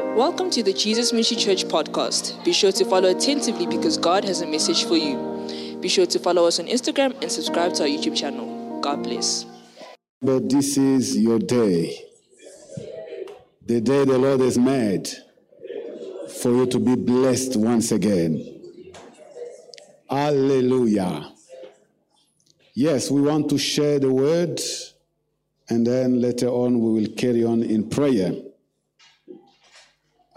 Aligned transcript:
Welcome 0.00 0.50
to 0.50 0.62
the 0.62 0.72
Jesus 0.72 1.12
Ministry 1.12 1.36
Church 1.36 1.64
podcast. 1.66 2.42
Be 2.42 2.52
sure 2.52 2.72
to 2.72 2.84
follow 2.86 3.10
attentively 3.10 3.66
because 3.66 3.98
God 3.98 4.24
has 4.24 4.40
a 4.40 4.46
message 4.46 4.84
for 4.84 4.96
you. 4.96 5.78
Be 5.80 5.88
sure 5.88 6.06
to 6.06 6.18
follow 6.18 6.46
us 6.46 6.58
on 6.58 6.66
Instagram 6.66 7.20
and 7.22 7.30
subscribe 7.30 7.74
to 7.74 7.82
our 7.82 7.88
YouTube 7.88 8.16
channel. 8.16 8.80
God 8.80 9.02
bless. 9.02 9.44
But 10.22 10.48
this 10.48 10.76
is 10.78 11.16
your 11.18 11.38
day. 11.38 12.02
The 13.66 13.80
day 13.80 14.04
the 14.06 14.18
Lord 14.18 14.40
has 14.40 14.58
made 14.58 15.08
for 16.40 16.48
you 16.50 16.66
to 16.66 16.78
be 16.78 16.96
blessed 16.96 17.56
once 17.56 17.92
again. 17.92 18.62
Hallelujah. 20.08 21.30
Yes, 22.72 23.10
we 23.10 23.20
want 23.20 23.50
to 23.50 23.58
share 23.58 23.98
the 23.98 24.12
word, 24.12 24.60
and 25.68 25.86
then 25.86 26.20
later 26.20 26.48
on 26.48 26.80
we 26.80 27.00
will 27.00 27.12
carry 27.14 27.44
on 27.44 27.62
in 27.62 27.88
prayer. 27.90 28.32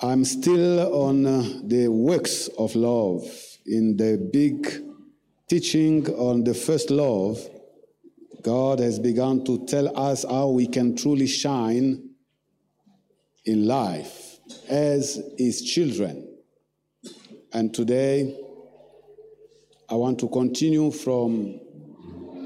I'm 0.03 0.25
still 0.25 0.93
on 0.93 1.25
uh, 1.25 1.61
the 1.63 1.87
works 1.87 2.49
of 2.57 2.75
love 2.75 3.23
in 3.65 3.95
the 3.95 4.17
big 4.33 4.67
teaching 5.47 6.05
on 6.09 6.43
the 6.43 6.53
first 6.53 6.91
love. 6.91 7.39
God 8.41 8.79
has 8.79 8.99
begun 8.99 9.45
to 9.45 9.65
tell 9.65 9.97
us 9.97 10.25
how 10.29 10.49
we 10.49 10.67
can 10.67 10.97
truly 10.97 11.25
shine 11.25 12.09
in 13.45 13.65
life 13.65 14.39
as 14.67 15.21
His 15.37 15.61
children. 15.61 16.37
And 17.53 17.73
today, 17.73 18.37
I 19.89 19.95
want 19.95 20.19
to 20.19 20.27
continue 20.27 20.91
from 20.91 21.45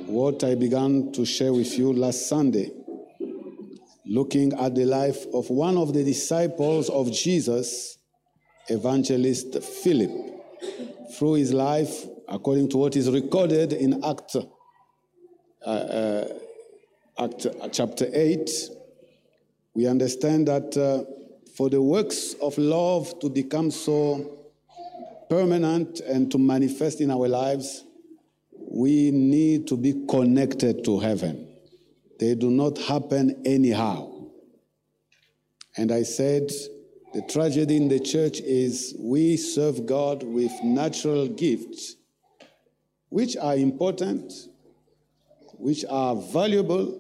what 0.05 0.43
I 0.43 0.53
began 0.53 1.11
to 1.13 1.25
share 1.25 1.53
with 1.53 1.75
you 1.75 1.91
last 1.91 2.29
Sunday, 2.29 2.69
looking 4.07 4.53
at 4.53 4.73
the 4.75 4.85
life 4.85 5.25
of 5.33 5.49
one 5.49 5.77
of 5.77 5.93
the 5.93 6.03
disciples 6.03 6.89
of 6.89 7.11
Jesus, 7.11 7.97
evangelist 8.67 9.61
Philip. 9.61 10.11
Through 11.17 11.33
his 11.33 11.53
life, 11.53 12.05
according 12.27 12.69
to 12.69 12.77
what 12.77 12.95
is 12.95 13.09
recorded 13.09 13.73
in 13.73 14.03
Act, 14.03 14.35
uh, 15.65 15.69
uh, 15.69 16.27
Act 17.19 17.45
uh, 17.45 17.69
chapter 17.69 18.07
8, 18.11 18.49
we 19.73 19.87
understand 19.87 20.47
that 20.47 20.77
uh, 20.77 21.03
for 21.55 21.69
the 21.69 21.81
works 21.81 22.33
of 22.41 22.57
love 22.57 23.19
to 23.19 23.29
become 23.29 23.71
so 23.71 24.37
permanent 25.29 25.99
and 26.01 26.31
to 26.31 26.37
manifest 26.37 27.01
in 27.01 27.11
our 27.11 27.27
lives, 27.27 27.83
we 28.69 29.11
need 29.11 29.67
to 29.67 29.75
be 29.75 30.05
connected 30.07 30.83
to 30.85 30.99
heaven. 30.99 31.46
They 32.19 32.35
do 32.35 32.49
not 32.49 32.77
happen 32.77 33.43
anyhow. 33.45 34.11
And 35.75 35.91
I 35.91 36.03
said, 36.03 36.51
the 37.13 37.21
tragedy 37.21 37.77
in 37.77 37.87
the 37.87 37.99
church 37.99 38.39
is 38.41 38.95
we 38.99 39.37
serve 39.37 39.85
God 39.85 40.23
with 40.23 40.51
natural 40.63 41.27
gifts, 41.27 41.95
which 43.09 43.37
are 43.37 43.55
important, 43.55 44.33
which 45.53 45.85
are 45.89 46.15
valuable, 46.15 46.99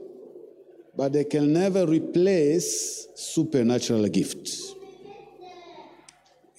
but 0.95 1.13
they 1.13 1.23
can 1.23 1.53
never 1.53 1.85
replace 1.85 3.07
supernatural 3.15 4.07
gifts. 4.07 4.73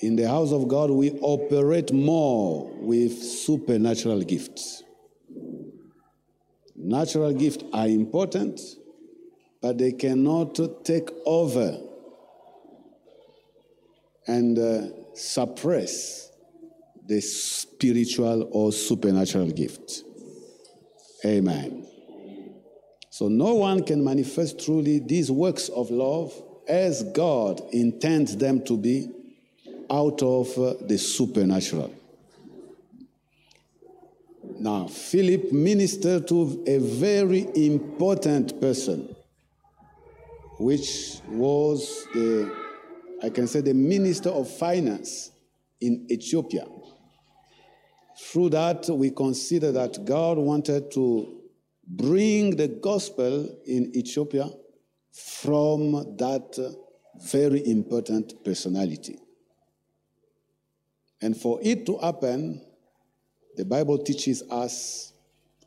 In 0.00 0.14
the 0.14 0.28
house 0.28 0.52
of 0.52 0.68
God, 0.68 0.90
we 0.90 1.12
operate 1.20 1.92
more 1.92 2.70
with 2.76 3.20
supernatural 3.20 4.22
gifts. 4.22 4.84
Natural 6.80 7.32
gifts 7.32 7.64
are 7.72 7.88
important, 7.88 8.60
but 9.60 9.78
they 9.78 9.92
cannot 9.92 10.58
take 10.84 11.10
over 11.26 11.76
and 14.28 14.58
uh, 14.58 15.14
suppress 15.14 16.30
the 17.06 17.20
spiritual 17.20 18.48
or 18.52 18.70
supernatural 18.70 19.50
gift. 19.50 20.04
Amen. 21.24 21.84
So 23.10 23.26
no 23.26 23.54
one 23.54 23.82
can 23.82 24.04
manifest 24.04 24.64
truly 24.64 25.00
these 25.00 25.30
works 25.32 25.68
of 25.70 25.90
love 25.90 26.32
as 26.68 27.02
God 27.02 27.60
intends 27.72 28.36
them 28.36 28.64
to 28.66 28.76
be 28.76 29.10
out 29.90 30.22
of 30.22 30.56
uh, 30.56 30.74
the 30.82 30.98
supernatural. 30.98 31.92
Now, 34.60 34.88
Philip 34.88 35.52
ministered 35.52 36.26
to 36.28 36.64
a 36.66 36.78
very 36.78 37.46
important 37.54 38.60
person, 38.60 39.14
which 40.58 41.20
was 41.28 42.06
the, 42.12 42.52
I 43.22 43.30
can 43.30 43.46
say, 43.46 43.60
the 43.60 43.74
minister 43.74 44.30
of 44.30 44.50
finance 44.50 45.30
in 45.80 46.06
Ethiopia. 46.10 46.66
Through 48.18 48.48
that, 48.50 48.88
we 48.88 49.10
consider 49.10 49.70
that 49.72 50.04
God 50.04 50.38
wanted 50.38 50.90
to 50.92 51.40
bring 51.86 52.56
the 52.56 52.66
gospel 52.66 53.48
in 53.64 53.96
Ethiopia 53.96 54.50
from 55.12 56.16
that 56.16 56.58
very 57.22 57.64
important 57.66 58.44
personality. 58.44 59.18
And 61.20 61.36
for 61.36 61.60
it 61.62 61.86
to 61.86 61.98
happen, 61.98 62.60
the 63.58 63.64
Bible 63.64 63.98
teaches 63.98 64.44
us 64.52 65.12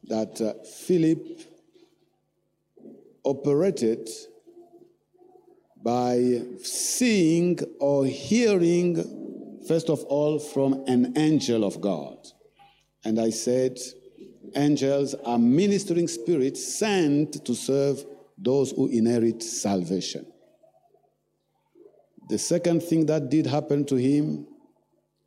that 0.06 0.40
uh, 0.40 0.53
Philip 0.63 1.41
operated 3.25 4.09
by 5.84 6.41
seeing 6.63 7.59
or 7.81 8.06
hearing, 8.06 9.59
first 9.68 9.90
of 9.90 10.06
all, 10.06 10.40
from 10.40 10.85
an 10.88 11.18
angel 11.18 11.66
of 11.66 11.81
God. 11.81 12.18
And 13.03 13.19
I 13.19 13.29
said, 13.29 13.78
angels 14.56 15.13
are 15.25 15.38
ministering 15.38 16.08
spirits 16.08 16.66
sent 16.66 17.44
to 17.46 17.53
serve 17.53 18.06
those 18.38 18.72
who 18.72 18.88
inherit 18.88 19.44
salvation. 19.44 20.25
The 22.29 22.38
second 22.38 22.84
thing 22.84 23.06
that 23.08 23.29
did 23.29 23.47
happen 23.47 23.84
to 23.88 23.96
him, 23.97 24.47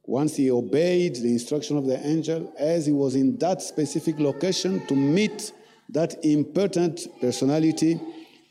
once 0.07 0.37
he 0.37 0.51
obeyed 0.51 1.17
the 1.17 1.33
instruction 1.33 1.77
of 1.77 1.87
the 1.87 1.99
angel, 2.07 2.53
as 2.59 2.87
he 2.87 2.93
was 2.93 3.15
in 3.15 3.39
that 3.39 3.63
specific 3.63 4.19
location 4.19 4.85
to 4.87 4.95
meet 4.95 5.53
that 5.89 6.25
important 6.25 7.07
personality, 7.21 8.01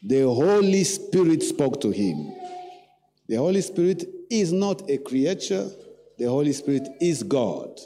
the 0.01 0.21
Holy 0.21 0.83
Spirit 0.83 1.43
spoke 1.43 1.79
to 1.81 1.91
him. 1.91 2.33
The 3.27 3.35
Holy 3.35 3.61
Spirit 3.61 4.05
is 4.29 4.51
not 4.51 4.89
a 4.89 4.97
creature, 4.97 5.69
the 6.17 6.25
Holy 6.25 6.53
Spirit 6.53 6.87
is 6.99 7.23
God. 7.23 7.79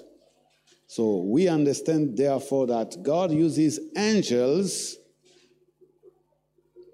So 0.88 1.17
we 1.17 1.47
understand, 1.47 2.17
therefore, 2.17 2.67
that 2.67 3.03
God 3.03 3.31
uses 3.31 3.79
angels 3.95 4.95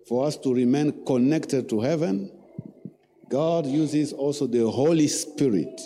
for 0.07 0.25
us 0.25 0.35
to 0.37 0.53
remain 0.53 1.05
connected 1.05 1.69
to 1.69 1.79
heaven. 1.79 2.31
God 3.29 3.65
uses 3.65 4.11
also 4.11 4.47
the 4.47 4.69
Holy 4.69 5.07
Spirit, 5.07 5.79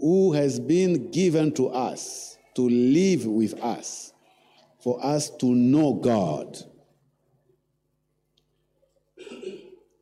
who 0.00 0.32
has 0.32 0.58
been 0.58 1.10
given 1.10 1.52
to 1.52 1.68
us 1.68 2.38
to 2.54 2.68
live 2.68 3.26
with 3.26 3.54
us, 3.60 4.12
for 4.82 5.04
us 5.04 5.30
to 5.30 5.46
know 5.46 5.94
God. 5.94 6.56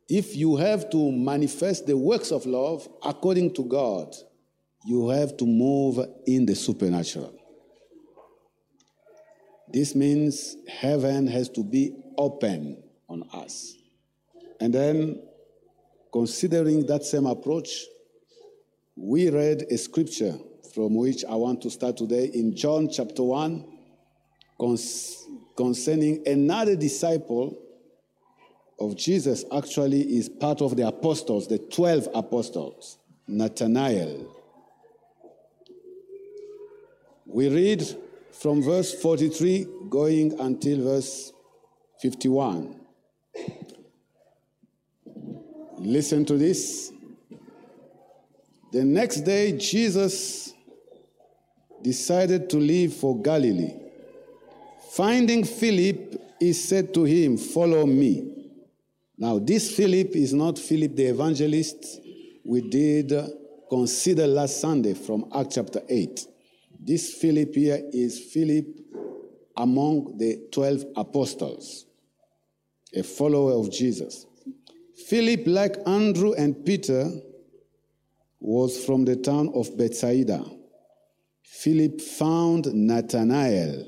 If 0.08 0.34
you 0.36 0.56
have 0.56 0.88
to 0.90 1.12
manifest 1.12 1.86
the 1.86 1.96
works 1.96 2.30
of 2.30 2.46
love 2.46 2.88
according 3.04 3.54
to 3.54 3.64
God, 3.64 4.14
you 4.86 5.08
have 5.10 5.36
to 5.36 5.44
move 5.44 5.98
in 6.26 6.46
the 6.46 6.54
supernatural. 6.54 7.34
This 9.70 9.94
means 9.94 10.56
heaven 10.66 11.26
has 11.26 11.50
to 11.50 11.62
be 11.62 11.94
open 12.16 12.82
on 13.08 13.24
us. 13.34 13.74
And 14.60 14.72
then, 14.72 15.22
considering 16.10 16.86
that 16.86 17.04
same 17.04 17.26
approach, 17.26 17.84
we 18.98 19.30
read 19.30 19.62
a 19.70 19.78
scripture 19.78 20.36
from 20.74 20.94
which 20.94 21.24
I 21.24 21.34
want 21.36 21.62
to 21.62 21.70
start 21.70 21.96
today 21.96 22.26
in 22.34 22.56
John 22.56 22.88
chapter 22.90 23.22
1 23.22 23.64
concerning 25.56 26.26
another 26.26 26.74
disciple 26.74 27.56
of 28.80 28.96
Jesus, 28.96 29.44
actually, 29.56 30.00
is 30.00 30.28
part 30.28 30.60
of 30.60 30.76
the 30.76 30.86
apostles, 30.86 31.46
the 31.46 31.58
12 31.58 32.08
apostles, 32.14 32.98
Nathanael. 33.26 34.34
We 37.26 37.48
read 37.48 37.84
from 38.32 38.62
verse 38.62 38.94
43 39.00 39.66
going 39.88 40.38
until 40.40 40.82
verse 40.82 41.32
51. 42.00 42.80
Listen 45.78 46.24
to 46.24 46.36
this. 46.36 46.92
The 48.78 48.84
next 48.84 49.22
day, 49.22 49.58
Jesus 49.58 50.54
decided 51.82 52.48
to 52.50 52.58
leave 52.58 52.92
for 52.92 53.20
Galilee. 53.20 53.74
Finding 54.92 55.42
Philip, 55.42 56.36
he 56.38 56.52
said 56.52 56.94
to 56.94 57.02
him, 57.02 57.38
Follow 57.38 57.86
me. 57.86 58.52
Now, 59.18 59.40
this 59.40 59.74
Philip 59.74 60.14
is 60.14 60.32
not 60.32 60.60
Philip 60.60 60.94
the 60.94 61.06
evangelist 61.06 62.02
we 62.44 62.60
did 62.60 63.12
consider 63.68 64.28
last 64.28 64.60
Sunday 64.60 64.94
from 64.94 65.24
Acts 65.34 65.56
chapter 65.56 65.82
8. 65.88 66.26
This 66.78 67.14
Philip 67.14 67.56
here 67.56 67.82
is 67.92 68.30
Philip 68.32 68.64
among 69.56 70.18
the 70.18 70.46
12 70.52 70.84
apostles, 70.94 71.84
a 72.94 73.02
follower 73.02 73.54
of 73.54 73.72
Jesus. 73.72 74.24
Philip, 75.08 75.48
like 75.48 75.78
Andrew 75.84 76.34
and 76.34 76.64
Peter, 76.64 77.10
was 78.40 78.84
from 78.84 79.04
the 79.04 79.16
town 79.16 79.50
of 79.54 79.76
Bethsaida. 79.76 80.44
Philip 81.42 82.00
found 82.00 82.72
Nathanael 82.72 83.86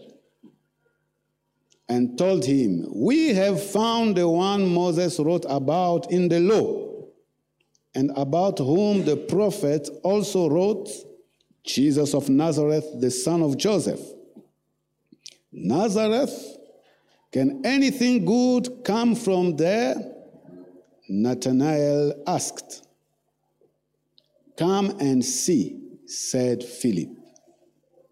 and 1.88 2.16
told 2.16 2.44
him, 2.44 2.86
We 2.94 3.28
have 3.34 3.62
found 3.62 4.16
the 4.16 4.28
one 4.28 4.72
Moses 4.72 5.18
wrote 5.18 5.44
about 5.48 6.10
in 6.10 6.28
the 6.28 6.40
law 6.40 7.04
and 7.94 8.12
about 8.16 8.58
whom 8.58 9.04
the 9.04 9.16
prophet 9.16 9.88
also 10.02 10.48
wrote, 10.48 10.88
Jesus 11.64 12.14
of 12.14 12.28
Nazareth, 12.28 12.86
the 13.00 13.10
son 13.10 13.42
of 13.42 13.56
Joseph. 13.58 14.00
Nazareth, 15.52 16.56
can 17.32 17.64
anything 17.64 18.24
good 18.24 18.84
come 18.84 19.14
from 19.14 19.56
there? 19.56 19.96
Nathanael 21.08 22.22
asked. 22.26 22.86
Come 24.60 24.90
and 25.00 25.24
see, 25.24 25.80
said 26.04 26.62
Philip. 26.62 27.08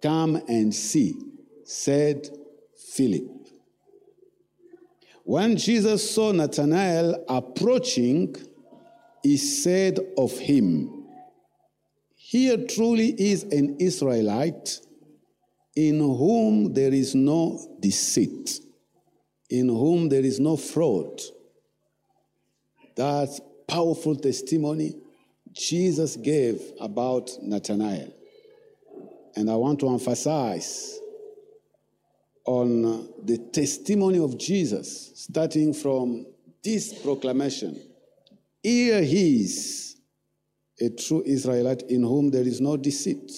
Come 0.00 0.36
and 0.48 0.74
see, 0.74 1.14
said 1.62 2.26
Philip. 2.94 3.28
When 5.24 5.58
Jesus 5.58 6.10
saw 6.10 6.32
Nathanael 6.32 7.22
approaching, 7.28 8.34
he 9.22 9.36
said 9.36 9.98
of 10.16 10.38
him, 10.38 11.04
Here 12.16 12.56
truly 12.66 13.08
is 13.10 13.42
an 13.42 13.76
Israelite 13.78 14.80
in 15.76 15.98
whom 15.98 16.72
there 16.72 16.94
is 16.94 17.14
no 17.14 17.76
deceit, 17.78 18.58
in 19.50 19.68
whom 19.68 20.08
there 20.08 20.24
is 20.24 20.40
no 20.40 20.56
fraud. 20.56 21.20
That 22.96 23.38
powerful 23.68 24.16
testimony 24.16 24.94
Jesus 25.52 26.16
gave 26.16 26.60
about 26.80 27.30
Nathanael. 27.42 28.12
And 29.36 29.50
I 29.50 29.56
want 29.56 29.80
to 29.80 29.88
emphasize 29.88 30.98
on 32.44 33.08
the 33.22 33.38
testimony 33.52 34.18
of 34.18 34.38
Jesus, 34.38 35.12
starting 35.14 35.74
from 35.74 36.26
this 36.62 36.92
proclamation 37.02 37.80
here 38.62 39.02
he 39.02 39.44
is, 39.44 39.96
a 40.80 40.90
true 40.90 41.22
Israelite 41.24 41.82
in 41.82 42.02
whom 42.02 42.30
there 42.30 42.46
is 42.46 42.60
no 42.60 42.76
deceit. 42.76 43.32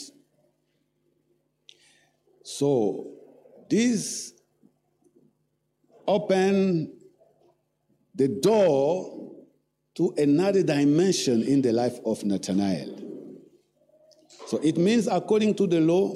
So, 2.42 3.12
this 3.70 4.32
opened 6.06 6.90
the 8.14 8.28
door 8.28 9.19
to 10.00 10.14
another 10.16 10.62
dimension 10.62 11.42
in 11.42 11.60
the 11.60 11.70
life 11.70 11.98
of 12.06 12.24
Nathanael. 12.24 12.98
So 14.46 14.56
it 14.62 14.78
means, 14.78 15.06
according 15.06 15.56
to 15.56 15.66
the 15.66 15.78
law, 15.78 16.14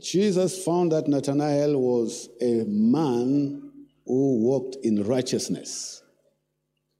Jesus 0.00 0.64
found 0.64 0.92
that 0.92 1.06
Nathanael 1.06 1.78
was 1.78 2.30
a 2.40 2.64
man 2.66 3.70
who 4.06 4.38
walked 4.42 4.76
in 4.82 5.04
righteousness. 5.04 6.02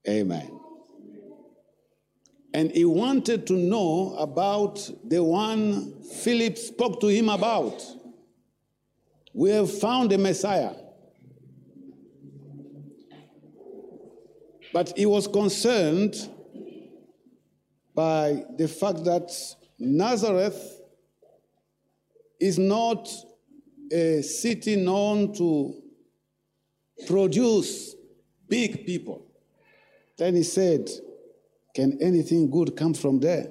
Amen. 0.07 0.61
And 2.53 2.71
he 2.71 2.85
wanted 2.85 3.47
to 3.47 3.55
know 3.55 4.15
about 4.19 4.91
the 5.05 5.25
one 5.25 6.03
Philip 6.03 6.59
spoke 6.59 7.01
to 7.01 7.07
him 7.07 7.31
about. 7.31 7.83
We 9.33 9.53
have 9.53 9.73
found 9.73 10.11
the 10.11 10.19
Messiah. 10.19 10.75
But 14.77 14.93
he 14.95 15.07
was 15.07 15.27
concerned 15.27 16.15
by 17.95 18.45
the 18.59 18.69
fact 18.69 19.05
that 19.05 19.33
Nazareth 19.79 20.83
is 22.39 22.59
not 22.59 23.09
a 23.91 24.21
city 24.21 24.77
known 24.77 25.33
to 25.37 25.83
produce 27.07 27.95
big 28.51 28.85
people. 28.85 29.27
Then 30.19 30.35
he 30.35 30.43
said, 30.43 30.91
can 31.75 31.97
anything 32.03 32.51
good 32.51 32.77
come 32.77 32.93
from 32.93 33.19
there? 33.19 33.51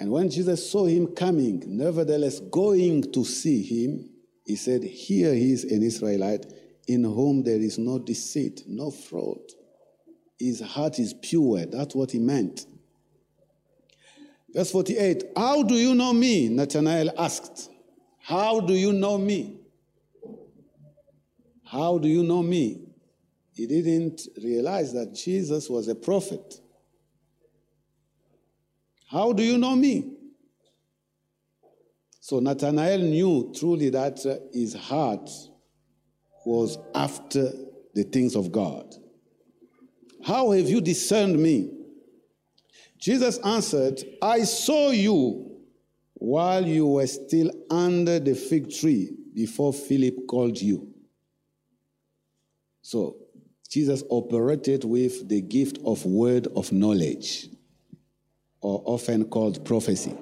And 0.00 0.10
when 0.10 0.28
Jesus 0.28 0.68
saw 0.68 0.86
him 0.86 1.14
coming, 1.14 1.62
nevertheless 1.68 2.40
going 2.40 3.12
to 3.12 3.24
see 3.24 3.62
him, 3.62 4.10
he 4.44 4.56
said, 4.56 4.82
Here 4.82 5.32
he 5.32 5.52
is 5.52 5.62
an 5.62 5.84
Israelite 5.84 6.44
in 6.86 7.04
whom 7.04 7.42
there 7.42 7.60
is 7.60 7.78
no 7.78 7.98
deceit, 7.98 8.62
no 8.66 8.90
fraud. 8.90 9.40
His 10.38 10.60
heart 10.60 10.98
is 10.98 11.14
pure. 11.14 11.66
That's 11.66 11.94
what 11.94 12.10
he 12.10 12.18
meant. 12.18 12.66
Verse 14.52 14.70
48 14.70 15.24
How 15.36 15.62
do 15.62 15.74
you 15.74 15.94
know 15.94 16.12
me? 16.12 16.48
Nathanael 16.48 17.10
asked. 17.18 17.70
How 18.20 18.60
do 18.60 18.74
you 18.74 18.92
know 18.92 19.18
me? 19.18 19.60
How 21.64 21.98
do 21.98 22.08
you 22.08 22.22
know 22.22 22.42
me? 22.42 22.84
he 23.54 23.66
didn't 23.66 24.26
realize 24.42 24.92
that 24.92 25.14
Jesus 25.14 25.70
was 25.70 25.86
a 25.86 25.94
prophet. 25.94 26.60
How 29.08 29.32
do 29.32 29.44
you 29.44 29.58
know 29.58 29.76
me? 29.76 30.12
So 32.18 32.40
Nathanael 32.40 32.98
knew 32.98 33.52
truly 33.56 33.90
that 33.90 34.18
his 34.52 34.74
heart 34.74 35.30
was 36.44 36.78
after 36.94 37.52
the 37.94 38.04
things 38.04 38.36
of 38.36 38.52
God. 38.52 38.94
How 40.24 40.52
have 40.52 40.68
you 40.68 40.80
discerned 40.80 41.38
me? 41.38 41.70
Jesus 42.98 43.38
answered, 43.38 44.02
I 44.22 44.44
saw 44.44 44.90
you 44.90 45.60
while 46.14 46.66
you 46.66 46.86
were 46.86 47.06
still 47.06 47.50
under 47.70 48.18
the 48.18 48.34
fig 48.34 48.70
tree 48.70 49.14
before 49.34 49.72
Philip 49.72 50.26
called 50.26 50.60
you. 50.60 50.88
So 52.80 53.16
Jesus 53.68 54.02
operated 54.08 54.84
with 54.84 55.28
the 55.28 55.40
gift 55.40 55.78
of 55.84 56.06
word 56.06 56.46
of 56.54 56.72
knowledge, 56.72 57.48
or 58.60 58.82
often 58.86 59.24
called 59.24 59.64
prophecy. 59.64 60.16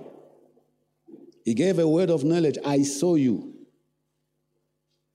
He 1.45 1.55
gave 1.55 1.79
a 1.79 1.87
word 1.87 2.11
of 2.11 2.25
knowledge 2.25 2.59
I 2.64 2.83
saw 2.83 3.17
you 3.17 3.51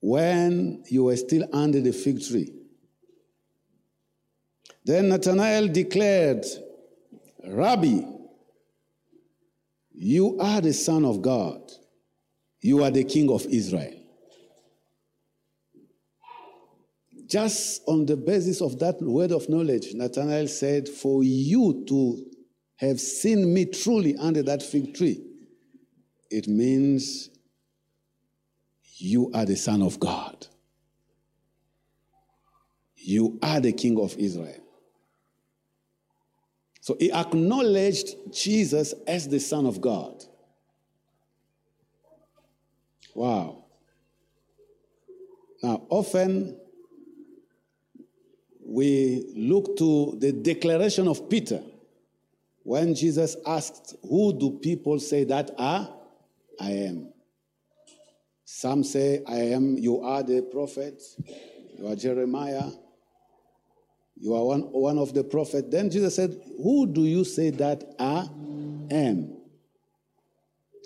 when 0.00 0.84
you 0.88 1.04
were 1.04 1.16
still 1.16 1.48
under 1.52 1.80
the 1.80 1.92
fig 1.92 2.22
tree. 2.22 2.52
Then 4.84 5.08
Nathanael 5.08 5.68
declared, 5.68 6.46
Rabbi, 7.46 8.00
you 9.92 10.38
are 10.40 10.60
the 10.60 10.72
Son 10.72 11.04
of 11.04 11.20
God, 11.20 11.60
you 12.60 12.82
are 12.84 12.90
the 12.90 13.04
King 13.04 13.30
of 13.30 13.44
Israel. 13.46 13.94
Just 17.26 17.82
on 17.86 18.06
the 18.06 18.16
basis 18.16 18.62
of 18.62 18.78
that 18.78 19.02
word 19.02 19.32
of 19.32 19.48
knowledge, 19.50 19.92
Nathanael 19.92 20.48
said, 20.48 20.88
For 20.88 21.22
you 21.22 21.84
to 21.88 22.24
have 22.76 22.98
seen 22.98 23.52
me 23.52 23.66
truly 23.66 24.16
under 24.16 24.42
that 24.44 24.62
fig 24.62 24.94
tree, 24.94 25.22
it 26.30 26.48
means 26.48 27.28
you 28.98 29.30
are 29.32 29.44
the 29.44 29.56
Son 29.56 29.80
of 29.80 29.98
God. 29.98 30.46
You 32.96 33.38
are 33.42 33.60
the 33.60 33.72
King 33.72 33.98
of 33.98 34.16
Israel. 34.18 34.60
So 36.80 36.96
he 36.98 37.12
acknowledged 37.12 38.16
Jesus 38.32 38.94
as 39.06 39.28
the 39.28 39.38
Son 39.38 39.66
of 39.66 39.80
God. 39.80 40.24
Wow. 43.14 43.64
Now, 45.62 45.82
often 45.88 46.56
we 48.64 49.30
look 49.34 49.76
to 49.78 50.16
the 50.18 50.32
declaration 50.32 51.08
of 51.08 51.28
Peter 51.28 51.62
when 52.62 52.94
Jesus 52.94 53.36
asked, 53.46 53.96
Who 54.02 54.38
do 54.38 54.58
people 54.58 54.98
say 54.98 55.24
that? 55.24 55.50
I 55.58 55.88
am. 56.60 57.12
Some 58.50 58.82
say, 58.82 59.22
I 59.26 59.40
am, 59.52 59.76
you 59.76 60.00
are 60.00 60.22
the 60.22 60.40
prophet, 60.40 61.02
you 61.76 61.86
are 61.86 61.94
Jeremiah, 61.94 62.70
you 64.16 64.34
are 64.34 64.42
one, 64.42 64.62
one 64.72 64.96
of 64.96 65.12
the 65.12 65.22
prophets. 65.22 65.68
Then 65.70 65.90
Jesus 65.90 66.16
said, 66.16 66.34
Who 66.56 66.86
do 66.86 67.02
you 67.02 67.24
say 67.24 67.50
that 67.50 67.84
I 67.98 68.26
am? 68.90 69.36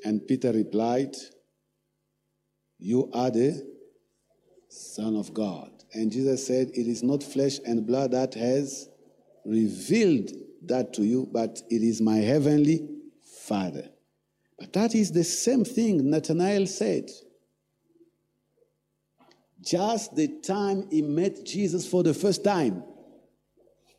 And 0.05 0.27
Peter 0.27 0.51
replied, 0.51 1.15
You 2.81 3.09
are 3.15 3.31
the 3.31 3.65
Son 4.69 5.15
of 5.15 5.33
God. 5.33 5.71
And 5.95 6.11
Jesus 6.11 6.45
said, 6.45 6.73
It 6.75 6.89
is 6.89 7.05
not 7.05 7.23
flesh 7.23 7.61
and 7.65 7.87
blood 7.87 8.11
that 8.11 8.35
has 8.35 8.89
revealed 9.45 10.33
that 10.65 10.93
to 10.95 11.05
you, 11.05 11.29
but 11.31 11.63
it 11.71 11.83
is 11.83 12.01
my 12.01 12.17
heavenly 12.17 12.89
Father. 13.45 13.89
But 14.59 14.73
that 14.73 14.97
is 14.97 15.13
the 15.13 15.23
same 15.23 15.65
thing 15.65 16.11
Nathanael 16.11 16.67
said. 16.67 17.09
Just 19.63 20.17
the 20.17 20.29
time 20.41 20.89
he 20.91 21.03
met 21.03 21.45
Jesus 21.47 21.87
for 21.89 22.03
the 22.03 22.13
first 22.13 22.43
time. 22.43 22.83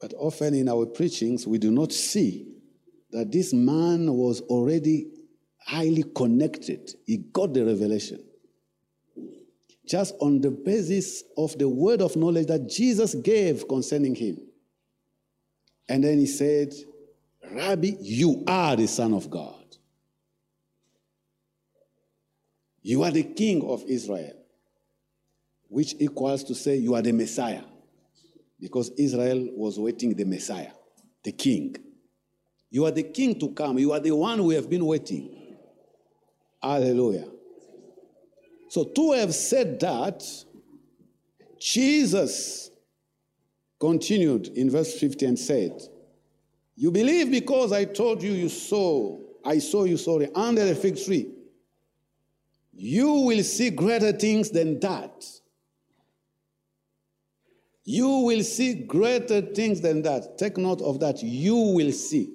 but 0.00 0.14
often 0.16 0.54
in 0.54 0.68
our 0.68 0.86
preachings, 0.86 1.46
we 1.46 1.58
do 1.58 1.70
not 1.70 1.92
see 1.92 2.56
that 3.10 3.30
this 3.30 3.52
man 3.52 4.12
was 4.12 4.40
already 4.42 5.08
highly 5.58 6.04
connected. 6.14 6.94
He 7.04 7.18
got 7.18 7.52
the 7.52 7.64
revelation. 7.64 8.24
Just 9.86 10.14
on 10.20 10.40
the 10.40 10.50
basis 10.50 11.22
of 11.36 11.56
the 11.58 11.68
word 11.68 12.02
of 12.02 12.16
knowledge 12.16 12.46
that 12.46 12.68
Jesus 12.68 13.14
gave 13.14 13.68
concerning 13.68 14.14
him. 14.14 14.38
And 15.88 16.02
then 16.02 16.18
he 16.18 16.26
said, 16.26 16.74
Rabbi, 17.52 17.92
you 18.00 18.42
are 18.46 18.74
the 18.74 18.88
Son 18.88 19.14
of 19.14 19.30
God. 19.30 19.55
You 22.86 23.02
are 23.02 23.10
the 23.10 23.24
King 23.24 23.68
of 23.68 23.82
Israel, 23.88 24.32
which 25.66 25.96
equals 25.98 26.44
to 26.44 26.54
say 26.54 26.76
you 26.76 26.94
are 26.94 27.02
the 27.02 27.10
Messiah, 27.10 27.64
because 28.60 28.90
Israel 28.90 29.48
was 29.56 29.76
waiting 29.76 30.14
the 30.14 30.22
Messiah, 30.22 30.70
the 31.24 31.32
King. 31.32 31.74
You 32.70 32.84
are 32.84 32.92
the 32.92 33.02
King 33.02 33.40
to 33.40 33.48
come. 33.48 33.76
You 33.80 33.90
are 33.90 33.98
the 33.98 34.12
one 34.12 34.44
we 34.44 34.54
have 34.54 34.70
been 34.70 34.86
waiting. 34.86 35.56
Hallelujah. 36.62 37.26
So, 38.68 38.84
to 38.84 39.12
have 39.14 39.34
said 39.34 39.80
that, 39.80 40.22
Jesus 41.58 42.70
continued 43.80 44.46
in 44.56 44.70
verse 44.70 44.96
50 44.96 45.26
and 45.26 45.36
said, 45.36 45.82
You 46.76 46.92
believe 46.92 47.32
because 47.32 47.72
I 47.72 47.84
told 47.86 48.22
you 48.22 48.30
you 48.30 48.48
saw, 48.48 49.18
I 49.44 49.58
saw 49.58 49.82
you, 49.82 49.96
sorry, 49.96 50.28
under 50.36 50.64
the 50.64 50.76
fig 50.76 51.04
tree. 51.04 51.32
You 52.78 53.10
will 53.10 53.42
see 53.42 53.70
greater 53.70 54.12
things 54.12 54.50
than 54.50 54.78
that. 54.80 55.24
You 57.84 58.08
will 58.08 58.42
see 58.42 58.74
greater 58.74 59.40
things 59.40 59.80
than 59.80 60.02
that. 60.02 60.36
Take 60.36 60.58
note 60.58 60.82
of 60.82 61.00
that. 61.00 61.22
You 61.22 61.56
will 61.56 61.92
see. 61.92 62.34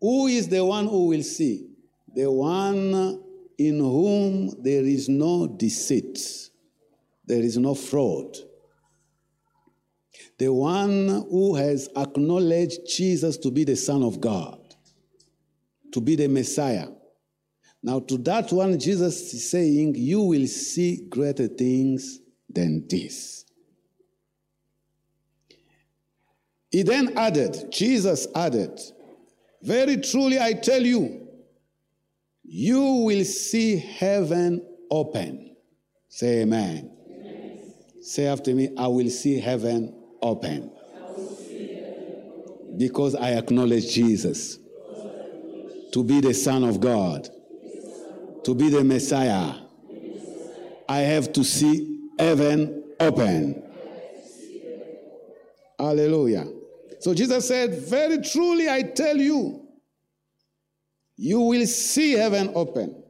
Who 0.00 0.28
is 0.28 0.48
the 0.48 0.64
one 0.64 0.86
who 0.86 1.08
will 1.08 1.22
see? 1.22 1.68
The 2.14 2.30
one 2.30 3.22
in 3.58 3.78
whom 3.80 4.62
there 4.62 4.84
is 4.84 5.08
no 5.08 5.46
deceit, 5.46 6.18
there 7.26 7.40
is 7.40 7.58
no 7.58 7.74
fraud. 7.74 8.36
The 10.38 10.52
one 10.52 11.26
who 11.30 11.54
has 11.56 11.88
acknowledged 11.96 12.86
Jesus 12.88 13.36
to 13.38 13.50
be 13.50 13.64
the 13.64 13.76
Son 13.76 14.02
of 14.02 14.20
God, 14.20 14.58
to 15.92 16.00
be 16.00 16.16
the 16.16 16.28
Messiah. 16.28 16.88
Now, 17.86 18.00
to 18.00 18.18
that 18.18 18.50
one, 18.50 18.80
Jesus 18.80 19.32
is 19.32 19.48
saying, 19.48 19.94
You 19.94 20.20
will 20.22 20.48
see 20.48 21.06
greater 21.08 21.46
things 21.46 22.18
than 22.50 22.84
this. 22.88 23.44
He 26.72 26.82
then 26.82 27.16
added, 27.16 27.70
Jesus 27.70 28.26
added, 28.34 28.80
Very 29.62 29.98
truly 29.98 30.40
I 30.40 30.54
tell 30.54 30.82
you, 30.82 31.28
you 32.42 33.04
will 33.04 33.24
see 33.24 33.76
heaven 33.76 34.66
open. 34.90 35.54
Say 36.08 36.42
amen. 36.42 36.90
amen. 37.08 37.72
Say 38.02 38.26
after 38.26 38.52
me, 38.52 38.70
I 38.76 38.88
will 38.88 39.10
see 39.10 39.38
heaven 39.38 39.94
open. 40.20 40.72
Because 42.76 43.14
I 43.14 43.34
acknowledge 43.34 43.94
Jesus 43.94 44.58
to 45.92 46.02
be 46.02 46.20
the 46.20 46.34
Son 46.34 46.64
of 46.64 46.80
God, 46.80 47.30
to 48.46 48.54
be 48.54 48.68
the 48.68 48.84
Messiah. 48.84 49.54
I 50.88 50.98
have 50.98 51.32
to 51.32 51.42
see 51.42 52.10
heaven 52.16 52.84
open. 53.00 53.60
Hallelujah. 55.76 56.46
So 57.00 57.12
Jesus 57.12 57.48
said, 57.48 57.76
Very 57.88 58.22
truly 58.22 58.68
I 58.68 58.82
tell 58.82 59.16
you, 59.16 59.66
you 61.16 61.40
will 61.40 61.66
see 61.66 62.12
heaven 62.12 62.52
open 62.54 63.02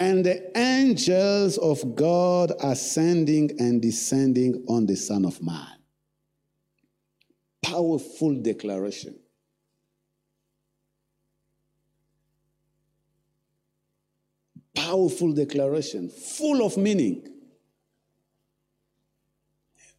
and 0.00 0.26
the 0.26 0.50
angels 0.58 1.56
of 1.58 1.94
God 1.94 2.52
ascending 2.60 3.52
and 3.60 3.80
descending 3.80 4.64
on 4.68 4.86
the 4.86 4.96
Son 4.96 5.24
of 5.24 5.40
Man. 5.40 5.78
Powerful 7.62 8.34
declaration. 8.42 9.14
Powerful 14.74 15.32
declaration, 15.32 16.08
full 16.08 16.64
of 16.64 16.76
meaning, 16.76 17.28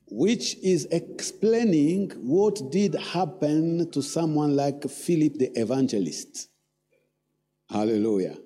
which 0.08 0.58
is 0.58 0.86
explaining 0.91 2.12
what 2.22 2.72
did 2.72 2.94
happen 2.96 3.89
to 3.91 4.01
someone 4.01 4.55
like 4.55 4.84
Philip 4.89 5.36
the 5.36 5.51
evangelist 5.60 6.50
Hallelujah. 7.70 8.38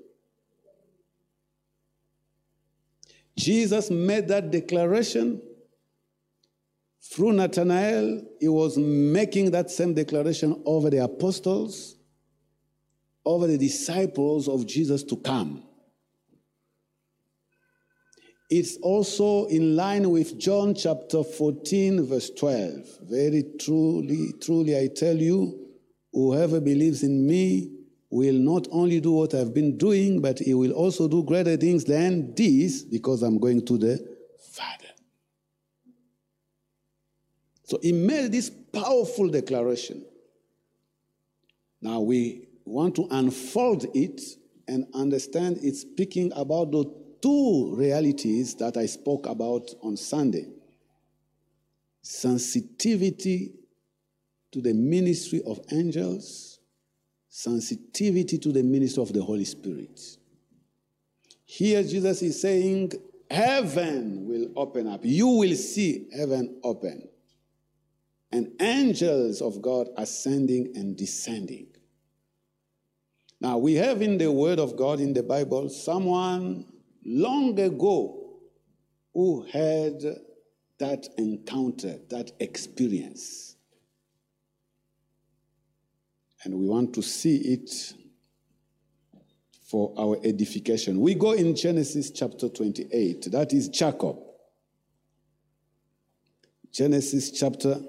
Jesus 3.37 3.89
made 3.89 4.27
that 4.27 4.51
declaration 4.51 5.41
through 7.01 7.33
Nathanael. 7.33 8.21
He 8.39 8.47
was 8.47 8.77
making 8.77 9.51
that 9.51 9.71
same 9.71 9.93
declaration 9.93 10.61
over 10.65 10.89
the 10.89 11.03
apostles, 11.03 11.95
over 13.25 13.47
the 13.47 13.57
disciples 13.57 14.47
of 14.47 14.65
Jesus 14.65 15.03
to 15.03 15.15
come. 15.17 15.63
It's 18.49 18.77
also 18.77 19.45
in 19.45 19.75
line 19.75 20.09
with 20.09 20.39
John 20.39 20.73
chapter 20.73 21.23
14, 21.23 22.03
verse 22.05 22.31
12. 22.31 22.99
Very 23.03 23.43
truly, 23.59 24.33
truly, 24.41 24.75
I 24.77 24.87
tell 24.87 25.15
you, 25.15 25.67
whoever 26.11 26.59
believes 26.59 27.03
in 27.03 27.27
me 27.27 27.71
will 28.09 28.33
not 28.33 28.67
only 28.71 28.99
do 28.99 29.11
what 29.11 29.35
I've 29.35 29.53
been 29.53 29.77
doing, 29.77 30.19
but 30.19 30.39
he 30.39 30.55
will 30.55 30.71
also 30.71 31.07
do 31.07 31.23
greater 31.23 31.57
things 31.57 31.85
than 31.85 32.33
this 32.33 32.81
because 32.81 33.21
I'm 33.21 33.37
going 33.37 33.63
to 33.67 33.77
the 33.77 34.17
Father. 34.51 34.89
So 37.65 37.77
he 37.83 37.91
made 37.91 38.31
this 38.31 38.49
powerful 38.49 39.29
declaration. 39.29 40.03
Now 41.81 41.99
we 41.99 42.47
want 42.65 42.95
to 42.95 43.07
unfold 43.11 43.85
it 43.93 44.21
and 44.67 44.87
understand 44.95 45.59
it's 45.61 45.81
speaking 45.81 46.31
about 46.35 46.71
the 46.71 46.91
two 47.21 47.75
realities 47.75 48.55
that 48.55 48.77
I 48.77 48.85
spoke 48.85 49.25
about 49.27 49.69
on 49.81 49.97
Sunday 49.97 50.47
sensitivity 52.01 53.53
to 54.51 54.61
the 54.61 54.73
ministry 54.73 55.41
of 55.45 55.59
angels 55.71 56.59
sensitivity 57.29 58.37
to 58.39 58.51
the 58.51 58.63
ministry 58.63 59.01
of 59.01 59.13
the 59.13 59.21
Holy 59.21 59.45
Spirit. 59.45 60.01
Here, 61.45 61.83
Jesus 61.83 62.21
is 62.21 62.41
saying, 62.41 62.91
Heaven 63.29 64.27
will 64.27 64.51
open 64.55 64.87
up. 64.87 65.01
You 65.03 65.27
will 65.27 65.55
see 65.55 66.07
heaven 66.15 66.59
open. 66.63 67.07
And 68.31 68.51
angels 68.59 69.41
of 69.41 69.61
God 69.61 69.87
ascending 69.97 70.73
and 70.75 70.97
descending. 70.97 71.67
Now, 73.39 73.57
we 73.57 73.75
have 73.75 74.01
in 74.01 74.17
the 74.17 74.31
Word 74.31 74.59
of 74.59 74.75
God 74.75 74.99
in 74.99 75.13
the 75.13 75.23
Bible 75.23 75.69
someone 75.69 76.65
long 77.05 77.59
ago 77.59 78.39
who 79.13 79.45
had 79.51 80.01
that 80.79 81.07
encounter, 81.17 81.97
that 82.09 82.31
experience. 82.39 83.49
and 86.43 86.53
we 86.53 86.67
want 86.67 86.93
to 86.93 87.01
see 87.01 87.37
it 87.37 87.93
for 89.67 89.93
our 89.97 90.17
edification. 90.23 90.99
We 90.99 91.15
go 91.15 91.33
in 91.33 91.55
Genesis 91.55 92.11
chapter 92.11 92.49
28, 92.49 93.31
that 93.31 93.53
is 93.53 93.67
Jacob. 93.69 94.17
Genesis 96.71 97.31
chapter 97.31 97.79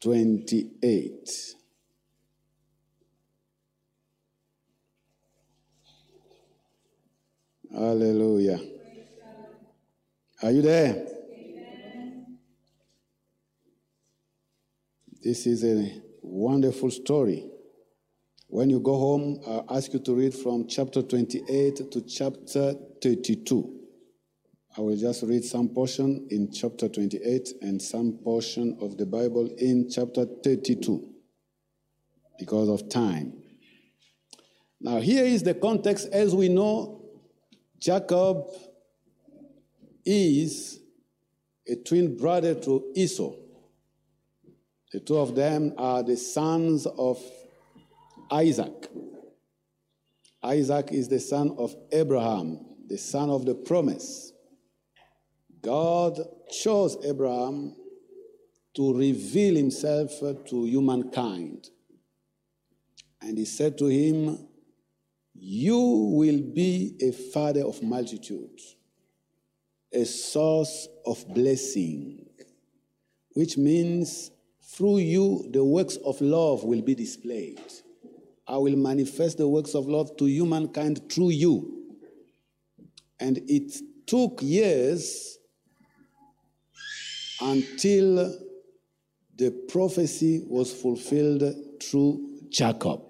28. 0.00 1.54
Hallelujah. 7.74 8.60
Are 10.42 10.50
you 10.50 10.62
there? 10.62 11.06
This 15.22 15.46
is 15.46 15.64
a 15.64 16.02
Wonderful 16.26 16.90
story. 16.90 17.44
When 18.48 18.70
you 18.70 18.80
go 18.80 18.96
home, 18.96 19.40
I'll 19.46 19.66
ask 19.76 19.92
you 19.92 19.98
to 20.00 20.14
read 20.14 20.34
from 20.34 20.66
chapter 20.66 21.02
28 21.02 21.92
to 21.92 22.00
chapter 22.00 22.74
32. 23.02 23.80
I 24.76 24.80
will 24.80 24.96
just 24.96 25.22
read 25.22 25.44
some 25.44 25.68
portion 25.68 26.26
in 26.30 26.50
chapter 26.50 26.88
28 26.88 27.50
and 27.60 27.80
some 27.80 28.18
portion 28.24 28.78
of 28.80 28.96
the 28.96 29.04
Bible 29.04 29.50
in 29.58 29.90
chapter 29.90 30.24
32 30.24 31.08
because 32.38 32.70
of 32.70 32.88
time. 32.88 33.34
Now, 34.80 35.00
here 35.00 35.26
is 35.26 35.42
the 35.42 35.54
context. 35.54 36.08
As 36.10 36.34
we 36.34 36.48
know, 36.48 37.03
Jacob 37.84 38.46
is 40.06 40.80
a 41.68 41.76
twin 41.76 42.16
brother 42.16 42.54
to 42.54 42.82
Esau. 42.94 43.34
The 44.90 45.00
two 45.00 45.18
of 45.18 45.34
them 45.34 45.74
are 45.76 46.02
the 46.02 46.16
sons 46.16 46.86
of 46.86 47.22
Isaac. 48.30 48.88
Isaac 50.42 50.92
is 50.92 51.08
the 51.08 51.20
son 51.20 51.56
of 51.58 51.76
Abraham, 51.92 52.64
the 52.86 52.96
son 52.96 53.28
of 53.28 53.44
the 53.44 53.54
promise. 53.54 54.32
God 55.60 56.18
chose 56.62 56.96
Abraham 57.04 57.76
to 58.76 58.96
reveal 58.96 59.56
himself 59.56 60.20
to 60.20 60.64
humankind. 60.64 61.68
And 63.20 63.36
he 63.36 63.44
said 63.44 63.76
to 63.76 63.88
him, 63.88 64.48
You 65.34 65.78
will 65.78 66.40
be 66.40 66.96
a 67.00 67.10
father 67.10 67.62
of 67.62 67.82
multitudes, 67.82 68.76
a 69.92 70.04
source 70.04 70.88
of 71.04 71.24
blessing, 71.34 72.26
which 73.34 73.58
means 73.58 74.30
through 74.62 74.98
you 74.98 75.48
the 75.52 75.64
works 75.64 75.96
of 75.96 76.20
love 76.20 76.64
will 76.64 76.82
be 76.82 76.94
displayed. 76.94 77.60
I 78.46 78.58
will 78.58 78.76
manifest 78.76 79.38
the 79.38 79.48
works 79.48 79.74
of 79.74 79.86
love 79.86 80.16
to 80.18 80.26
humankind 80.26 81.10
through 81.10 81.30
you. 81.30 81.96
And 83.18 83.38
it 83.48 83.72
took 84.06 84.40
years 84.42 85.38
until 87.40 88.38
the 89.36 89.50
prophecy 89.68 90.44
was 90.46 90.72
fulfilled 90.72 91.42
through 91.82 92.40
Jacob. 92.50 93.02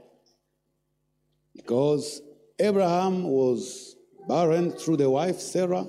Because 1.54 2.20
Abraham 2.58 3.24
was 3.24 3.96
barren 4.28 4.72
through 4.72 4.96
the 4.98 5.10
wife 5.10 5.38
Sarah, 5.38 5.86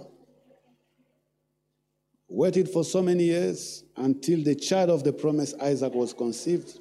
waited 2.27 2.69
for 2.69 2.83
so 2.83 3.01
many 3.01 3.25
years 3.25 3.83
until 3.97 4.43
the 4.43 4.55
child 4.55 4.89
of 4.89 5.03
the 5.03 5.13
promise, 5.13 5.53
Isaac, 5.61 5.93
was 5.93 6.13
conceived. 6.13 6.79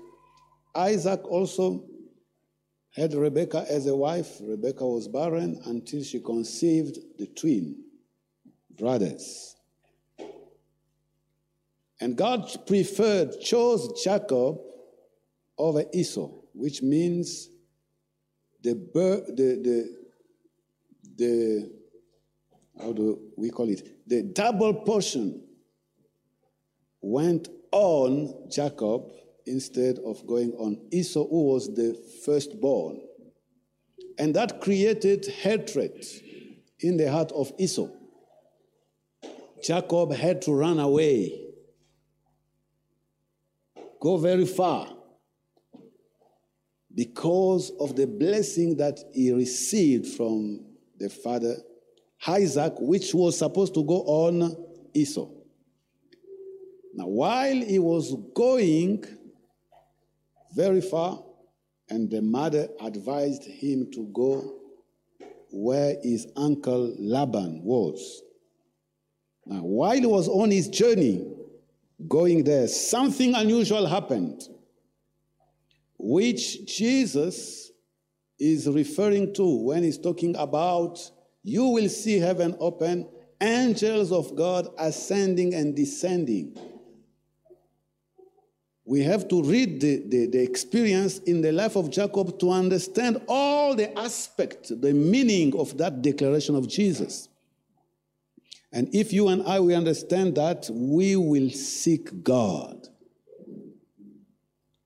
Isaac 0.75 1.25
also 1.25 1.85
had 2.95 3.15
Rebekah 3.15 3.67
as 3.69 3.87
a 3.87 3.95
wife. 3.95 4.39
Rebekah 4.41 4.87
was 4.87 5.09
barren 5.09 5.61
until 5.67 6.03
she 6.03 6.21
conceived 6.21 6.99
the 7.19 7.27
twin 7.27 7.85
brothers. 8.71 9.57
And 12.01 12.17
God 12.17 12.49
preferred, 12.67 13.41
chose 13.41 14.03
Jacob 14.03 14.59
over 15.57 15.85
Esau, 15.93 16.29
which 16.53 16.83
means 16.83 17.49
the, 18.65 18.75
the, 19.27 19.45
the, 19.63 19.97
the, 21.17 21.71
how 22.81 22.93
do 22.93 23.21
we 23.37 23.51
call 23.51 23.69
it? 23.69 24.09
The 24.09 24.23
double 24.23 24.73
portion 24.73 25.43
went 27.03 27.49
on 27.71 28.49
Jacob 28.51 29.13
instead 29.47 29.99
of 29.99 30.27
going 30.27 30.53
on 30.53 30.81
Esau, 30.91 31.29
who 31.29 31.45
was 31.53 31.75
the 31.75 31.95
firstborn. 32.25 33.01
And 34.19 34.35
that 34.35 34.63
created 34.63 35.27
hatred 35.27 36.03
in 36.81 36.97
the 36.97 37.11
heart 37.11 37.33
of 37.33 37.53
Esau. 37.59 37.89
Jacob 39.63 40.13
had 40.15 40.41
to 40.43 40.53
run 40.53 40.79
away, 40.79 41.41
go 44.01 44.17
very 44.17 44.47
far, 44.47 44.94
because 46.95 47.73
of 47.81 47.97
the 47.97 48.07
blessing 48.07 48.77
that 48.77 49.01
he 49.13 49.33
received 49.33 50.07
from 50.07 50.65
the 50.99 51.09
father 51.09 51.57
Isaac, 52.27 52.75
which 52.79 53.15
was 53.15 53.39
supposed 53.39 53.75
to 53.75 53.85
go 53.85 54.01
on 54.03 54.57
Esau. 54.95 55.29
Now, 56.95 57.09
while 57.09 57.57
he 57.57 57.79
was 57.79 58.15
going 58.35 59.05
very 60.55 60.81
far, 60.81 61.23
and 61.91 62.11
the 62.11 62.23
mother 62.23 62.69
advised 62.81 63.45
him 63.45 63.91
to 63.93 64.09
go 64.15 64.61
where 65.51 65.97
his 66.03 66.27
uncle 66.37 66.95
Laban 66.99 67.63
was. 67.63 68.23
Now, 69.47 69.63
while 69.63 69.99
he 69.99 70.07
was 70.07 70.29
on 70.29 70.51
his 70.51 70.69
journey 70.69 71.27
going 72.09 72.45
there, 72.45 72.67
something 72.69 73.35
unusual 73.35 73.87
happened, 73.87 74.43
which 76.07 76.67
Jesus 76.67 77.71
is 78.39 78.69
referring 78.69 79.33
to 79.33 79.65
when 79.65 79.83
he's 79.83 79.97
talking 79.97 80.37
about 80.37 80.99
you 81.43 81.65
will 81.65 81.89
see 81.89 82.19
heaven 82.19 82.55
open, 82.61 83.09
angels 83.41 84.13
of 84.13 84.37
God 84.37 84.69
ascending 84.79 85.55
and 85.55 85.75
descending. 85.75 86.59
We 88.85 89.03
have 89.05 89.29
to 89.29 89.43
read 89.43 89.81
the, 89.81 90.03
the, 90.07 90.27
the, 90.27 90.43
experience 90.43 91.21
in 91.21 91.41
the 91.41 91.53
life 91.53 91.75
of 91.75 91.91
Jacob 91.91 92.39
to 92.39 92.51
understand 92.51 93.23
all 93.27 93.75
the 93.75 93.99
aspects, 93.99 94.69
the 94.69 94.93
meaning 94.93 95.59
of 95.59 95.79
that 95.79 96.03
declaration 96.03 96.55
of 96.55 96.69
Jesus. 96.69 97.31
And 98.71 98.95
if 98.95 99.11
you 99.11 99.29
and 99.29 99.43
I 99.45 99.59
we 99.61 99.75
understand 99.75 100.35
that, 100.35 100.69
we 100.71 101.17
will 101.17 101.49
seek 101.49 102.23
God 102.23 102.89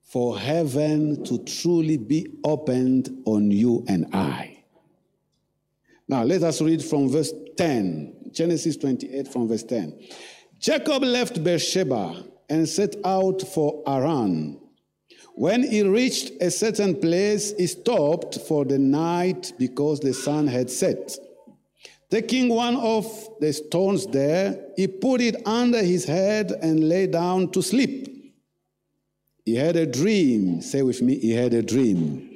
for 0.08 0.38
heaven 0.38 1.22
to 1.22 1.38
truly 1.44 1.98
be 1.98 2.26
opened 2.42 3.22
on 3.26 3.50
you 3.50 3.84
and 3.88 4.06
I. 4.14 4.62
Now, 6.08 6.24
let 6.24 6.42
us 6.42 6.62
read 6.62 6.82
from 6.82 7.10
verse 7.10 7.32
10, 7.58 8.30
Genesis 8.32 8.78
28 8.78 9.28
from 9.28 9.48
verse 9.48 9.64
10. 9.64 10.00
Jacob 10.58 11.02
left 11.02 11.44
Beersheba 11.44 12.24
and 12.48 12.66
set 12.66 12.96
out 13.04 13.42
for 13.42 13.82
Haran. 13.86 14.58
When 15.34 15.62
he 15.62 15.82
reached 15.82 16.32
a 16.40 16.50
certain 16.50 16.98
place, 16.98 17.52
he 17.58 17.66
stopped 17.66 18.40
for 18.48 18.64
the 18.64 18.78
night 18.78 19.52
because 19.58 20.00
the 20.00 20.14
sun 20.14 20.46
had 20.46 20.70
set. 20.70 21.16
Taking 22.10 22.48
one 22.48 22.76
of 22.76 23.04
the 23.40 23.52
stones 23.52 24.06
there, 24.06 24.58
he 24.74 24.86
put 24.86 25.20
it 25.20 25.46
under 25.46 25.82
his 25.82 26.06
head 26.06 26.52
and 26.62 26.88
lay 26.88 27.06
down 27.06 27.50
to 27.50 27.60
sleep. 27.60 28.17
He 29.48 29.54
had 29.54 29.76
a 29.76 29.86
dream. 29.86 30.60
Say 30.60 30.82
with 30.82 31.00
me, 31.00 31.18
he 31.18 31.30
had 31.30 31.54
a 31.54 31.62
dream. 31.62 32.28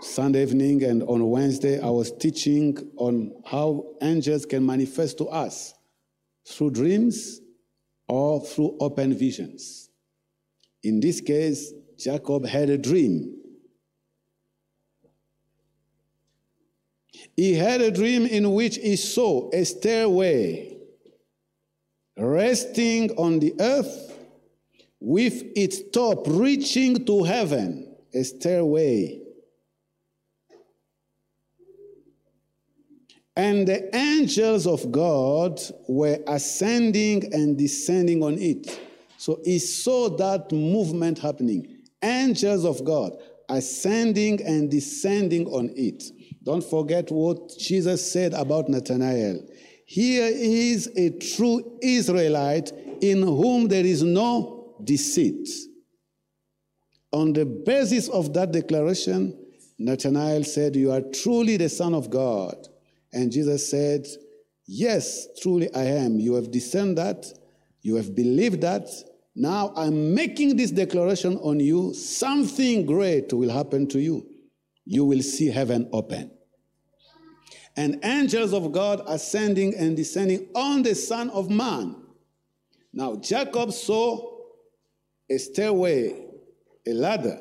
Sunday 0.00 0.42
evening 0.42 0.82
and 0.82 1.04
on 1.04 1.30
Wednesday, 1.30 1.78
I 1.78 1.90
was 1.90 2.10
teaching 2.10 2.76
on 2.96 3.32
how 3.46 3.94
angels 4.02 4.46
can 4.46 4.66
manifest 4.66 5.18
to 5.18 5.26
us 5.26 5.74
through 6.44 6.72
dreams 6.72 7.40
or 8.08 8.44
through 8.44 8.78
open 8.80 9.14
visions. 9.14 9.90
In 10.82 10.98
this 10.98 11.20
case, 11.20 11.72
Jacob 11.96 12.46
had 12.46 12.68
a 12.68 12.78
dream. 12.78 13.36
He 17.36 17.54
had 17.54 17.80
a 17.80 17.92
dream 17.92 18.26
in 18.26 18.54
which 18.54 18.74
he 18.74 18.96
saw 18.96 19.50
a 19.52 19.62
stairway 19.62 20.69
resting 22.16 23.10
on 23.12 23.38
the 23.38 23.54
earth 23.60 24.18
with 25.00 25.42
its 25.56 25.80
top 25.90 26.24
reaching 26.26 27.04
to 27.06 27.24
heaven, 27.24 27.94
a 28.14 28.22
stairway 28.22 29.20
And 33.40 33.66
the 33.66 33.94
angels 33.96 34.66
of 34.66 34.92
God 34.92 35.60
were 35.88 36.18
ascending 36.26 37.32
and 37.32 37.56
descending 37.56 38.22
on 38.22 38.36
it. 38.38 38.78
So 39.16 39.40
he 39.44 39.58
saw 39.58 40.10
that 40.16 40.52
movement 40.52 41.18
happening. 41.18 41.78
Angels 42.02 42.66
of 42.66 42.84
God 42.84 43.12
ascending 43.48 44.42
and 44.42 44.70
descending 44.70 45.46
on 45.46 45.70
it. 45.74 46.04
Don't 46.42 46.62
forget 46.62 47.10
what 47.10 47.56
Jesus 47.58 48.12
said 48.12 48.34
about 48.34 48.68
Nathanael. 48.68 49.40
Here 49.92 50.30
is 50.32 50.86
a 50.96 51.10
true 51.10 51.76
Israelite 51.82 52.70
in 53.00 53.22
whom 53.22 53.66
there 53.66 53.84
is 53.84 54.04
no 54.04 54.76
deceit. 54.84 55.48
On 57.10 57.32
the 57.32 57.44
basis 57.44 58.08
of 58.08 58.32
that 58.34 58.52
declaration, 58.52 59.36
Nathanael 59.80 60.44
said, 60.44 60.76
You 60.76 60.92
are 60.92 61.00
truly 61.00 61.56
the 61.56 61.68
Son 61.68 61.92
of 61.92 62.08
God. 62.08 62.68
And 63.12 63.32
Jesus 63.32 63.68
said, 63.68 64.06
Yes, 64.64 65.26
truly 65.42 65.74
I 65.74 65.82
am. 65.82 66.20
You 66.20 66.34
have 66.34 66.52
discerned 66.52 66.96
that. 66.98 67.26
You 67.82 67.96
have 67.96 68.14
believed 68.14 68.60
that. 68.60 68.88
Now 69.34 69.72
I'm 69.74 70.14
making 70.14 70.56
this 70.56 70.70
declaration 70.70 71.36
on 71.38 71.58
you. 71.58 71.94
Something 71.94 72.86
great 72.86 73.32
will 73.32 73.50
happen 73.50 73.88
to 73.88 73.98
you. 73.98 74.24
You 74.84 75.04
will 75.04 75.22
see 75.22 75.48
heaven 75.48 75.88
open. 75.92 76.30
And 77.76 78.00
angels 78.04 78.52
of 78.52 78.72
God 78.72 79.02
ascending 79.06 79.74
and 79.76 79.96
descending 79.96 80.48
on 80.54 80.82
the 80.82 80.94
Son 80.94 81.30
of 81.30 81.50
Man. 81.50 81.96
Now, 82.92 83.16
Jacob 83.16 83.72
saw 83.72 84.38
a 85.28 85.38
stairway, 85.38 86.26
a 86.86 86.92
ladder, 86.92 87.40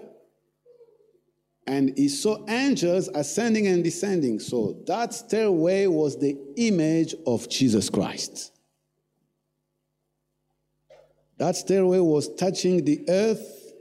and 1.66 1.96
he 1.98 2.08
saw 2.08 2.46
angels 2.48 3.10
ascending 3.14 3.68
and 3.68 3.84
descending. 3.84 4.40
So, 4.40 4.82
that 4.88 5.14
stairway 5.14 5.88
was 5.88 6.18
the 6.18 6.38
image 6.56 7.16
of 7.26 7.50
Jesus 7.50 7.90
Christ. 7.90 8.52
That 11.38 11.56
stairway 11.56 12.00
was 12.00 12.34
touching 12.36 12.84
the 12.84 13.06
earth 13.08 13.74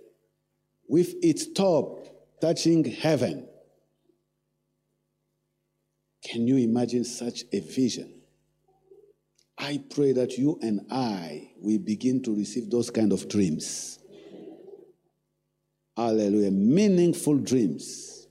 with 0.87 1.15
its 1.23 1.47
top 1.47 2.07
touching 2.41 2.85
heaven. 2.85 3.48
Can 6.25 6.47
you 6.47 6.57
imagine 6.57 7.05
such 7.05 7.45
a 7.53 7.61
vision? 7.61 8.19
I 9.57 9.83
pray 9.91 10.13
that 10.13 10.39
you 10.39 10.59
and 10.63 10.87
I 10.91 11.51
will 11.61 11.79
begin 11.79 12.23
to 12.25 12.35
receive 12.35 12.71
those 12.71 12.91
kind 12.91 13.13
of 13.13 13.29
dreams. 13.29 13.99
Hallelujah. 15.97 16.53
Meaningful 16.53 17.39
dreams. 17.39 18.29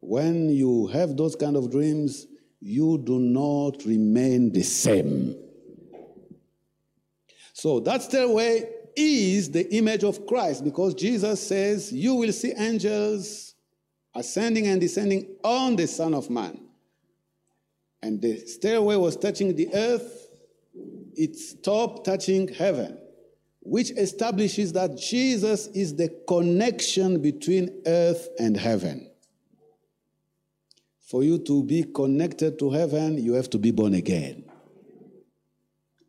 When 0.00 0.48
you 0.48 0.86
have 0.88 1.16
those 1.16 1.36
kind 1.36 1.56
of 1.56 1.70
dreams, 1.70 2.26
you 2.60 2.98
do 2.98 3.18
not 3.18 3.84
remain 3.84 4.52
the 4.52 4.62
same. 4.62 5.36
So 7.52 7.80
that 7.80 8.02
stairway 8.02 8.68
is 8.96 9.50
the 9.50 9.72
image 9.74 10.02
of 10.02 10.26
Christ 10.26 10.64
because 10.64 10.94
Jesus 10.94 11.46
says, 11.46 11.92
You 11.92 12.14
will 12.14 12.32
see 12.32 12.52
angels 12.56 13.54
ascending 14.14 14.66
and 14.66 14.80
descending 14.80 15.36
on 15.44 15.76
the 15.76 15.86
Son 15.86 16.14
of 16.14 16.30
Man. 16.30 16.58
And 18.02 18.20
the 18.20 18.38
stairway 18.46 18.96
was 18.96 19.16
touching 19.16 19.54
the 19.54 19.72
earth, 19.72 20.28
its 21.14 21.54
top 21.54 22.04
touching 22.04 22.48
heaven, 22.48 22.98
which 23.60 23.90
establishes 23.92 24.72
that 24.72 24.96
Jesus 24.96 25.68
is 25.68 25.94
the 25.94 26.08
connection 26.26 27.22
between 27.22 27.82
earth 27.86 28.28
and 28.38 28.56
heaven. 28.56 29.08
For 31.00 31.22
you 31.22 31.38
to 31.38 31.62
be 31.62 31.84
connected 31.84 32.58
to 32.58 32.70
heaven, 32.70 33.22
you 33.22 33.34
have 33.34 33.50
to 33.50 33.58
be 33.58 33.70
born 33.70 33.94
again. 33.94 34.44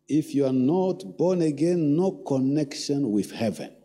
If 0.08 0.34
you 0.34 0.46
are 0.46 0.54
not 0.54 1.18
born 1.18 1.42
again, 1.42 1.96
no 1.96 2.12
connection 2.12 3.12
with 3.12 3.32
heaven. 3.32 3.76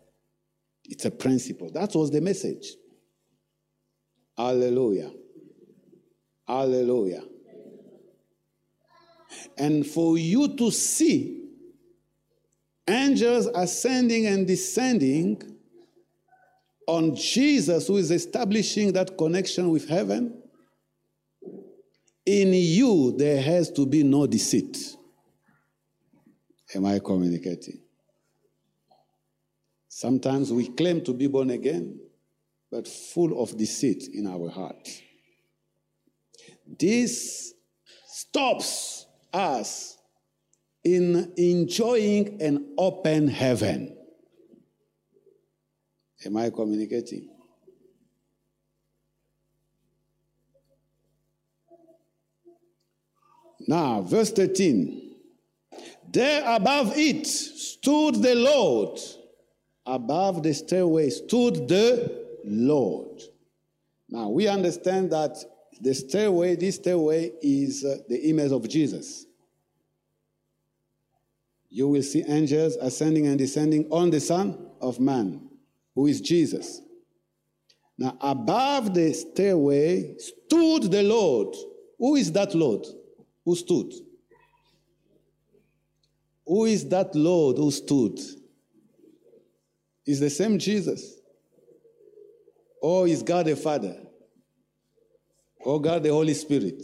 It's 0.85 1.05
a 1.05 1.11
principle. 1.11 1.71
That 1.71 1.93
was 1.93 2.09
the 2.09 2.21
message. 2.21 2.73
Hallelujah. 4.37 5.11
Hallelujah. 6.47 7.23
And 9.57 9.85
for 9.85 10.17
you 10.17 10.55
to 10.55 10.71
see 10.71 11.45
angels 12.87 13.47
ascending 13.47 14.25
and 14.25 14.47
descending 14.47 15.41
on 16.87 17.15
Jesus, 17.15 17.87
who 17.87 17.97
is 17.97 18.09
establishing 18.09 18.93
that 18.93 19.17
connection 19.17 19.69
with 19.69 19.87
heaven, 19.87 20.41
in 22.25 22.53
you 22.53 23.15
there 23.17 23.41
has 23.41 23.71
to 23.71 23.85
be 23.85 24.03
no 24.03 24.25
deceit. 24.25 24.77
Am 26.73 26.85
I 26.85 26.99
communicating? 26.99 27.79
Sometimes 29.87 30.53
we 30.53 30.67
claim 30.69 31.03
to 31.03 31.13
be 31.13 31.27
born 31.27 31.49
again, 31.49 31.99
but 32.71 32.87
full 32.87 33.41
of 33.41 33.57
deceit 33.57 34.07
in 34.13 34.27
our 34.27 34.49
heart. 34.49 34.87
This 36.65 37.53
stops 38.07 38.98
us 39.33 39.97
in 40.83 41.33
enjoying 41.37 42.41
an 42.41 42.73
open 42.77 43.27
heaven. 43.27 43.95
Am 46.25 46.37
I 46.37 46.49
communicating? 46.49 47.29
Now, 53.67 54.01
verse 54.01 54.31
13. 54.31 55.15
There 56.11 56.43
above 56.45 56.93
it 56.97 57.27
stood 57.27 58.15
the 58.15 58.35
Lord. 58.35 58.99
Above 59.85 60.43
the 60.43 60.53
stairway 60.53 61.09
stood 61.09 61.67
the 61.67 62.25
Lord. 62.45 63.21
Now 64.09 64.29
we 64.29 64.47
understand 64.47 65.11
that 65.11 65.37
the 65.81 65.93
stairway, 65.93 66.55
this 66.55 66.75
stairway 66.75 67.31
is 67.41 67.85
uh, 67.85 67.97
the 68.07 68.29
image 68.29 68.51
of 68.51 68.67
Jesus. 68.67 69.25
You 71.69 71.87
will 71.87 72.03
see 72.03 72.23
angels 72.27 72.75
ascending 72.75 73.27
and 73.27 73.37
descending 73.37 73.87
on 73.91 74.09
the 74.09 74.19
Son 74.19 74.57
of 74.81 74.99
Man, 74.99 75.49
who 75.95 76.07
is 76.07 76.19
Jesus. 76.19 76.81
Now, 77.97 78.17
above 78.21 78.93
the 78.93 79.13
stairway 79.13 80.15
stood 80.17 80.83
the 80.91 81.03
Lord. 81.03 81.55
Who 81.97 82.15
is 82.15 82.31
that 82.31 82.55
Lord? 82.55 82.85
Who 83.45 83.55
stood? 83.55 83.93
Who 86.45 86.65
is 86.65 86.87
that 86.89 87.13
Lord 87.13 87.57
who 87.57 87.69
stood? 87.71 88.19
Is 90.05 90.19
the 90.19 90.29
same 90.29 90.57
Jesus? 90.57 91.19
Or 92.81 93.07
is 93.07 93.21
God 93.21 93.45
the 93.45 93.55
Father? 93.55 93.97
Or 95.61 95.81
God 95.81 96.03
the 96.03 96.09
Holy 96.09 96.33
Spirit? 96.33 96.83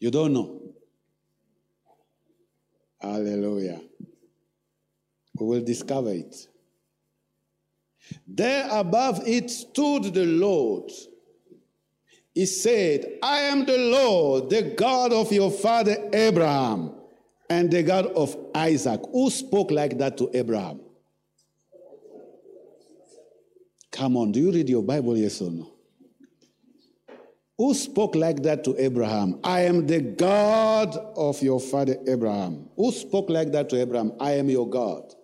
You 0.00 0.10
don't 0.10 0.32
know. 0.32 0.60
Hallelujah. 3.00 3.80
We 5.38 5.46
will 5.46 5.64
discover 5.64 6.10
it. 6.10 6.34
There 8.26 8.68
above 8.70 9.26
it 9.26 9.50
stood 9.50 10.12
the 10.14 10.26
Lord. 10.26 10.90
He 12.34 12.46
said, 12.46 13.18
I 13.22 13.40
am 13.40 13.64
the 13.64 13.76
Lord, 13.76 14.50
the 14.50 14.62
God 14.76 15.12
of 15.12 15.32
your 15.32 15.50
father 15.50 15.96
Abraham 16.12 16.92
and 17.48 17.70
the 17.70 17.82
God 17.82 18.06
of 18.06 18.36
Isaac. 18.54 19.00
Who 19.12 19.30
spoke 19.30 19.70
like 19.70 19.98
that 19.98 20.16
to 20.18 20.30
Abraham? 20.32 20.80
Come 23.90 24.16
on, 24.16 24.32
do 24.32 24.40
you 24.40 24.50
read 24.50 24.68
your 24.70 24.82
Bible, 24.82 25.16
yes 25.18 25.40
or 25.42 25.50
no? 25.50 25.71
Who 27.58 27.74
spoke 27.74 28.14
like 28.14 28.42
that 28.42 28.64
to 28.64 28.74
Abraham? 28.78 29.38
I 29.44 29.60
am 29.62 29.86
the 29.86 30.00
God 30.00 30.96
of 31.16 31.42
your 31.42 31.60
father 31.60 31.96
Abraham. 32.08 32.68
Who 32.76 32.90
spoke 32.92 33.28
like 33.28 33.52
that 33.52 33.68
to 33.70 33.80
Abraham? 33.80 34.12
I 34.18 34.32
am 34.32 34.48
your 34.48 34.68
God. 34.68 35.14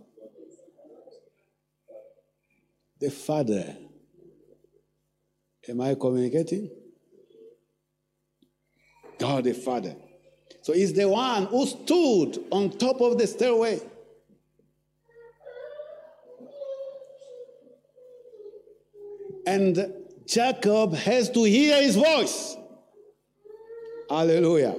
The 3.00 3.10
Father. 3.10 3.76
Am 5.68 5.80
I 5.80 5.94
communicating? 5.94 6.70
God 9.18 9.44
the 9.44 9.54
Father. 9.54 9.96
So 10.62 10.72
he's 10.72 10.92
the 10.92 11.08
one 11.08 11.46
who 11.46 11.66
stood 11.66 12.44
on 12.50 12.70
top 12.70 13.00
of 13.00 13.18
the 13.18 13.26
stairway. 13.26 13.80
And 19.46 20.07
Jacob 20.28 20.92
has 20.92 21.30
to 21.30 21.44
hear 21.44 21.80
his 21.80 21.96
voice. 21.96 22.54
Hallelujah. 24.10 24.76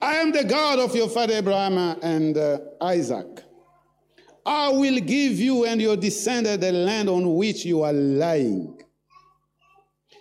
I 0.00 0.16
am 0.16 0.32
the 0.32 0.42
God 0.42 0.80
of 0.80 0.96
your 0.96 1.08
father 1.08 1.34
Abraham 1.34 1.78
and 2.02 2.36
uh, 2.36 2.58
Isaac. 2.80 3.42
I 4.44 4.70
will 4.70 4.98
give 4.98 5.38
you 5.38 5.64
and 5.64 5.80
your 5.80 5.96
descendant 5.96 6.60
the 6.60 6.72
land 6.72 7.08
on 7.08 7.36
which 7.36 7.64
you 7.64 7.82
are 7.82 7.92
lying. 7.92 8.80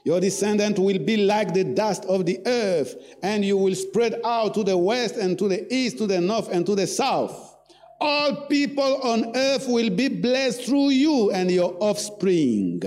Your 0.03 0.19
descendant 0.19 0.77
will 0.77 0.99
be 0.99 1.17
like 1.17 1.53
the 1.53 1.63
dust 1.63 2.05
of 2.05 2.25
the 2.25 2.39
earth, 2.45 2.95
and 3.23 3.43
you 3.43 3.57
will 3.57 3.75
spread 3.75 4.21
out 4.23 4.53
to 4.53 4.63
the 4.63 4.77
west 4.77 5.15
and 5.15 5.37
to 5.39 5.47
the 5.47 5.73
east, 5.73 5.97
to 5.97 6.07
the 6.07 6.21
north 6.21 6.49
and 6.49 6.65
to 6.65 6.75
the 6.75 6.87
south. 6.87 7.55
All 7.99 8.45
people 8.47 9.01
on 9.01 9.35
earth 9.35 9.67
will 9.67 9.89
be 9.89 10.07
blessed 10.07 10.63
through 10.63 10.89
you 10.89 11.31
and 11.31 11.49
your 11.49 11.75
offspring. 11.79 12.83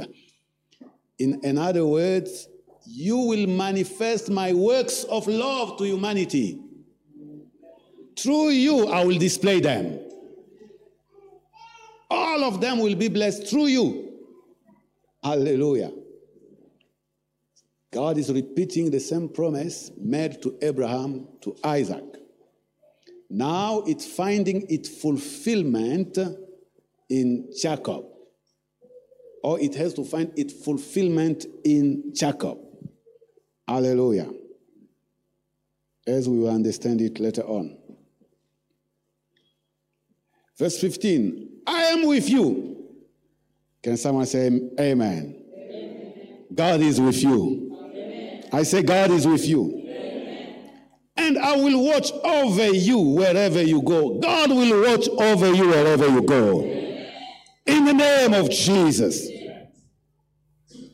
In, 1.21 1.39
in 1.45 1.59
other 1.59 1.87
words, 1.87 2.49
you 2.87 3.17
will 3.17 3.47
manifest 3.47 4.31
my 4.31 4.53
works 4.55 5.05
of 5.05 5.29
love 5.29 5.77
to 5.77 5.85
humanity. 5.85 6.61
Through 8.19 8.51
you, 8.51 8.89
I 8.89 9.05
will 9.05 9.19
display 9.19 9.61
them. 9.61 10.01
All 12.11 12.43
of 12.43 12.61
them 12.61 12.79
will 12.81 12.97
be 12.97 13.09
blessed 13.09 13.47
through 13.47 13.67
you. 13.67 14.13
Hallelujah. 15.23 15.93
God 17.93 18.17
is 18.17 18.33
repeating 18.33 18.91
the 18.91 19.01
same 19.01 19.29
promise 19.29 19.91
made 19.99 20.41
to 20.43 20.57
Abraham, 20.63 21.29
to 21.43 21.55
Isaac. 21.63 22.05
Now 23.29 23.83
it's 23.87 24.07
finding 24.07 24.65
its 24.69 24.89
fulfillment 24.89 26.19
in 27.09 27.53
Jacob, 27.61 28.07
or 29.43 29.59
it 29.61 29.75
has 29.75 29.95
to 29.95 30.05
find 30.05 30.33
its 30.39 30.53
fulfillment 30.65 31.47
in 31.65 32.13
Jacob. 32.15 32.59
Hallelujah. 33.67 34.31
As 36.07 36.29
we 36.29 36.39
will 36.39 36.51
understand 36.51 37.01
it 37.01 37.21
later 37.21 37.43
on. 37.43 37.79
Verse 40.59 40.79
15 40.81 41.49
I 41.67 41.83
am 41.85 42.07
with 42.07 42.29
you. 42.29 42.71
Can 43.83 43.97
someone 43.97 44.27
say 44.27 44.47
amen? 44.47 44.75
amen. 44.79 46.45
God 46.55 46.81
is 46.81 47.01
with 47.01 47.23
you. 47.23 47.79
Amen. 47.81 48.45
I 48.53 48.63
say, 48.65 48.83
God 48.83 49.11
is 49.11 49.27
with 49.27 49.47
you. 49.47 49.73
Amen. 49.87 50.81
And 51.17 51.39
I 51.39 51.57
will 51.57 51.85
watch 51.85 52.13
over 52.13 52.69
you 52.69 52.99
wherever 52.99 53.63
you 53.63 53.81
go. 53.83 54.19
God 54.19 54.51
will 54.51 54.83
watch 54.83 55.09
over 55.09 55.55
you 55.55 55.69
wherever 55.69 56.09
you 56.09 56.23
go. 56.23 56.61
In 57.67 57.85
the 57.85 57.95
name 57.95 58.35
of 58.35 58.51
Jesus. 58.51 59.30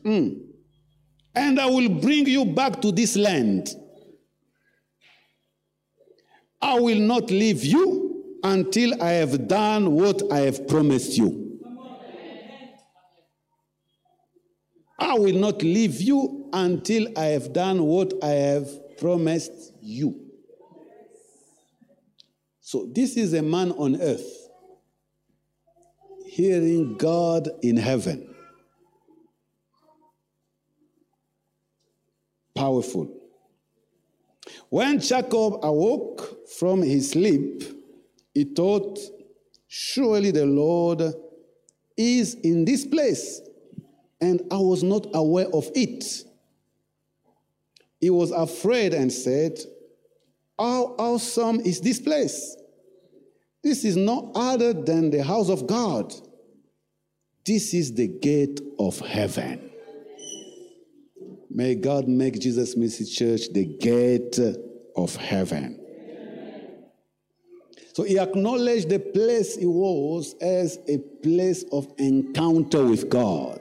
Mm. 0.05 0.41
And 1.35 1.59
I 1.59 1.67
will 1.67 1.89
bring 1.89 2.27
you 2.27 2.45
back 2.45 2.81
to 2.81 2.91
this 2.91 3.15
land. 3.15 3.69
I 6.61 6.79
will 6.79 6.99
not 6.99 7.29
leave 7.29 7.63
you 7.63 8.39
until 8.43 9.01
I 9.01 9.11
have 9.11 9.47
done 9.47 9.91
what 9.91 10.21
I 10.31 10.39
have 10.39 10.67
promised 10.67 11.17
you. 11.17 11.59
I 14.99 15.13
will 15.13 15.35
not 15.35 15.61
leave 15.61 16.01
you 16.01 16.49
until 16.53 17.07
I 17.17 17.25
have 17.25 17.53
done 17.53 17.83
what 17.83 18.13
I 18.23 18.29
have 18.29 18.97
promised 18.97 19.73
you. 19.81 20.19
So, 22.61 22.89
this 22.91 23.15
is 23.15 23.33
a 23.33 23.41
man 23.41 23.71
on 23.73 24.01
earth 24.01 24.49
hearing 26.25 26.97
God 26.97 27.49
in 27.61 27.77
heaven. 27.77 28.26
Powerful. 32.57 33.13
When 34.69 34.99
Jacob 34.99 35.59
awoke 35.63 36.49
from 36.57 36.81
his 36.81 37.11
sleep, 37.11 37.63
he 38.33 38.43
thought, 38.43 38.99
Surely 39.67 40.31
the 40.31 40.45
Lord 40.45 41.03
is 41.95 42.35
in 42.35 42.65
this 42.65 42.85
place, 42.85 43.41
and 44.21 44.41
I 44.51 44.57
was 44.57 44.83
not 44.83 45.07
aware 45.13 45.47
of 45.53 45.69
it. 45.75 46.23
He 47.99 48.09
was 48.09 48.31
afraid 48.31 48.93
and 48.93 49.11
said, 49.11 49.59
How 50.57 50.95
awesome 50.97 51.59
is 51.61 51.81
this 51.81 51.99
place! 51.99 52.55
This 53.63 53.83
is 53.83 53.97
no 53.97 54.31
other 54.33 54.71
than 54.71 55.09
the 55.09 55.23
house 55.23 55.49
of 55.49 55.67
God. 55.67 56.13
This 57.45 57.73
is 57.73 57.93
the 57.93 58.07
gate 58.07 58.61
of 58.79 58.99
heaven. 58.99 59.66
May 61.57 61.73
God 61.73 62.07
make 62.07 62.39
Jesus 62.39 62.77
Message 62.77 63.15
Church 63.15 63.51
the 63.51 63.65
gate 63.65 64.37
of 64.95 65.15
heaven. 65.15 65.79
So 67.93 68.03
he 68.03 68.19
acknowledged 68.19 68.89
the 68.89 68.99
place 68.99 69.55
he 69.55 69.65
was 69.65 70.35
as 70.39 70.77
a 70.87 70.99
place 71.23 71.65
of 71.71 71.91
encounter 71.97 72.85
with 72.85 73.09
God. 73.09 73.59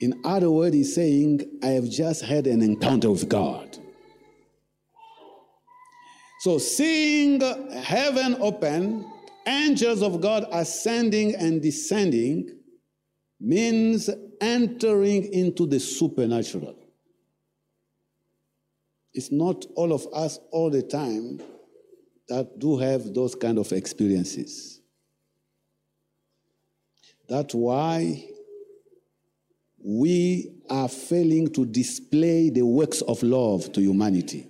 In 0.00 0.18
other 0.24 0.50
words, 0.50 0.74
he's 0.74 0.94
saying, 0.94 1.42
I 1.62 1.66
have 1.66 1.90
just 1.90 2.22
had 2.22 2.46
an 2.46 2.62
encounter 2.62 3.10
with 3.10 3.28
God. 3.28 3.76
So, 6.40 6.56
seeing 6.56 7.42
heaven 7.82 8.38
open, 8.40 9.04
angels 9.46 10.02
of 10.02 10.22
God 10.22 10.46
ascending 10.50 11.34
and 11.34 11.60
descending 11.60 12.59
means 13.40 14.10
entering 14.40 15.32
into 15.32 15.66
the 15.66 15.80
supernatural. 15.80 16.76
It's 19.14 19.32
not 19.32 19.64
all 19.74 19.92
of 19.92 20.06
us 20.12 20.38
all 20.52 20.70
the 20.70 20.82
time 20.82 21.40
that 22.28 22.58
do 22.58 22.76
have 22.76 23.12
those 23.12 23.34
kind 23.34 23.58
of 23.58 23.72
experiences. 23.72 24.80
That's 27.28 27.54
why 27.54 28.24
we 29.82 30.52
are 30.68 30.88
failing 30.88 31.52
to 31.54 31.64
display 31.64 32.50
the 32.50 32.62
works 32.62 33.00
of 33.02 33.22
love 33.22 33.72
to 33.72 33.80
humanity. 33.80 34.46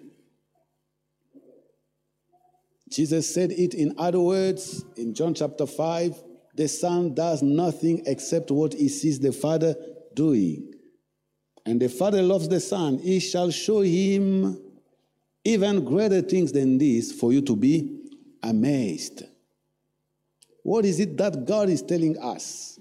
Jesus 2.91 3.33
said 3.33 3.53
it 3.53 3.73
in 3.73 3.95
other 3.97 4.19
words 4.19 4.85
in 4.97 5.15
John 5.15 5.33
chapter 5.33 5.65
5 5.65 6.21
the 6.61 6.69
Son 6.69 7.15
does 7.15 7.41
nothing 7.43 8.03
except 8.05 8.51
what 8.51 8.75
he 8.75 8.91
sees 8.91 9.19
the 9.19 9.33
Father 9.33 9.75
doing. 10.13 10.75
And 11.65 11.81
the 11.81 11.89
Father 11.89 12.21
loves 12.21 12.51
the 12.51 12.61
Son. 12.61 12.99
He 12.99 13.19
shall 13.19 13.51
show 13.51 13.81
him 13.81 14.61
even 15.43 15.83
greater 15.87 16.21
things 16.21 16.53
than 16.53 16.77
this 16.77 17.13
for 17.13 17.33
you 17.33 17.41
to 17.41 17.57
be 17.57 18.03
amazed. 18.43 19.23
What 20.63 20.85
is 20.85 21.01
it 21.01 21.17
that 21.17 21.47
God 21.47 21.71
is 21.71 21.81
telling 21.81 22.19
us? 22.19 22.79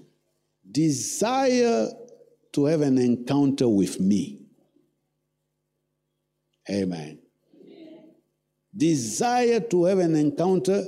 Desire 0.70 1.88
to 2.52 2.64
have 2.66 2.82
an 2.82 2.98
encounter 2.98 3.66
with 3.66 3.98
me. 3.98 4.42
Amen. 6.68 7.18
Desire 8.76 9.60
to 9.60 9.84
have 9.84 10.00
an 10.00 10.16
encounter 10.16 10.84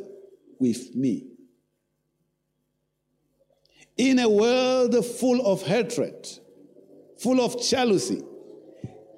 with 0.58 0.94
me. 0.94 1.31
In 3.96 4.18
a 4.18 4.28
world 4.28 5.04
full 5.04 5.46
of 5.46 5.62
hatred, 5.62 6.26
full 7.18 7.40
of 7.40 7.62
jealousy, 7.62 8.22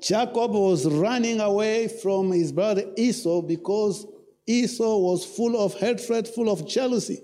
Jacob 0.00 0.52
was 0.52 0.86
running 0.86 1.40
away 1.40 1.88
from 1.88 2.32
his 2.32 2.52
brother 2.52 2.84
Esau 2.96 3.40
because 3.40 4.06
Esau 4.46 4.98
was 4.98 5.24
full 5.24 5.56
of 5.56 5.74
hatred, 5.74 6.28
full 6.28 6.50
of 6.50 6.66
jealousy, 6.66 7.22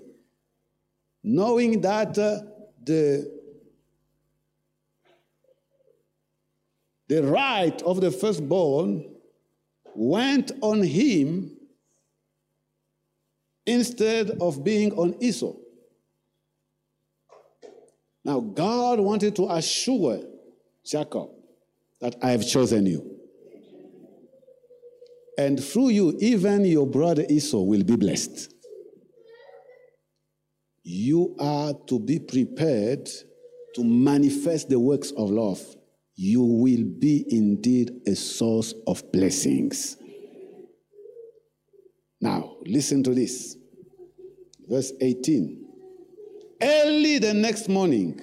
knowing 1.23 1.81
that 1.81 2.17
uh, 2.17 2.39
the, 2.83 3.39
the 7.07 7.21
right 7.23 7.79
of 7.83 8.01
the 8.01 8.09
firstborn 8.09 9.05
went 9.93 10.51
on 10.61 10.81
him 10.81 11.55
instead 13.65 14.31
of 14.41 14.63
being 14.63 14.91
on 14.93 15.15
Esau. 15.21 15.53
Now, 18.23 18.39
God 18.39 18.99
wanted 18.99 19.35
to 19.37 19.49
assure 19.49 20.21
Jacob 20.85 21.29
that 21.99 22.15
I 22.21 22.31
have 22.31 22.47
chosen 22.47 22.85
you. 22.85 23.19
And 25.37 25.63
through 25.63 25.89
you, 25.89 26.17
even 26.19 26.65
your 26.65 26.85
brother 26.85 27.25
Esau 27.27 27.61
will 27.61 27.83
be 27.83 27.95
blessed. 27.95 28.53
You 30.83 31.35
are 31.39 31.73
to 31.87 31.99
be 31.99 32.19
prepared 32.19 33.09
to 33.75 33.83
manifest 33.83 34.69
the 34.69 34.79
works 34.79 35.11
of 35.11 35.29
love. 35.29 35.61
You 36.15 36.43
will 36.43 36.83
be 36.83 37.25
indeed 37.29 37.91
a 38.07 38.15
source 38.15 38.73
of 38.85 39.11
blessings. 39.11 39.97
Now, 42.19 42.57
listen 42.65 43.03
to 43.03 43.13
this. 43.13 43.57
Verse 44.67 44.93
18. 45.01 45.60
Early 46.61 47.17
the 47.17 47.33
next 47.33 47.69
morning, 47.69 48.21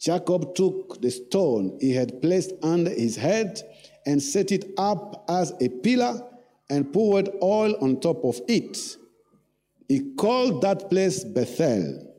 Jacob 0.00 0.54
took 0.54 1.00
the 1.00 1.10
stone 1.10 1.78
he 1.80 1.92
had 1.92 2.20
placed 2.20 2.52
under 2.62 2.90
his 2.90 3.14
head 3.16 3.60
and 4.04 4.20
set 4.20 4.50
it 4.50 4.64
up 4.76 5.24
as 5.28 5.52
a 5.60 5.68
pillar 5.68 6.20
and 6.68 6.92
poured 6.92 7.28
oil 7.40 7.76
on 7.80 8.00
top 8.00 8.24
of 8.24 8.40
it. 8.48 8.76
He 9.88 10.14
called 10.14 10.62
that 10.62 10.90
place 10.90 11.22
Bethel, 11.22 12.12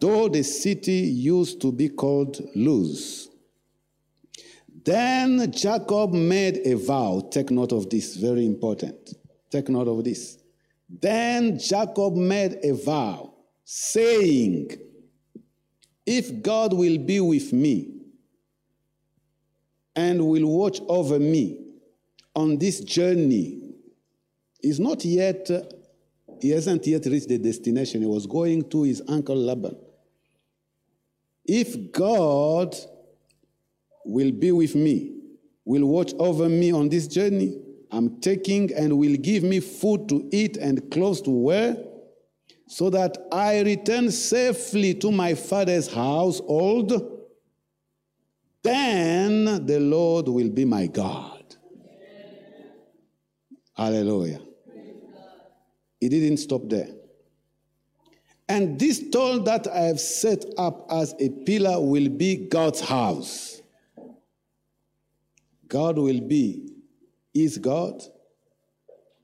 though 0.00 0.28
the 0.28 0.42
city 0.42 0.92
used 0.92 1.60
to 1.60 1.72
be 1.72 1.88
called 1.88 2.40
Luz. 2.54 3.28
Then 4.84 5.50
Jacob 5.50 6.12
made 6.12 6.58
a 6.64 6.74
vow. 6.76 7.28
Take 7.30 7.50
note 7.50 7.72
of 7.72 7.90
this, 7.90 8.16
very 8.16 8.46
important. 8.46 8.96
Take 9.50 9.68
note 9.68 9.88
of 9.88 10.04
this. 10.04 10.38
Then 10.88 11.58
Jacob 11.58 12.14
made 12.14 12.58
a 12.62 12.72
vow, 12.72 13.34
saying, 13.68 14.70
if 16.06 16.40
God 16.40 16.72
will 16.72 16.98
be 16.98 17.18
with 17.18 17.52
me 17.52 17.90
and 19.96 20.24
will 20.24 20.46
watch 20.46 20.80
over 20.88 21.18
me 21.18 21.58
on 22.36 22.58
this 22.58 22.78
journey, 22.78 23.72
he's 24.62 24.78
not 24.78 25.04
yet, 25.04 25.50
he 26.40 26.50
hasn't 26.50 26.86
yet 26.86 27.06
reached 27.06 27.28
the 27.28 27.38
destination. 27.38 28.02
He 28.02 28.06
was 28.06 28.24
going 28.24 28.68
to 28.70 28.84
his 28.84 29.02
uncle 29.08 29.34
Laban. 29.34 29.76
If 31.44 31.90
God 31.90 32.76
will 34.04 34.30
be 34.30 34.52
with 34.52 34.76
me, 34.76 35.12
will 35.64 35.86
watch 35.86 36.14
over 36.20 36.48
me 36.48 36.72
on 36.72 36.88
this 36.88 37.08
journey, 37.08 37.60
I'm 37.90 38.20
taking 38.20 38.72
and 38.74 38.96
will 38.96 39.16
give 39.16 39.42
me 39.42 39.58
food 39.58 40.08
to 40.10 40.28
eat 40.30 40.56
and 40.56 40.88
clothes 40.92 41.20
to 41.22 41.30
wear, 41.30 41.76
so 42.66 42.90
that 42.90 43.16
I 43.30 43.60
return 43.60 44.10
safely 44.10 44.94
to 44.94 45.12
my 45.12 45.34
father's 45.34 45.92
household, 45.92 47.22
then 48.62 49.64
the 49.66 49.78
Lord 49.78 50.28
will 50.28 50.50
be 50.50 50.64
my 50.64 50.88
God. 50.88 51.44
Hallelujah. 53.76 54.40
He 56.00 56.08
didn't 56.08 56.38
stop 56.38 56.62
there. 56.64 56.88
And 58.48 58.78
this 58.78 58.98
stone 58.98 59.44
that 59.44 59.66
I 59.66 59.80
have 59.80 60.00
set 60.00 60.44
up 60.56 60.86
as 60.90 61.14
a 61.18 61.28
pillar 61.30 61.80
will 61.80 62.08
be 62.08 62.48
God's 62.48 62.80
house. 62.80 63.60
God 65.68 65.98
will 65.98 66.20
be, 66.20 66.72
is 67.34 67.58
God, 67.58 68.02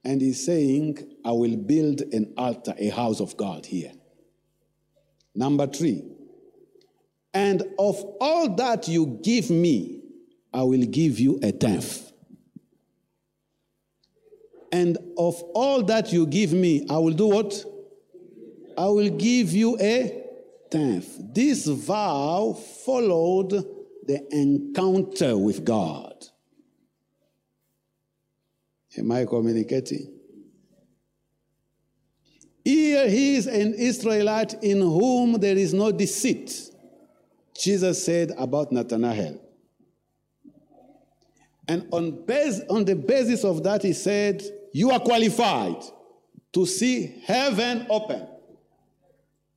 and 0.04 0.20
He's 0.20 0.44
saying, 0.44 1.11
I 1.24 1.32
will 1.32 1.56
build 1.56 2.00
an 2.12 2.34
altar, 2.36 2.74
a 2.78 2.88
house 2.88 3.20
of 3.20 3.36
God 3.36 3.66
here. 3.66 3.92
Number 5.34 5.66
three, 5.66 6.02
and 7.34 7.62
of 7.78 7.96
all 8.20 8.54
that 8.56 8.88
you 8.88 9.18
give 9.22 9.50
me, 9.50 10.02
I 10.52 10.62
will 10.62 10.84
give 10.84 11.18
you 11.18 11.38
a 11.42 11.52
tenth. 11.52 12.12
And 14.70 14.98
of 15.18 15.42
all 15.54 15.82
that 15.84 16.12
you 16.12 16.26
give 16.26 16.52
me, 16.52 16.86
I 16.90 16.98
will 16.98 17.12
do 17.12 17.28
what? 17.28 17.64
I 18.76 18.86
will 18.86 19.10
give 19.10 19.52
you 19.52 19.78
a 19.78 20.24
tenth. 20.70 21.34
This 21.34 21.66
vow 21.66 22.54
followed 22.84 23.50
the 24.06 24.26
encounter 24.30 25.36
with 25.36 25.64
God. 25.64 26.26
Am 28.98 29.10
I 29.12 29.24
communicating? 29.24 30.21
Here 32.64 33.08
he 33.08 33.36
is 33.36 33.46
an 33.46 33.74
Israelite 33.74 34.54
in 34.62 34.80
whom 34.80 35.34
there 35.34 35.56
is 35.56 35.74
no 35.74 35.90
deceit. 35.90 36.70
Jesus 37.54 38.04
said 38.04 38.32
about 38.38 38.72
Nathanael. 38.72 39.40
And 41.68 41.86
on, 41.92 42.24
on 42.68 42.84
the 42.84 42.96
basis 42.96 43.44
of 43.44 43.62
that, 43.64 43.82
he 43.82 43.92
said, 43.92 44.42
You 44.72 44.90
are 44.90 45.00
qualified 45.00 45.82
to 46.52 46.66
see 46.66 47.22
heaven 47.24 47.86
open 47.88 48.26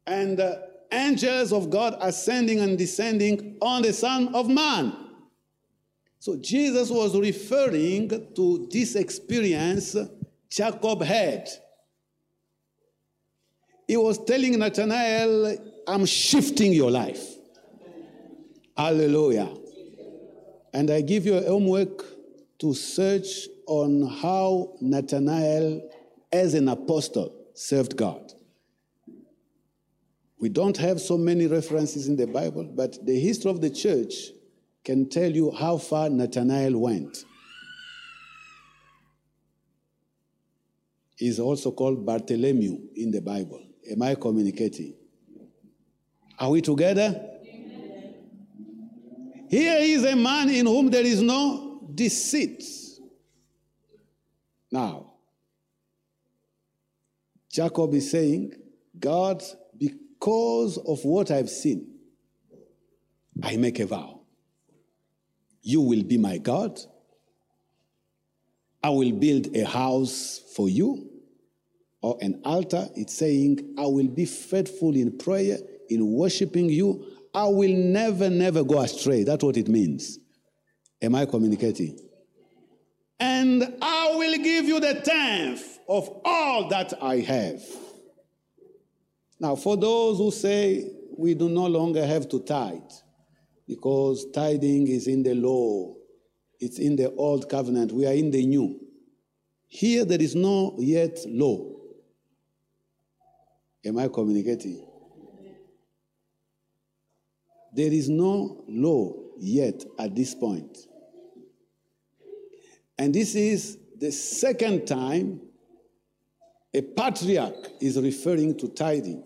and 0.08 0.40
uh, 0.40 0.56
angels 0.92 1.52
of 1.52 1.70
God 1.70 1.98
ascending 2.00 2.60
and 2.60 2.78
descending 2.78 3.58
on 3.62 3.82
the 3.82 3.92
Son 3.92 4.34
of 4.34 4.48
Man. 4.48 4.96
So 6.20 6.38
Jesus 6.38 6.90
was 6.90 7.18
referring 7.18 8.10
to 8.36 8.68
this 8.72 8.96
experience 8.96 9.96
Jacob 10.50 11.04
had. 11.04 11.50
He 13.88 13.98
was 13.98 14.24
telling 14.26 14.58
Nathanael, 14.58 15.58
I'm 15.88 16.06
shifting 16.06 16.74
your 16.74 16.90
life. 16.90 17.24
Hallelujah. 18.76 19.50
And 20.74 20.90
I 20.90 21.02
give 21.02 21.26
you 21.26 21.36
a 21.36 21.44
homework 21.44 22.04
to 22.60 22.74
search 22.74 23.48
on 23.68 24.08
how 24.22 24.74
Nathanael, 24.82 25.90
as 26.32 26.54
an 26.54 26.68
apostle, 26.68 27.34
served 27.54 27.96
God. 27.96 28.34
We 30.40 30.50
don't 30.50 30.78
have 30.78 31.00
so 31.00 31.18
many 31.18 31.48
references 31.48 32.08
in 32.08 32.18
the 32.18 32.28
Bible, 32.28 32.66
but 32.76 33.06
the 33.06 33.18
history 33.20 33.52
of 33.52 33.62
the 33.62 33.70
church 33.70 34.14
can 34.84 35.10
tell 35.10 35.32
you 35.32 35.52
how 35.52 35.78
far 35.78 36.10
Nathanael 36.10 36.78
went. 36.78 37.24
He's 41.16 41.40
also 41.40 41.72
called 41.72 42.06
Bartholomew 42.06 42.78
in 42.96 43.12
the 43.12 43.22
Bible. 43.22 43.65
Am 43.90 44.02
I 44.02 44.16
communicating? 44.16 44.96
Are 46.40 46.50
we 46.50 46.62
together? 46.62 47.30
Here 49.50 49.78
is 49.80 50.04
a 50.04 50.16
man 50.16 50.50
in 50.50 50.66
whom 50.66 50.90
there 50.90 51.06
is 51.06 51.22
no 51.22 51.88
deceit. 51.94 52.64
Now, 54.72 55.14
Jacob 57.50 57.94
is 57.94 58.12
saying, 58.12 58.54
God, 59.00 59.42
because 59.78 60.78
of 60.78 61.06
what 61.06 61.32
I've 61.32 61.50
seen, 61.50 61.94
I 63.42 63.56
make 63.58 63.80
a 63.80 63.86
vow. 63.86 64.22
You 65.62 65.82
will 65.82 66.04
be 66.04 66.18
my 66.18 66.38
God. 66.38 66.80
I 68.84 68.90
will 68.90 69.12
build 69.14 69.56
a 69.56 69.66
house 69.66 70.42
for 70.56 70.70
you 70.70 71.05
or 72.06 72.16
an 72.22 72.40
altar. 72.46 72.88
It's 72.96 73.16
saying, 73.16 73.74
I 73.80 73.88
will 73.88 74.08
be 74.08 74.26
faithful 74.26 74.96
in 74.96 75.18
prayer, 75.18 75.58
in 75.90 76.06
worshiping 76.12 76.70
you. 76.70 77.04
I 77.34 77.46
will 77.46 77.76
never, 77.76 78.30
never 78.30 78.64
go 78.64 78.80
astray. 78.80 79.24
That's 79.24 79.44
what 79.44 79.58
it 79.58 79.68
means. 79.68 80.20
Am 81.02 81.16
I 81.16 81.26
communicating? 81.26 82.00
And 83.20 83.76
I 83.82 84.14
will 84.16 84.38
give 84.38 84.66
you 84.66 84.80
the 84.80 85.02
tenth 85.02 85.80
of 85.90 86.22
all 86.24 86.70
that 86.70 86.94
I 87.02 87.22
have. 87.22 87.64
Now, 89.40 89.56
for 89.56 89.76
those 89.76 90.20
who 90.20 90.30
say 90.30 90.88
we 91.18 91.34
do 91.34 91.50
no 91.50 91.66
longer 91.66 92.06
have 92.06 92.30
to 92.30 92.40
tithe, 92.40 92.82
because 93.68 94.30
tithing 94.32 94.90
is 94.90 95.08
in 95.08 95.24
the 95.24 95.34
law, 95.34 95.96
it's 96.60 96.78
in 96.78 96.98
the 96.98 97.12
old 97.16 97.50
covenant, 97.50 97.92
we 97.92 98.06
are 98.06 98.14
in 98.14 98.30
the 98.30 98.46
new. 98.46 98.80
Here 99.68 100.06
there 100.06 100.22
is 100.22 100.36
no 100.36 100.76
yet 100.78 101.18
law. 101.26 101.75
Am 103.86 103.98
I 104.00 104.08
communicating? 104.08 104.84
There 107.74 107.92
is 107.92 108.10
no 108.10 108.64
law 108.68 109.14
yet 109.38 109.84
at 110.00 110.16
this 110.16 110.34
point. 110.34 110.78
And 112.98 113.14
this 113.14 113.36
is 113.36 113.78
the 113.98 114.12
second 114.12 114.88
time 114.88 115.42
a 116.74 116.82
patriarch 116.82 117.72
is 117.80 118.00
referring 118.00 118.58
to 118.58 118.68
tithing. 118.70 119.24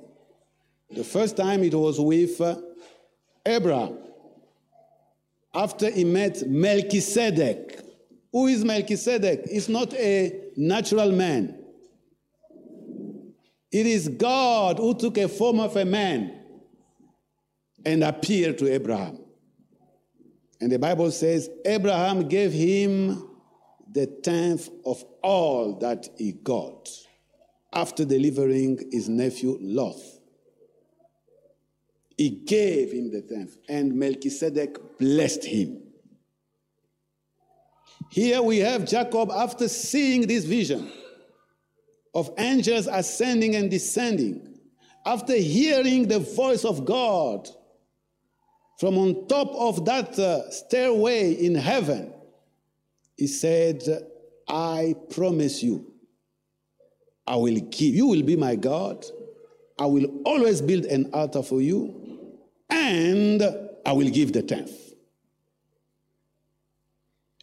The 0.91 1.03
first 1.03 1.37
time 1.37 1.63
it 1.63 1.73
was 1.73 1.99
with 1.99 2.39
uh, 2.41 2.57
Abraham 3.45 3.97
after 5.53 5.89
he 5.89 6.03
met 6.03 6.47
Melchizedek. 6.47 7.79
Who 8.31 8.47
is 8.47 8.63
Melchizedek? 8.63 9.47
He's 9.49 9.69
not 9.69 9.93
a 9.93 10.51
natural 10.55 11.11
man. 11.11 11.58
It 13.71 13.85
is 13.85 14.07
God 14.07 14.77
who 14.77 14.95
took 14.95 15.17
a 15.17 15.27
form 15.27 15.59
of 15.59 15.75
a 15.75 15.85
man 15.85 16.39
and 17.85 18.03
appeared 18.03 18.57
to 18.59 18.71
Abraham. 18.71 19.19
And 20.59 20.71
the 20.71 20.79
Bible 20.79 21.11
says 21.11 21.49
Abraham 21.65 22.27
gave 22.27 22.51
him 22.51 23.29
the 23.91 24.07
tenth 24.07 24.69
of 24.85 25.03
all 25.21 25.79
that 25.79 26.07
he 26.17 26.33
got 26.33 26.89
after 27.73 28.05
delivering 28.05 28.89
his 28.91 29.07
nephew 29.07 29.57
Lot. 29.61 29.97
He 32.17 32.29
gave 32.29 32.91
him 32.91 33.11
the 33.11 33.21
tenth, 33.21 33.55
and 33.69 33.95
Melchizedek 33.95 34.97
blessed 34.97 35.45
him. 35.45 35.83
Here 38.09 38.41
we 38.41 38.57
have 38.57 38.85
Jacob 38.85 39.31
after 39.31 39.69
seeing 39.69 40.27
this 40.27 40.43
vision 40.43 40.91
of 42.13 42.31
angels 42.37 42.87
ascending 42.87 43.55
and 43.55 43.69
descending, 43.69 44.59
after 45.05 45.35
hearing 45.35 46.07
the 46.07 46.19
voice 46.19 46.65
of 46.65 46.85
God 46.85 47.47
from 48.79 48.97
on 48.97 49.27
top 49.27 49.49
of 49.55 49.85
that 49.85 50.17
uh, 50.17 50.49
stairway 50.49 51.33
in 51.33 51.55
heaven, 51.55 52.13
he 53.17 53.27
said, 53.27 53.83
I 54.47 54.95
promise 55.09 55.61
you, 55.61 55.93
I 57.27 57.35
will 57.35 57.59
give, 57.59 57.93
you 57.93 58.07
will 58.07 58.23
be 58.23 58.35
my 58.35 58.55
God. 58.55 59.05
I 59.77 59.85
will 59.85 60.21
always 60.25 60.61
build 60.61 60.85
an 60.85 61.11
altar 61.13 61.43
for 61.43 61.61
you, 61.61 62.37
and 62.69 63.41
I 63.85 63.93
will 63.93 64.09
give 64.09 64.33
the 64.33 64.41
tenth. 64.41 64.71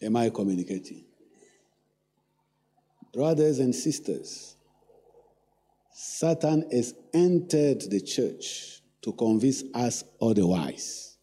Am 0.01 0.15
I 0.15 0.29
communicating? 0.29 1.05
Brothers 3.13 3.59
and 3.59 3.73
sisters, 3.73 4.56
Satan 5.99 6.63
has 6.71 6.93
entered 7.11 7.81
the 7.89 7.99
church 7.99 8.83
to 9.01 9.11
convince 9.13 9.63
us 9.73 10.03
otherwise. 10.21 11.17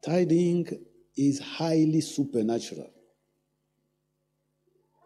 Tithing 0.00 0.68
is 1.16 1.40
highly 1.40 2.02
supernatural 2.02 2.88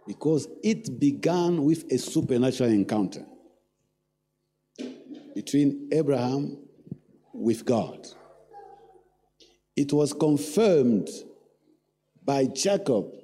because 0.07 0.47
it 0.62 1.01
began 1.01 1.64
with 1.64 1.90
a 1.90 1.97
supernatural 1.97 2.68
encounter 2.68 3.24
between 5.34 5.88
Abraham 5.92 6.59
with 7.32 7.64
God. 7.64 8.07
It 9.74 9.95
was 9.95 10.12
confirmed 10.12 11.09
by 12.22 12.45
Jacob 12.49 13.24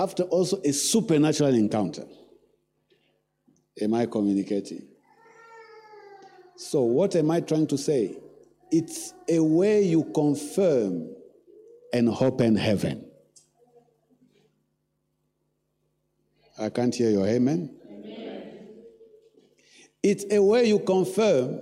after 0.00 0.22
also 0.24 0.58
a 0.64 0.72
supernatural 0.72 1.54
encounter. 1.54 2.04
Am 3.80 3.92
I 3.92 4.06
communicating? 4.06 4.86
So, 6.56 6.82
what 6.82 7.14
am 7.16 7.30
I 7.30 7.40
trying 7.40 7.66
to 7.66 7.76
say? 7.76 8.16
It's 8.70 9.12
a 9.28 9.40
way 9.40 9.82
you 9.82 10.04
confirm 10.14 11.10
and 11.92 12.08
hope 12.08 12.40
in 12.40 12.56
heaven. 12.56 13.06
I 16.58 16.70
can't 16.70 16.94
hear 16.94 17.10
your 17.10 17.26
amen. 17.26 17.74
amen. 17.86 18.52
It's 20.02 20.24
a 20.30 20.42
way 20.42 20.64
you 20.64 20.78
confirm 20.78 21.60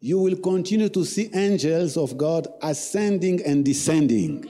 you 0.00 0.18
will 0.18 0.36
continue 0.36 0.90
to 0.90 1.04
see 1.04 1.30
angels 1.34 1.96
of 1.96 2.18
God 2.18 2.46
ascending 2.62 3.42
and 3.44 3.64
descending. 3.64 4.48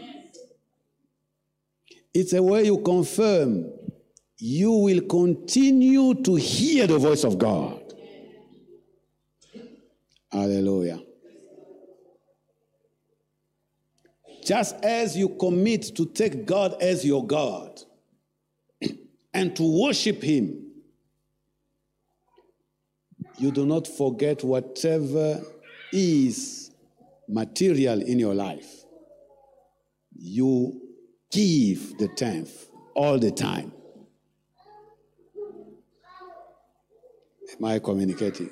It's 2.15 2.33
a 2.33 2.43
way 2.43 2.65
you 2.65 2.79
confirm 2.79 3.73
you 4.39 4.73
will 4.73 5.01
continue 5.03 6.15
to 6.23 6.35
hear 6.35 6.87
the 6.87 6.99
voice 6.99 7.25
of 7.25 7.39
God. 7.39 7.81
Hallelujah. 10.31 11.01
Just 14.45 14.77
as 14.85 15.17
you 15.17 15.31
commit 15.31 15.97
to 15.97 16.07
take 16.07 16.45
God 16.45 16.77
as 16.83 17.05
your 17.05 17.27
God 17.27 17.81
and 19.33 19.57
to 19.57 19.83
worship 19.83 20.23
Him, 20.23 20.67
you 23.39 23.51
do 23.51 23.65
not 23.65 23.87
forget 23.87 24.45
whatever 24.45 25.43
is 25.93 26.71
material 27.29 28.03
in 28.03 28.19
your 28.19 28.35
life. 28.35 28.85
You 30.13 30.84
give 31.35 31.99
the 31.99 32.07
tenth 32.07 32.71
all 32.95 33.19
the 33.19 33.33
time. 33.33 33.73
Am 37.59 37.65
I 37.65 37.79
communicating? 37.81 38.51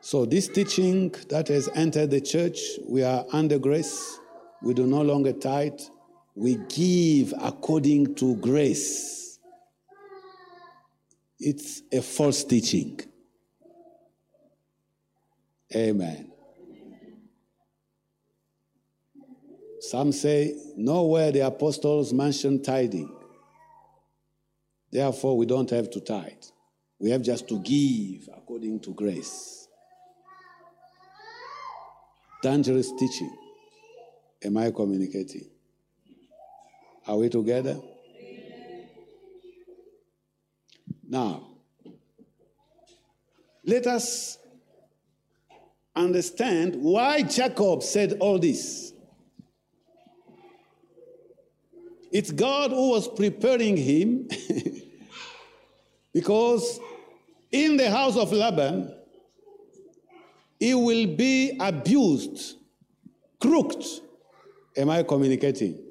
So, 0.00 0.24
this 0.24 0.48
teaching 0.48 1.14
that 1.28 1.48
has 1.48 1.68
entered 1.74 2.10
the 2.10 2.20
church, 2.20 2.58
we 2.86 3.02
are 3.02 3.24
under 3.32 3.58
grace. 3.58 4.18
We 4.62 4.74
do 4.74 4.86
no 4.86 5.02
longer 5.02 5.32
tithe. 5.32 5.80
We 6.34 6.56
give 6.68 7.32
according 7.40 8.14
to 8.16 8.36
grace. 8.36 9.38
It's 11.38 11.82
a 11.92 12.00
false 12.00 12.44
teaching. 12.44 13.00
Amen. 15.74 16.33
Some 19.80 20.12
say, 20.12 20.58
nowhere 20.76 21.30
the 21.30 21.40
apostles 21.40 22.12
mention 22.12 22.62
tithing. 22.62 23.14
Therefore, 24.90 25.36
we 25.36 25.44
don't 25.44 25.68
have 25.70 25.90
to 25.90 26.00
tithe. 26.00 26.44
We 26.98 27.10
have 27.10 27.22
just 27.22 27.48
to 27.48 27.58
give 27.58 28.28
according 28.34 28.80
to 28.80 28.94
grace. 28.94 29.68
Dangerous 32.42 32.92
teaching. 32.98 33.36
Am 34.42 34.56
I 34.56 34.70
communicating? 34.70 35.50
Are 37.06 37.18
we 37.18 37.28
together? 37.28 37.78
Now, 41.06 41.46
let 43.64 43.86
us 43.86 44.38
understand 45.94 46.76
why 46.76 47.22
Jacob 47.22 47.82
said 47.82 48.14
all 48.20 48.38
this. 48.38 48.93
It's 52.14 52.30
God 52.30 52.70
who 52.70 52.90
was 52.90 53.08
preparing 53.08 53.76
him 53.76 54.28
because 56.12 56.78
in 57.50 57.76
the 57.76 57.90
house 57.90 58.16
of 58.16 58.32
Laban, 58.32 58.94
he 60.60 60.74
will 60.74 61.08
be 61.16 61.58
abused, 61.60 62.56
crooked. 63.40 63.84
Am 64.76 64.90
I 64.90 65.02
communicating? 65.02 65.82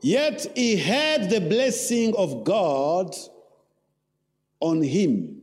Yet 0.00 0.46
he 0.54 0.76
had 0.76 1.28
the 1.28 1.40
blessing 1.40 2.14
of 2.16 2.44
God 2.44 3.16
on 4.60 4.80
him 4.80 5.39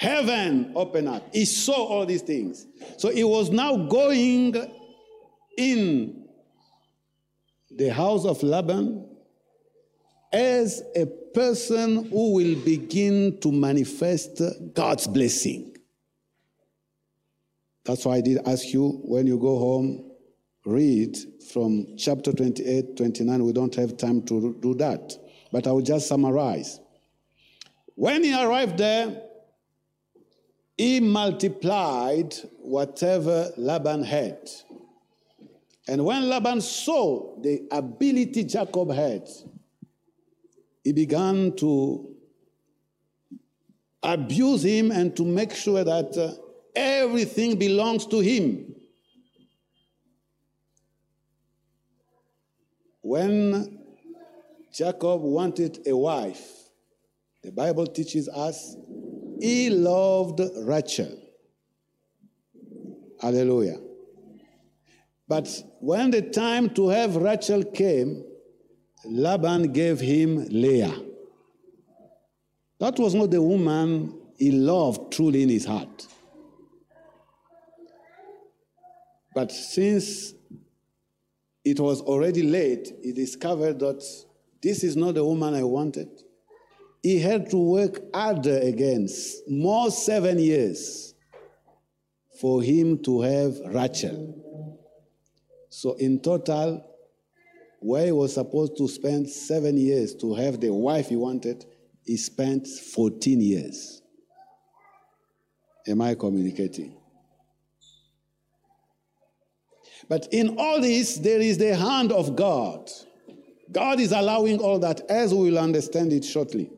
heaven 0.00 0.72
open 0.74 1.06
up. 1.06 1.28
He 1.34 1.44
saw 1.44 1.74
all 1.74 2.06
these 2.06 2.22
things. 2.22 2.66
So 2.96 3.10
he 3.10 3.22
was 3.22 3.50
now 3.50 3.76
going 3.76 4.56
in 5.58 6.26
the 7.70 7.92
house 7.92 8.24
of 8.24 8.42
Laban 8.42 9.06
as 10.32 10.82
a 10.96 11.04
person 11.04 12.08
who 12.08 12.32
will 12.32 12.58
begin 12.64 13.38
to 13.40 13.52
manifest 13.52 14.40
God's 14.72 15.06
blessing. 15.06 15.76
That's 17.84 18.06
why 18.06 18.16
I 18.16 18.20
did 18.22 18.38
ask 18.46 18.72
you 18.72 19.02
when 19.04 19.26
you 19.26 19.38
go 19.38 19.58
home, 19.58 20.12
read 20.64 21.18
from 21.52 21.94
chapter 21.98 22.32
28, 22.32 22.96
29. 22.96 23.44
We 23.44 23.52
don't 23.52 23.74
have 23.74 23.98
time 23.98 24.22
to 24.22 24.56
do 24.62 24.72
that, 24.76 25.14
but 25.52 25.66
I 25.66 25.72
will 25.72 25.82
just 25.82 26.08
summarize. 26.08 26.80
When 27.96 28.24
he 28.24 28.32
arrived 28.32 28.78
there, 28.78 29.24
he 30.80 30.98
multiplied 30.98 32.34
whatever 32.62 33.52
Laban 33.58 34.02
had. 34.02 34.48
And 35.86 36.02
when 36.06 36.26
Laban 36.26 36.62
saw 36.62 37.38
the 37.38 37.68
ability 37.70 38.44
Jacob 38.44 38.90
had, 38.90 39.28
he 40.82 40.92
began 40.92 41.54
to 41.56 42.16
abuse 44.02 44.62
him 44.62 44.90
and 44.90 45.14
to 45.18 45.22
make 45.22 45.54
sure 45.54 45.84
that 45.84 46.16
uh, 46.16 46.32
everything 46.74 47.58
belongs 47.58 48.06
to 48.06 48.20
him. 48.20 48.74
When 53.02 53.80
Jacob 54.72 55.20
wanted 55.20 55.86
a 55.86 55.94
wife, 55.94 56.70
the 57.42 57.52
Bible 57.52 57.86
teaches 57.86 58.30
us 58.30 58.76
he 59.40 59.70
loved 59.70 60.40
Rachel. 60.58 61.18
Hallelujah. 63.20 63.78
But 65.28 65.48
when 65.80 66.10
the 66.10 66.22
time 66.22 66.70
to 66.70 66.88
have 66.88 67.16
Rachel 67.16 67.64
came, 67.64 68.24
Laban 69.04 69.72
gave 69.72 70.00
him 70.00 70.46
Leah. 70.50 70.94
That 72.78 72.98
was 72.98 73.14
not 73.14 73.30
the 73.30 73.42
woman 73.42 74.18
he 74.36 74.50
loved 74.50 75.12
truly 75.12 75.42
in 75.42 75.48
his 75.48 75.64
heart. 75.66 76.06
But 79.34 79.52
since 79.52 80.34
it 81.64 81.78
was 81.78 82.00
already 82.00 82.42
late, 82.42 82.92
he 83.02 83.12
discovered 83.12 83.78
that 83.78 84.02
this 84.62 84.82
is 84.82 84.96
not 84.96 85.14
the 85.14 85.24
woman 85.24 85.54
I 85.54 85.62
wanted 85.62 86.08
he 87.02 87.18
had 87.18 87.50
to 87.50 87.56
work 87.56 88.02
harder 88.14 88.58
again, 88.58 89.08
more 89.48 89.90
seven 89.90 90.38
years, 90.38 91.14
for 92.40 92.62
him 92.62 93.02
to 93.04 93.22
have 93.22 93.58
Rachel. 93.66 94.36
So, 95.70 95.94
in 95.94 96.20
total, 96.20 96.84
where 97.80 98.06
he 98.06 98.12
was 98.12 98.34
supposed 98.34 98.76
to 98.76 98.88
spend 98.88 99.30
seven 99.30 99.78
years 99.78 100.14
to 100.16 100.34
have 100.34 100.60
the 100.60 100.70
wife 100.70 101.08
he 101.08 101.16
wanted, 101.16 101.64
he 102.04 102.16
spent 102.16 102.66
14 102.66 103.40
years. 103.40 104.02
Am 105.86 106.02
I 106.02 106.14
communicating? 106.14 106.96
But 110.08 110.28
in 110.32 110.56
all 110.58 110.80
this, 110.80 111.16
there 111.16 111.40
is 111.40 111.56
the 111.56 111.74
hand 111.74 112.12
of 112.12 112.36
God. 112.36 112.90
God 113.70 114.00
is 114.00 114.12
allowing 114.12 114.58
all 114.58 114.78
that, 114.80 115.02
as 115.08 115.32
we 115.32 115.50
will 115.50 115.58
understand 115.58 116.12
it 116.12 116.24
shortly 116.24 116.70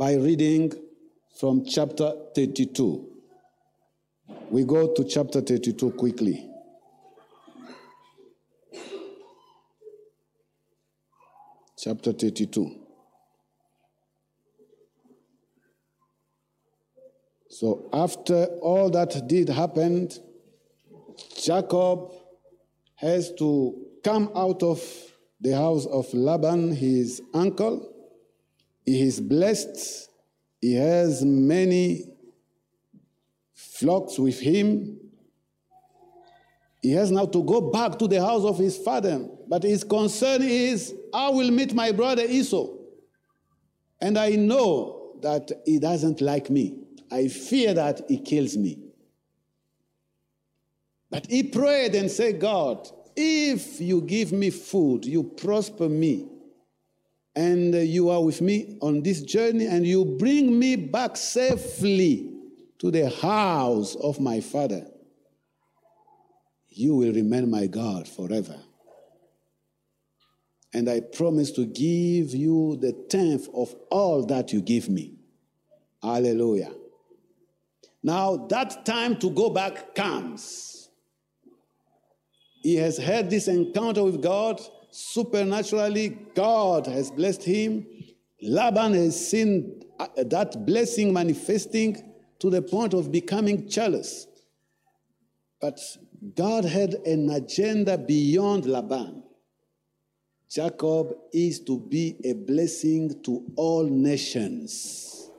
by 0.00 0.14
reading 0.14 0.72
from 1.38 1.62
chapter 1.62 2.14
32. 2.34 3.06
We 4.48 4.64
go 4.64 4.94
to 4.94 5.04
chapter 5.04 5.42
32 5.42 5.90
quickly. 5.90 6.48
Chapter 11.76 12.14
32. 12.14 12.76
So, 17.50 17.90
after 17.92 18.46
all 18.62 18.88
that 18.88 19.28
did 19.28 19.50
happen, 19.50 20.08
Jacob 21.36 22.10
has 22.94 23.34
to 23.34 23.76
come 24.02 24.30
out 24.34 24.62
of 24.62 24.82
the 25.42 25.54
house 25.54 25.84
of 25.84 26.06
Laban, 26.14 26.74
his 26.74 27.20
uncle, 27.34 27.89
he 28.84 29.02
is 29.02 29.20
blessed. 29.20 30.10
He 30.60 30.74
has 30.74 31.24
many 31.24 32.04
flocks 33.54 34.18
with 34.18 34.40
him. 34.40 34.98
He 36.82 36.92
has 36.92 37.10
now 37.10 37.26
to 37.26 37.42
go 37.44 37.70
back 37.70 37.98
to 37.98 38.08
the 38.08 38.20
house 38.20 38.44
of 38.44 38.58
his 38.58 38.76
father. 38.78 39.26
But 39.48 39.62
his 39.62 39.84
concern 39.84 40.42
is, 40.42 40.94
I 41.12 41.28
will 41.28 41.50
meet 41.50 41.74
my 41.74 41.92
brother 41.92 42.24
Esau. 42.26 42.68
And 44.00 44.18
I 44.18 44.30
know 44.30 45.16
that 45.20 45.50
he 45.66 45.78
doesn't 45.78 46.20
like 46.20 46.48
me. 46.48 46.78
I 47.10 47.28
fear 47.28 47.74
that 47.74 48.02
he 48.08 48.18
kills 48.18 48.56
me. 48.56 48.78
But 51.10 51.26
he 51.26 51.42
prayed 51.42 51.94
and 51.94 52.10
said, 52.10 52.40
God, 52.40 52.88
if 53.16 53.80
you 53.80 54.00
give 54.00 54.32
me 54.32 54.50
food, 54.50 55.04
you 55.04 55.24
prosper 55.24 55.88
me, 55.88 56.28
and 57.36 57.74
uh, 57.74 57.78
you 57.78 58.10
are 58.10 58.22
with 58.22 58.40
me 58.40 58.76
on 58.80 59.02
this 59.02 59.22
journey, 59.22 59.66
and 59.66 59.86
you 59.86 60.04
bring 60.18 60.58
me 60.58 60.76
back 60.76 61.16
safely 61.16 62.30
to 62.78 62.90
the 62.90 63.10
house 63.10 63.94
of 63.96 64.18
my 64.20 64.40
father, 64.40 64.86
you 66.70 66.96
will 66.96 67.12
remain 67.12 67.50
my 67.50 67.66
God 67.66 68.08
forever. 68.08 68.58
And 70.72 70.88
I 70.88 71.00
promise 71.00 71.50
to 71.52 71.66
give 71.66 72.34
you 72.34 72.78
the 72.80 72.92
tenth 73.08 73.48
of 73.54 73.74
all 73.90 74.24
that 74.26 74.52
you 74.52 74.62
give 74.62 74.88
me. 74.88 75.14
Hallelujah. 76.02 76.72
Now 78.02 78.36
that 78.48 78.86
time 78.86 79.18
to 79.18 79.30
go 79.30 79.50
back 79.50 79.94
comes. 79.94 80.88
He 82.62 82.76
has 82.76 82.96
had 82.96 83.28
this 83.28 83.48
encounter 83.48 84.04
with 84.04 84.22
God. 84.22 84.60
Supernaturally, 84.90 86.18
God 86.34 86.86
has 86.86 87.10
blessed 87.10 87.44
him. 87.44 87.86
Laban 88.42 88.94
has 88.94 89.28
seen 89.28 89.82
uh, 89.98 90.08
that 90.16 90.66
blessing 90.66 91.12
manifesting 91.12 92.12
to 92.40 92.50
the 92.50 92.62
point 92.62 92.94
of 92.94 93.12
becoming 93.12 93.68
jealous. 93.68 94.26
But 95.60 95.78
God 96.34 96.64
had 96.64 96.94
an 96.94 97.30
agenda 97.30 97.96
beyond 97.96 98.66
Laban. 98.66 99.22
Jacob 100.50 101.14
is 101.32 101.60
to 101.60 101.78
be 101.78 102.16
a 102.24 102.32
blessing 102.32 103.22
to 103.22 103.44
all 103.54 103.84
nations. 103.84 105.30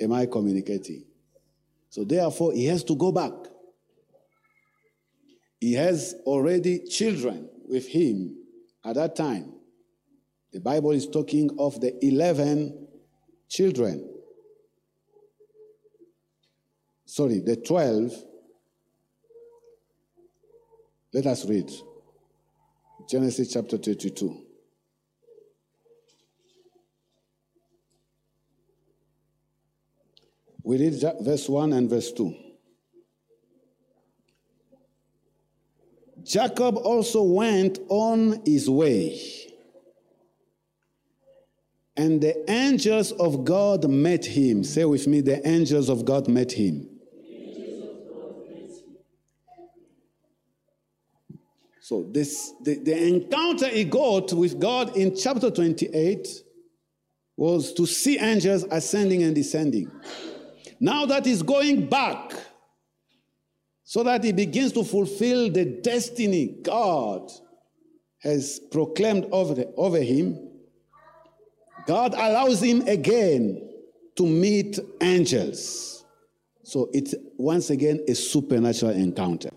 Am 0.00 0.12
I 0.12 0.26
communicating? 0.26 1.04
So, 1.90 2.04
therefore, 2.04 2.52
he 2.52 2.66
has 2.66 2.84
to 2.84 2.94
go 2.94 3.12
back. 3.12 3.32
He 5.60 5.74
has 5.74 6.14
already 6.24 6.86
children 6.86 7.48
with 7.68 7.86
him 7.88 8.37
at 8.88 8.94
that 8.94 9.14
time. 9.14 9.52
The 10.52 10.60
Bible 10.60 10.92
is 10.92 11.06
talking 11.06 11.50
of 11.58 11.78
the 11.80 12.02
11 12.04 12.88
children. 13.48 14.08
Sorry, 17.04 17.40
the 17.40 17.56
12. 17.56 18.12
Let 21.12 21.26
us 21.26 21.44
read. 21.44 21.70
Genesis 23.08 23.52
chapter 23.52 23.76
32. 23.76 24.44
We 30.62 30.78
read 30.78 31.02
verse 31.20 31.48
1 31.48 31.72
and 31.74 31.90
verse 31.90 32.12
2. 32.12 32.47
Jacob 36.28 36.76
also 36.76 37.22
went 37.22 37.78
on 37.88 38.42
his 38.44 38.68
way, 38.68 39.18
and 41.96 42.20
the 42.20 42.50
angels 42.50 43.12
of 43.12 43.46
God 43.46 43.88
met 43.88 44.26
him. 44.26 44.62
Say 44.62 44.84
with 44.84 45.06
me, 45.06 45.22
the 45.22 45.46
angels 45.48 45.88
of 45.88 46.04
God 46.04 46.28
met 46.28 46.52
him. 46.52 46.86
So 51.80 52.06
this 52.12 52.52
the, 52.62 52.74
the 52.74 53.06
encounter 53.08 53.66
he 53.66 53.84
got 53.84 54.30
with 54.34 54.60
God 54.60 54.94
in 54.98 55.16
chapter 55.16 55.50
28 55.50 56.28
was 57.38 57.72
to 57.72 57.86
see 57.86 58.18
angels 58.18 58.66
ascending 58.70 59.22
and 59.22 59.34
descending. 59.34 59.90
Now 60.78 61.06
that 61.06 61.24
he's 61.24 61.42
going 61.42 61.86
back 61.86 62.34
so 63.88 64.02
that 64.02 64.22
he 64.22 64.32
begins 64.32 64.72
to 64.72 64.84
fulfill 64.84 65.50
the 65.50 65.64
destiny 65.64 66.58
God 66.62 67.32
has 68.18 68.60
proclaimed 68.70 69.26
over, 69.32 69.54
the, 69.54 69.72
over 69.78 69.96
him, 69.96 70.50
God 71.86 72.12
allows 72.12 72.62
him 72.62 72.82
again 72.86 73.66
to 74.14 74.26
meet 74.26 74.78
angels. 75.00 76.04
So 76.64 76.90
it's 76.92 77.14
once 77.38 77.70
again 77.70 78.04
a 78.06 78.14
supernatural 78.14 78.92
encounter. 78.92 79.48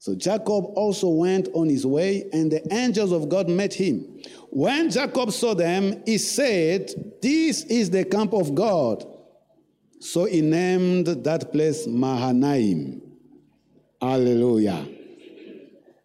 So 0.00 0.16
Jacob 0.16 0.72
also 0.74 1.08
went 1.10 1.46
on 1.54 1.68
his 1.68 1.86
way, 1.86 2.28
and 2.32 2.50
the 2.50 2.66
angels 2.74 3.12
of 3.12 3.28
God 3.28 3.48
met 3.48 3.72
him. 3.72 4.20
When 4.50 4.90
Jacob 4.90 5.30
saw 5.30 5.54
them, 5.54 6.02
he 6.04 6.18
said, 6.18 6.90
This 7.22 7.62
is 7.66 7.90
the 7.90 8.04
camp 8.04 8.34
of 8.34 8.56
God. 8.56 9.06
So 10.00 10.24
he 10.24 10.40
named 10.40 11.06
that 11.06 11.52
place 11.52 11.86
Mahanaim. 11.86 13.03
Hallelujah. 14.04 14.86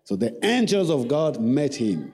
So 0.05 0.15
the 0.15 0.33
angels 0.41 0.89
of 0.89 1.09
God 1.09 1.41
met 1.41 1.75
him. 1.75 2.13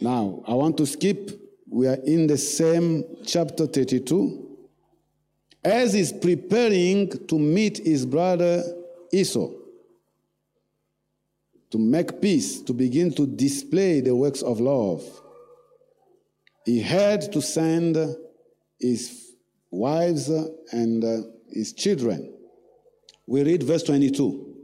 Now, 0.00 0.42
I 0.48 0.54
want 0.54 0.78
to 0.78 0.86
skip. 0.86 1.38
We 1.68 1.86
are 1.86 1.98
in 2.06 2.26
the 2.26 2.38
same 2.38 3.04
chapter 3.26 3.66
32. 3.66 4.56
As 5.62 5.92
he's 5.92 6.12
preparing 6.14 7.26
to 7.26 7.38
meet 7.38 7.78
his 7.84 8.06
brother 8.06 8.62
Esau 9.12 9.50
to 11.70 11.78
make 11.78 12.20
peace, 12.22 12.62
to 12.62 12.72
begin 12.72 13.12
to 13.12 13.26
display 13.26 14.00
the 14.00 14.16
works 14.16 14.40
of 14.40 14.60
love. 14.60 15.04
He 16.64 16.80
had 16.80 17.30
to 17.32 17.42
send 17.42 17.98
his 18.80 19.34
wives 19.70 20.30
and 20.30 21.04
uh, 21.04 21.18
his 21.50 21.74
children. 21.74 22.32
We 23.26 23.42
read 23.42 23.62
verse 23.62 23.82
22. 23.84 24.56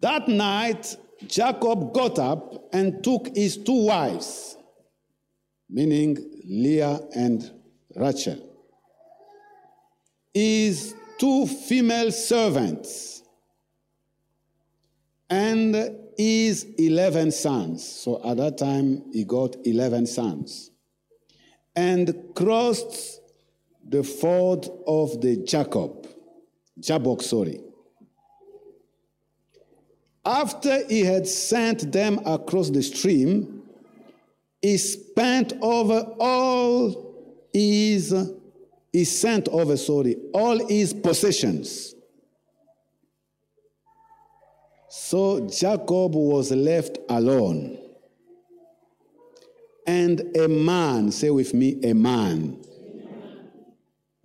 That 0.00 0.28
night, 0.28 0.96
Jacob 1.26 1.92
got 1.92 2.18
up 2.18 2.68
and 2.72 3.02
took 3.02 3.34
his 3.34 3.56
two 3.56 3.86
wives, 3.86 4.56
meaning 5.68 6.16
Leah 6.44 7.00
and 7.14 7.50
Rachel, 7.94 8.38
his 10.32 10.94
two 11.18 11.46
female 11.46 12.12
servants, 12.12 13.22
and 15.28 15.74
his 16.16 16.66
11 16.78 17.32
sons. 17.32 17.86
So 17.86 18.20
at 18.24 18.36
that 18.36 18.58
time, 18.58 19.02
he 19.12 19.24
got 19.24 19.56
11 19.64 20.06
sons. 20.06 20.70
And 21.74 22.14
crossed 22.34 23.20
the 23.88 24.02
ford 24.02 24.66
of 24.86 25.20
the 25.20 25.36
Jacob, 25.38 26.05
Jabbok, 26.78 27.22
sorry. 27.22 27.60
After 30.24 30.86
he 30.86 31.00
had 31.00 31.26
sent 31.26 31.92
them 31.92 32.18
across 32.26 32.70
the 32.70 32.82
stream, 32.82 33.62
he 34.60 34.76
spent 34.76 35.52
over 35.62 36.00
all 36.18 37.14
his, 37.52 38.14
he 38.92 39.04
sent 39.04 39.48
over, 39.48 39.76
sorry, 39.76 40.16
all 40.34 40.66
his 40.66 40.92
possessions 40.92 41.96
So 45.08 45.46
Jacob 45.46 46.14
was 46.14 46.50
left 46.50 46.98
alone. 47.08 47.78
And 49.86 50.36
a 50.36 50.48
man, 50.48 51.12
say 51.12 51.30
with 51.30 51.54
me, 51.54 51.78
a 51.84 51.94
man, 51.94 52.58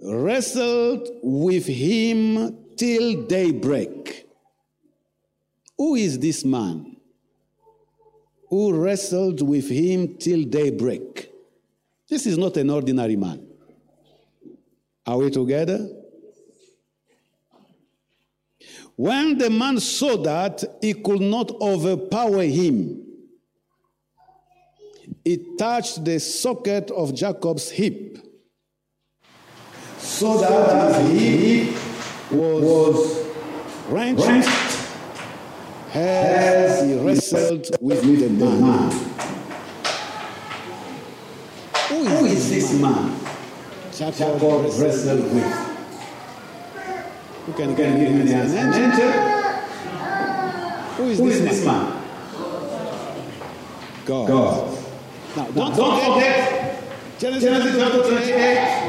wrestled 0.02 1.08
with 1.22 1.68
him 1.68 2.58
till 2.76 3.24
daybreak. 3.24 4.28
Who 5.78 5.96
is 5.96 6.20
this 6.20 6.44
man 6.44 6.98
who 8.50 8.74
wrestled 8.74 9.48
with 9.48 9.70
him 9.70 10.18
till 10.18 10.44
daybreak? 10.44 11.32
This 12.10 12.26
is 12.26 12.38
not 12.38 12.58
an 12.58 12.70
ordinary 12.70 13.16
man. 13.16 13.48
Are 15.06 15.18
we 15.18 15.30
together? 15.30 15.90
When 18.96 19.38
the 19.38 19.50
man 19.50 19.80
saw 19.80 20.18
that 20.18 20.64
he 20.82 20.94
could 20.94 21.22
not 21.22 21.50
overpower 21.62 22.44
him, 22.44 23.04
he 25.24 25.56
touched 25.58 26.04
the 26.04 26.20
socket 26.20 26.92
of 26.92 27.16
Jacob's 27.16 27.72
hip, 27.72 28.18
so 30.02 30.38
that 30.40 31.06
hip 31.12 31.74
was, 32.32 32.64
was 32.64 33.28
wrenched, 33.90 34.28
as 35.94 36.88
he 36.88 37.00
wrestled 37.00 37.70
with 37.80 38.02
the 38.02 38.30
man. 38.30 38.92
Who 41.90 42.26
is 42.26 42.50
this 42.50 42.74
man 42.80 43.20
Jacob 43.92 44.42
wrestled 44.42 45.34
with? 45.34 45.72
Who 47.46 47.54
can, 47.54 47.76
can 47.76 48.00
give 48.00 48.12
me 48.14 48.22
the 48.24 48.36
answer? 48.36 49.02
Who 50.96 51.10
is, 51.10 51.18
Who 51.20 51.30
this, 51.30 51.38
is 51.38 51.44
this 51.44 51.66
man? 51.66 51.90
man? 51.90 52.02
God. 54.06 54.28
God. 54.28 54.78
Now, 55.36 55.46
don't, 55.52 55.76
don't 55.76 56.14
forget, 56.14 56.84
Genesis 57.20 57.78
chapter 57.78 58.10
28, 58.10 58.81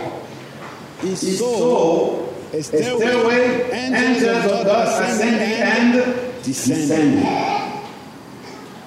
he 1.02 1.14
saw 1.16 2.28
a 2.52 2.62
stairway, 2.62 3.70
angels 3.72 4.44
of 4.44 4.66
God 4.66 5.02
ascending 5.02 5.40
and 5.40 6.42
descending. 6.44 7.24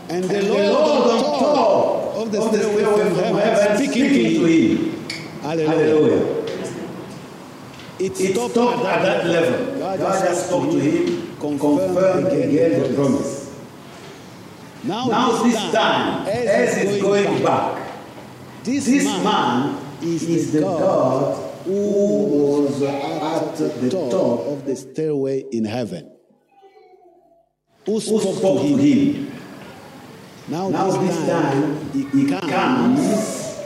And 0.08 0.24
the 0.24 0.42
Lord, 0.44 0.66
on 0.66 1.30
top 1.40 2.16
of 2.16 2.32
the 2.32 2.42
stairway 2.42 2.84
from 2.84 3.38
heaven, 3.38 3.78
speaking 3.78 4.10
to 4.14 4.46
him. 4.46 5.10
Hallelujah. 5.42 6.46
It 8.00 8.16
stopped, 8.16 8.58
at 8.58 9.02
that 9.02 9.26
level. 9.28 9.80
God 9.80 10.00
just 10.00 10.48
spoke 10.48 10.72
to 10.72 10.80
him, 10.80 11.38
confirmed 11.38 12.28
again 12.28 12.82
the 12.82 12.94
promise. 12.96 13.56
Now, 14.84 15.08
Now 15.08 15.44
this 15.44 15.56
time, 15.72 16.28
as 16.28 16.78
is 16.78 17.02
going 17.02 17.44
back, 17.44 17.94
this, 18.64 18.86
this 18.86 19.06
man, 19.06 19.24
man 19.24 19.86
is, 20.02 20.52
the 20.52 20.62
God 20.62 21.45
who 21.66 22.62
was 22.64 22.82
at 22.82 23.58
the 23.58 23.90
top 23.90 24.40
of 24.48 24.66
the 24.66 24.76
stairway 24.76 25.44
in 25.52 25.66
heaven. 25.66 26.12
Who 27.86 27.94
who 27.94 28.02
spoke, 28.02 28.36
spoke 28.38 28.62
to 28.62 28.68
him? 28.68 28.80
him. 28.80 29.32
Now, 30.48 30.70
Now 30.70 30.92
this, 30.92 31.18
time, 31.28 31.28
time, 31.28 31.92
he, 31.92 32.04
he 32.06 32.28
comes, 32.30 32.52
comes 32.52 33.60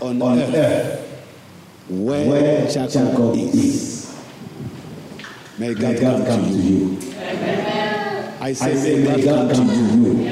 on, 0.00 0.22
on 0.22 0.38
earth, 0.38 0.54
earth 0.54 1.00
where, 1.88 2.28
where 2.28 2.66
Jacob, 2.70 2.90
Jacob 2.92 3.34
is. 3.36 3.54
is. 3.54 4.20
May 5.58 5.74
God, 5.74 5.82
May 5.94 6.00
God 6.00 6.26
come, 6.26 6.42
come 6.42 6.50
to 6.50 6.56
you. 6.56 6.78
you. 6.78 6.98
I 8.40 8.52
say, 8.52 8.72
I 8.72 8.74
say, 8.76 9.04
may 9.04 9.22
God, 9.22 9.48
God 9.48 9.56
come 9.56 9.66
come 9.68 9.68
to 9.68 9.74
you. 9.74 10.12
you. 10.22 10.30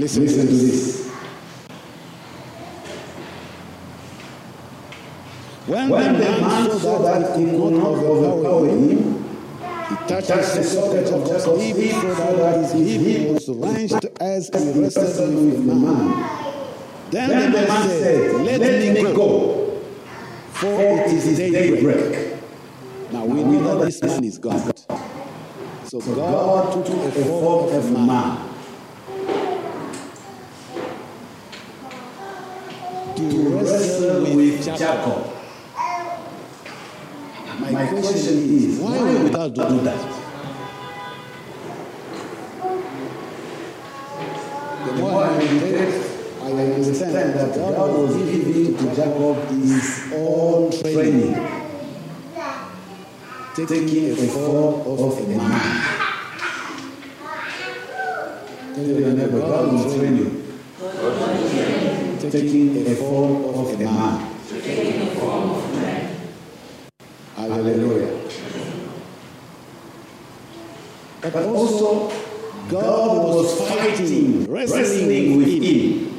Listen, 0.00 0.22
Listen 0.24 0.46
to 0.46 0.52
this. 0.52 0.99
When, 5.70 5.88
When 5.88 6.14
the 6.14 6.18
man 6.18 6.80
saw 6.80 6.98
that 6.98 7.38
he 7.38 7.44
could 7.44 7.72
not 7.74 7.94
overpower 7.94 8.66
him, 8.66 9.22
he 9.88 9.94
touched 10.08 10.26
the 10.26 10.64
socket 10.64 11.06
of 11.12 11.28
Jacob's 11.28 11.62
hip 11.62 11.92
so 11.92 12.36
that 12.38 12.74
his 12.74 13.06
hip 13.06 13.30
was 13.30 13.48
wrenched 13.50 14.04
as 14.20 14.48
he 14.48 14.80
wrestled 14.80 15.34
with 15.36 15.64
the 15.64 15.74
man. 15.76 16.08
Then, 17.12 17.28
Then 17.28 17.52
the 17.52 17.68
man 17.68 17.88
said, 17.88 18.40
Let, 18.40 18.94
me 18.96 19.00
go, 19.00 19.14
go, 19.14 19.80
for 20.54 20.80
it 20.80 21.12
is 21.12 21.38
daybreak. 21.38 21.78
daybreak. 21.78 22.42
Now 23.12 23.24
we 23.26 23.44
know 23.44 23.78
that 23.78 23.84
this 23.84 24.02
man 24.02 24.24
is 24.24 24.38
God. 24.38 24.76
So 25.84 26.00
God 26.00 26.84
took 26.84 26.96
a 26.96 27.12
form 27.12 27.72
of 27.76 27.92
man 27.92 28.06
man 28.06 28.48
to 33.14 33.48
wrestle 33.50 34.34
with 34.34 34.64
Jacob. 34.64 35.29
My 37.80 37.86
question 37.86 38.12
is, 38.12 38.78
Why 38.78 39.00
would 39.00 39.32
God 39.32 39.54
do 39.54 39.80
that? 39.80 40.00
The 44.84 44.92
more 45.00 45.24
I 45.24 45.38
meditate, 45.38 45.94
I 46.42 46.50
understand 46.76 47.14
that 47.14 47.56
God 47.56 47.90
was 47.96 48.16
giving 48.16 48.76
to 48.76 48.84
Jacob 48.94 49.48
his 49.48 50.12
own 50.12 50.70
training, 50.72 51.32
taking 53.56 54.10
a 54.12 54.26
form 54.28 54.74
of 54.86 55.18
a 55.18 55.36
man. 55.38 55.60
Tell 58.74 58.84
your 58.84 59.12
neighbor, 59.14 59.40
God 59.40 59.72
will 59.72 59.98
train 59.98 60.16
you, 60.18 60.30
taking 62.30 62.86
a 62.86 62.94
form 62.96 63.44
of 63.46 63.72
a 63.72 63.84
man. 63.84 64.30
Hallelujah. 65.70 65.99
But 71.32 71.44
also, 71.44 72.08
God 72.68 73.24
was 73.24 73.68
fighting, 73.68 74.50
wrestling 74.50 75.38
with 75.38 75.62
him. 75.62 76.10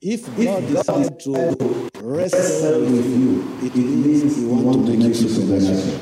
If 0.00 0.24
God 0.24 0.38
If 0.38 0.46
God 0.46 0.66
decides 0.68 1.24
to 1.24 1.90
wrestle 2.00 2.80
with 2.80 3.06
you, 3.06 3.58
it 3.62 3.74
means 3.76 4.36
He 4.36 4.44
wants 4.46 4.88
to 4.88 4.96
make 4.96 5.08
you 5.08 5.28
supernatural. 5.28 6.00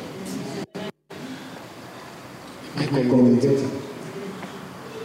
I 2.76 2.86
communicating. 2.86 3.80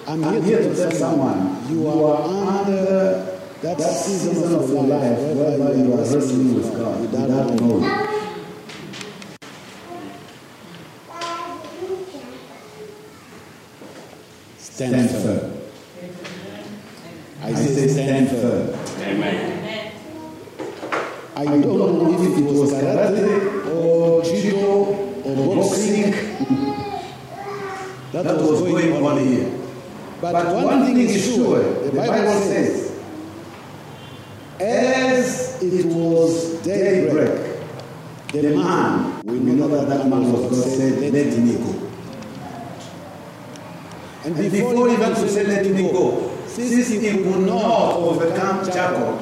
I'm 0.08 0.24
I'm 0.24 0.44
here 0.44 0.60
to 0.60 0.76
tell 0.76 0.92
someone 0.92 1.66
you 1.70 1.88
are 1.88 2.22
under 2.24 3.42
that 3.62 3.80
season 3.80 4.54
of 4.54 4.70
your 4.70 4.84
life 4.84 5.20
whereby 5.36 5.74
you 5.74 5.94
are 5.94 5.98
wrestling 5.98 6.56
with 6.56 6.78
God 6.78 7.02
without 7.02 7.62
knowing. 7.62 8.09
Stand 14.80 15.10
firm. 15.10 15.52
I 17.44 17.54
say 17.54 17.88
stand 17.90 18.30
stand 18.30 18.32
firm. 18.32 18.72
firm. 18.72 19.24
I 21.36 21.44
don't 21.44 21.60
know 21.60 22.14
if 22.14 22.38
it 22.38 22.44
was 22.46 22.72
karate 22.72 23.76
or 23.76 24.24
judo 24.24 24.96
or 25.26 25.56
boxing 25.58 26.12
that, 28.14 28.24
That 28.24 28.38
was 28.40 28.62
going 28.62 28.94
on 29.06 29.20
here. 29.20 29.52
But, 30.22 30.32
But 30.32 30.56
one, 30.64 30.86
thing 30.86 30.98
is 31.00 31.26
sure, 31.26 31.62
the 31.84 31.92
Bible 31.92 32.40
says, 32.40 32.90
as 34.62 35.62
it 35.62 35.86
was 35.88 36.54
daybreak, 36.64 37.58
the 38.32 38.56
man, 38.56 39.20
we 39.26 39.40
know 39.40 39.68
that 39.68 39.90
that 39.90 40.08
man 40.08 40.32
was 40.32 40.44
God 40.44 40.64
said, 40.72 41.02
let 41.14 41.38
me 41.38 41.56
go. 41.58 41.89
And 44.30 44.52
before 44.52 44.88
even 44.90 45.10
to 45.16 45.28
say 45.28 45.44
let 45.44 45.66
me 45.66 45.92
go, 45.92 46.32
since 46.46 46.90
he 46.90 47.00
could 47.00 47.48
not 47.48 47.96
overcome 47.96 48.64
Jacob, 48.64 49.20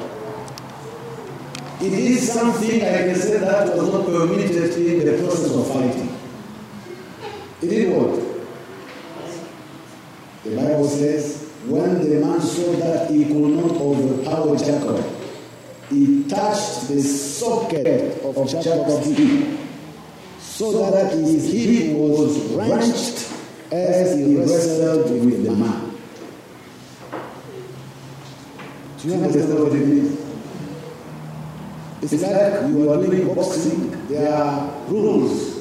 it 1.80 1.92
is 1.94 2.30
something 2.30 2.82
I 2.82 2.98
can 2.98 3.14
say 3.14 3.38
that 3.38 3.74
was 3.74 3.90
not 3.90 4.04
permitted 4.04 4.76
in 4.76 5.06
the 5.06 5.22
process 5.22 5.54
of 5.54 5.66
fighting. 5.68 6.14
It 7.62 7.70
did 7.70 7.96
what? 7.96 8.20
The 10.44 10.56
Bible 10.56 10.88
says, 10.88 11.52
when 11.64 12.00
the 12.06 12.20
man 12.20 12.40
saw 12.42 12.72
that 12.72 13.10
he 13.10 13.24
could 13.24 13.34
not 13.34 13.72
overpower 13.80 14.56
Jacob, 14.58 15.04
he 15.88 16.24
touched 16.24 16.88
the 16.88 17.00
socket 17.00 18.22
of 18.22 18.46
Jacob's 18.46 19.06
hip, 19.06 19.58
so 20.38 20.90
that 20.90 21.12
his 21.14 21.50
hip 21.50 21.96
was 21.96 22.38
wrenched 22.52 23.27
as 23.70 24.16
he 24.16 24.36
wrestled 24.36 25.10
with 25.10 25.44
the 25.44 25.52
man. 25.52 25.94
Do 28.98 29.08
you 29.08 29.14
understand 29.14 29.58
what 29.58 29.72
it 29.72 29.86
means? 29.86 30.18
It's 32.00 32.22
like 32.22 32.70
you 32.70 32.90
are 32.90 33.04
doing 33.04 33.34
boxing, 33.34 34.08
there 34.08 34.32
are 34.32 34.70
rules. 34.88 35.58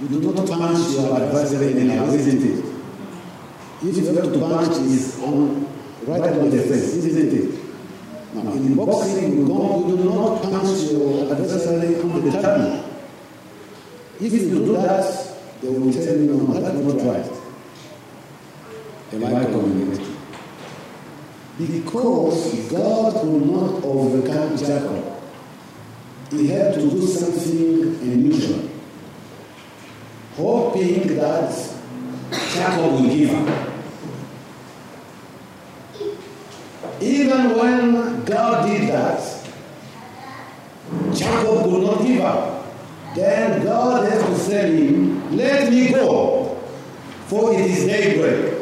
You 0.00 0.08
do 0.08 0.32
not 0.32 0.48
punch 0.48 0.90
your 0.90 1.20
adversary 1.20 1.72
in 1.72 1.90
anyhow, 1.90 2.06
isn't 2.06 2.42
it? 2.42 2.64
If 3.82 3.96
you 3.96 4.06
have 4.14 4.32
to 4.32 4.38
punch 4.38 4.76
is 4.78 5.20
on 5.22 5.66
right 6.06 6.22
on 6.22 6.50
the 6.50 6.62
face, 6.62 6.94
isn't 6.94 7.32
it? 7.34 7.58
Now, 8.34 8.52
in 8.52 8.74
boxing, 8.74 9.38
you, 9.38 9.48
don't, 9.48 9.88
you 9.88 9.96
do 9.96 10.04
not 10.04 10.42
punch 10.42 10.90
your 10.90 11.32
adversary 11.32 12.00
on 12.00 12.24
the 12.24 12.42
tummy. 12.42 12.84
If 14.20 14.32
you 14.32 14.48
do 14.50 14.72
that, 14.72 15.27
they 15.60 15.68
will 15.68 15.92
tell 15.92 16.16
you, 16.16 16.34
no, 16.34 16.60
that's 16.60 16.76
not 16.76 17.14
right. 17.14 17.32
Am 19.12 19.24
I 19.24 19.44
communicating? 19.44 20.16
Because 21.58 22.70
God 22.70 23.14
could 23.14 23.46
not 23.46 23.82
overcome 23.82 24.56
Jacob, 24.56 25.04
he 26.30 26.46
had 26.48 26.74
to 26.74 26.80
do 26.88 27.06
something 27.06 27.98
unusual, 28.00 28.68
hoping 30.36 31.16
that 31.16 31.50
Jacob 32.30 32.92
will 32.92 33.08
give 33.08 33.34
up. 33.34 33.68
Even 37.00 37.56
when 37.56 38.24
God 38.24 38.66
did 38.68 38.88
that, 38.90 39.20
Jacob 41.12 41.64
could 41.64 41.82
not 41.82 42.06
give 42.06 42.20
up. 42.20 42.66
Then 43.14 43.64
God 43.64 44.08
had 44.08 44.20
to 44.20 44.48
tell 44.48 44.70
him, 44.70 45.36
Let 45.36 45.70
me 45.70 45.90
go, 45.90 46.56
for 47.28 47.52
it 47.52 47.60
is 47.60 47.84
daybreak. 47.84 48.54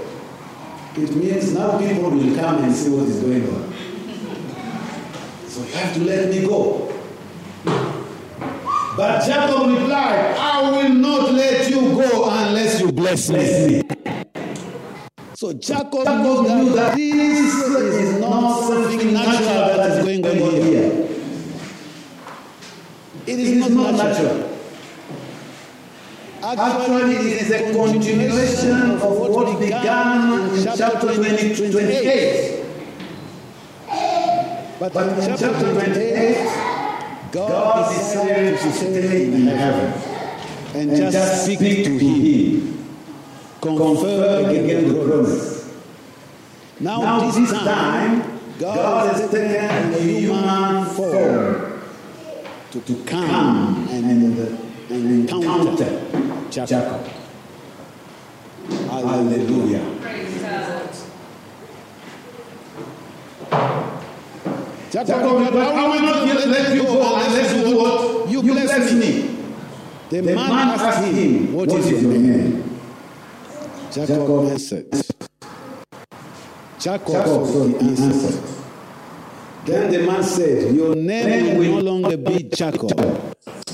It 0.97 1.14
means 1.14 1.53
now 1.53 1.79
people 1.79 2.11
will 2.11 2.37
come 2.37 2.64
and 2.64 2.75
see 2.75 2.91
what 2.91 3.07
is 3.09 3.21
going 3.21 3.49
on. 3.55 3.73
So 5.47 5.62
you 5.62 5.73
have 5.73 5.95
to 5.95 6.01
let 6.01 6.31
me 6.31 6.41
go. 6.47 6.93
But 8.97 9.25
Jacob 9.27 9.69
replied, 9.69 10.37
I 10.37 10.71
will 10.71 10.89
not 10.95 11.33
let 11.33 11.71
you 11.71 11.81
go 11.81 12.29
unless 12.29 12.81
you 12.81 12.91
bless 12.91 13.31
me. 13.31 13.83
So 15.35 15.53
Jacob 15.53 15.93
knew 15.93 16.73
that 16.75 16.97
this 16.97 17.55
is 17.55 18.21
not 18.21 18.62
something 18.64 19.12
natural 19.12 19.77
that 19.77 19.99
is 19.99 20.05
going 20.05 20.43
on 20.43 20.51
here. 20.62 21.09
It 23.27 23.39
is 23.39 23.71
not 23.71 23.95
natural. 23.95 24.45
Actually, 26.47 27.16
it 27.16 27.42
is 27.42 27.51
a 27.51 27.72
continuation 27.72 28.92
of 29.03 29.18
what 29.18 29.59
began 29.59 30.55
in 30.55 30.62
chapter 30.76 31.12
20 31.12 31.72
28. 31.72 32.64
But, 34.78 34.92
But 34.94 35.09
in 35.09 35.26
chapter 35.26 35.51
chapter 35.51 35.72
28, 35.72 36.34
28, 36.36 37.32
God 37.32 37.92
decided 37.92 38.59
to 38.61 38.72
stay 38.72 39.24
in 39.26 39.47
heaven 39.49 39.92
and 40.76 41.12
just 41.12 41.47
speak 41.47 41.84
to 41.84 41.99
him, 41.99 42.86
confirm 43.61 44.44
again 44.44 44.88
the 44.88 45.05
promise. 45.05 45.74
Now, 46.78 47.01
Now, 47.01 47.28
this 47.28 47.51
time, 47.51 48.38
God, 48.61 49.16
has 49.16 49.30
taken 49.32 49.94
a 49.94 49.99
human 49.99 50.84
form 50.94 51.82
to, 52.70 52.80
to 52.82 53.05
come 53.05 53.26
come 53.28 53.88
and, 53.90 54.05
and, 54.05 54.66
and 54.97 55.28
encounter 55.30 55.76
encounter 55.76 56.66
Jacob. 56.66 57.07
Hallelujah. 58.88 59.84
Jacob, 64.90 65.07
Jacob, 65.09 65.57
I 65.57 65.88
will 65.88 66.03
not 66.03 66.26
yet 66.26 66.49
let 66.49 66.74
you 66.74 66.82
go 66.82 67.14
unless 67.16 67.55
you 67.55 67.64
do 67.64 67.76
what 67.76 68.30
You 68.30 68.42
bless 68.42 68.92
me. 68.92 69.36
The, 70.09 70.20
The 70.20 70.22
man, 70.22 70.49
man 70.49 70.80
asked 70.80 71.05
him, 71.05 71.53
What 71.53 71.68
is 71.72 72.03
your 72.03 72.12
name? 72.12 72.78
Jacob 73.92 74.16
Jacob 74.16 74.51
answered. 74.51 74.86
Jacob, 76.78 77.07
Jacob, 77.09 77.47
so 77.47 77.66
he 77.66 77.72
he 77.78 77.88
answered. 78.03 78.56
Then 79.67 79.91
the 79.91 80.07
man 80.07 80.23
said, 80.23 80.77
Your 80.77 80.95
name 80.95 81.59
will 81.59 81.83
no 81.83 81.91
longer 81.91 82.17
be 82.17 82.45
Jacob, 82.45 82.97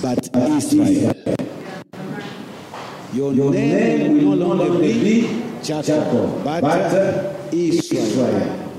but 0.01 0.35
Israel. 0.35 1.15
Your, 3.13 3.35
Your 3.35 3.53
name 3.53 4.25
will 4.25 4.37
no 4.37 4.55
longer 4.55 4.79
be 4.79 5.43
Jacob, 5.63 6.43
but, 6.45 6.63
but 6.63 6.95
uh, 6.95 7.35
Israel. 7.53 8.71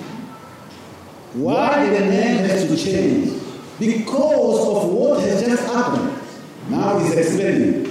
Why 1.36 1.88
the 1.88 1.99
name 1.99 2.45
has 2.49 2.68
to 2.68 2.76
change? 2.76 3.39
Because 3.80 4.68
of 4.68 4.89
what 4.91 5.20
has 5.22 5.45
just 5.45 5.72
happened. 5.72 6.20
Now 6.68 6.97
he's 6.97 7.14
explaining. 7.14 7.84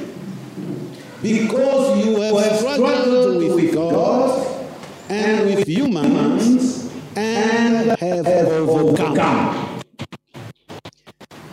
Because 1.23 2.05
you 2.05 2.21
have 2.21 2.57
struggled 2.59 3.55
with 3.55 3.73
God 3.73 4.67
and 5.09 5.47
with 5.47 5.69
humans 5.69 6.82
and 7.17 7.99
have 7.99 8.27
overcome. 8.27 9.83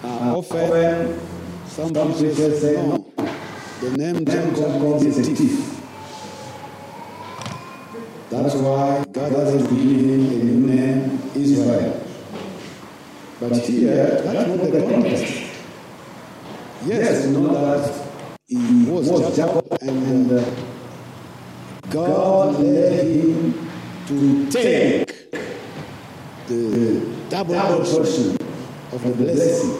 Uh, 0.03 0.37
often, 0.37 1.19
some 1.67 1.93
people 1.93 2.51
say, 2.51 2.73
no, 2.75 3.11
the 3.81 3.91
name 3.97 4.25
Jacob 4.25 5.03
is 5.03 5.19
a 5.19 5.23
thief. 5.35 5.81
That's 8.29 8.55
why 8.55 9.03
God 9.11 9.31
has 9.31 9.63
given 9.63 9.99
him 9.99 10.41
a 10.41 10.43
new 10.43 10.75
name, 10.75 11.21
Israel. 11.35 12.05
But 13.39 13.57
here, 13.57 14.21
that's 14.21 14.47
not 14.47 14.71
the 14.71 14.81
context. 14.81 15.49
Yes, 16.85 17.25
we 17.25 17.31
know 17.33 17.53
that 17.53 18.07
he 18.47 18.85
was 18.85 19.35
Jacob 19.35 19.77
and 19.81 20.31
uh, 20.31 20.45
God 21.89 22.59
led 22.59 23.05
him 23.05 23.69
to 24.07 24.51
take 24.51 25.08
the 27.47 27.53
double 27.53 27.85
portion 27.85 28.37
of 28.91 29.03
the 29.03 29.11
blessing, 29.11 29.71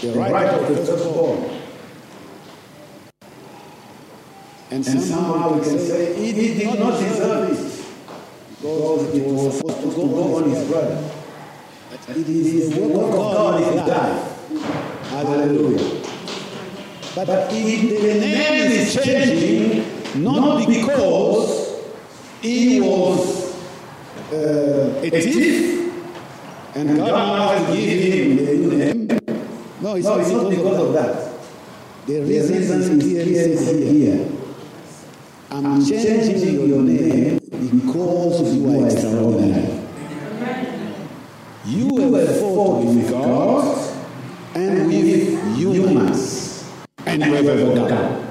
the 0.00 0.18
right 0.18 0.48
of 0.48 0.68
the 0.68 0.84
firstborn. 0.84 1.50
And 4.70 4.86
And 4.86 5.00
somehow 5.02 5.52
we 5.54 5.60
can 5.64 5.78
say 5.78 6.14
he 6.16 6.32
did 6.32 6.78
not 6.78 6.98
deserve 6.98 7.50
it. 7.50 7.84
Because 8.60 9.14
it 9.14 9.26
was 9.26 9.58
supposed 9.58 9.80
to 9.82 9.90
go 9.96 10.36
on 10.36 10.50
his 10.50 10.68
brother. 10.68 11.10
it 12.08 12.16
is 12.28 12.70
the 12.70 12.80
work 12.80 13.12
of 13.12 13.12
God 13.12 13.62
in 13.62 13.68
his 13.68 13.88
life. 13.88 15.08
Hallelujah. 15.10 16.02
But, 17.14 17.26
But 17.26 17.52
if 17.52 17.82
if 17.84 18.00
the 18.02 18.14
name 18.20 18.72
is 18.72 18.94
changing, 19.04 20.22
not 20.22 20.66
because 20.66 21.82
he 22.40 22.80
was 22.80 23.41
uh, 24.32 25.00
a 25.02 25.10
thief, 25.10 25.92
and 26.74 26.96
God 26.96 27.08
now 27.08 27.48
has 27.50 27.66
to 27.68 27.76
give 27.76 28.00
him 28.14 28.38
a 28.38 28.54
new 28.54 28.76
name, 28.76 29.06
no, 29.82 29.94
it's 29.96 30.06
no, 30.06 30.16
not 30.16 30.20
it's 30.20 30.30
not 30.30 30.50
because 30.50 30.78
of 30.80 30.92
that. 30.94 31.32
The 32.06 32.14
The 32.14 32.20
reason 32.22 32.56
reason 32.56 32.80
is 32.82 33.02
clearly 33.04 33.56
said 33.56 33.82
here. 33.92 34.16
here. 34.16 34.32
I'm, 35.50 35.66
I'm 35.66 35.84
changing, 35.84 36.40
changing 36.40 36.68
your 36.68 36.82
name 36.82 37.38
because 37.38 38.40
of 38.40 38.54
you 38.56 38.80
are 38.80 38.86
extraordinary. 38.88 39.80
You 41.66 41.88
were 41.94 42.10
were 42.10 42.26
fought 42.40 42.84
with 42.86 43.10
God 43.10 43.94
and 44.54 44.86
with 44.88 45.56
humans, 45.56 46.64
and 47.06 47.22
you 47.22 47.32
have 47.34 47.46
overcome. 47.46 48.28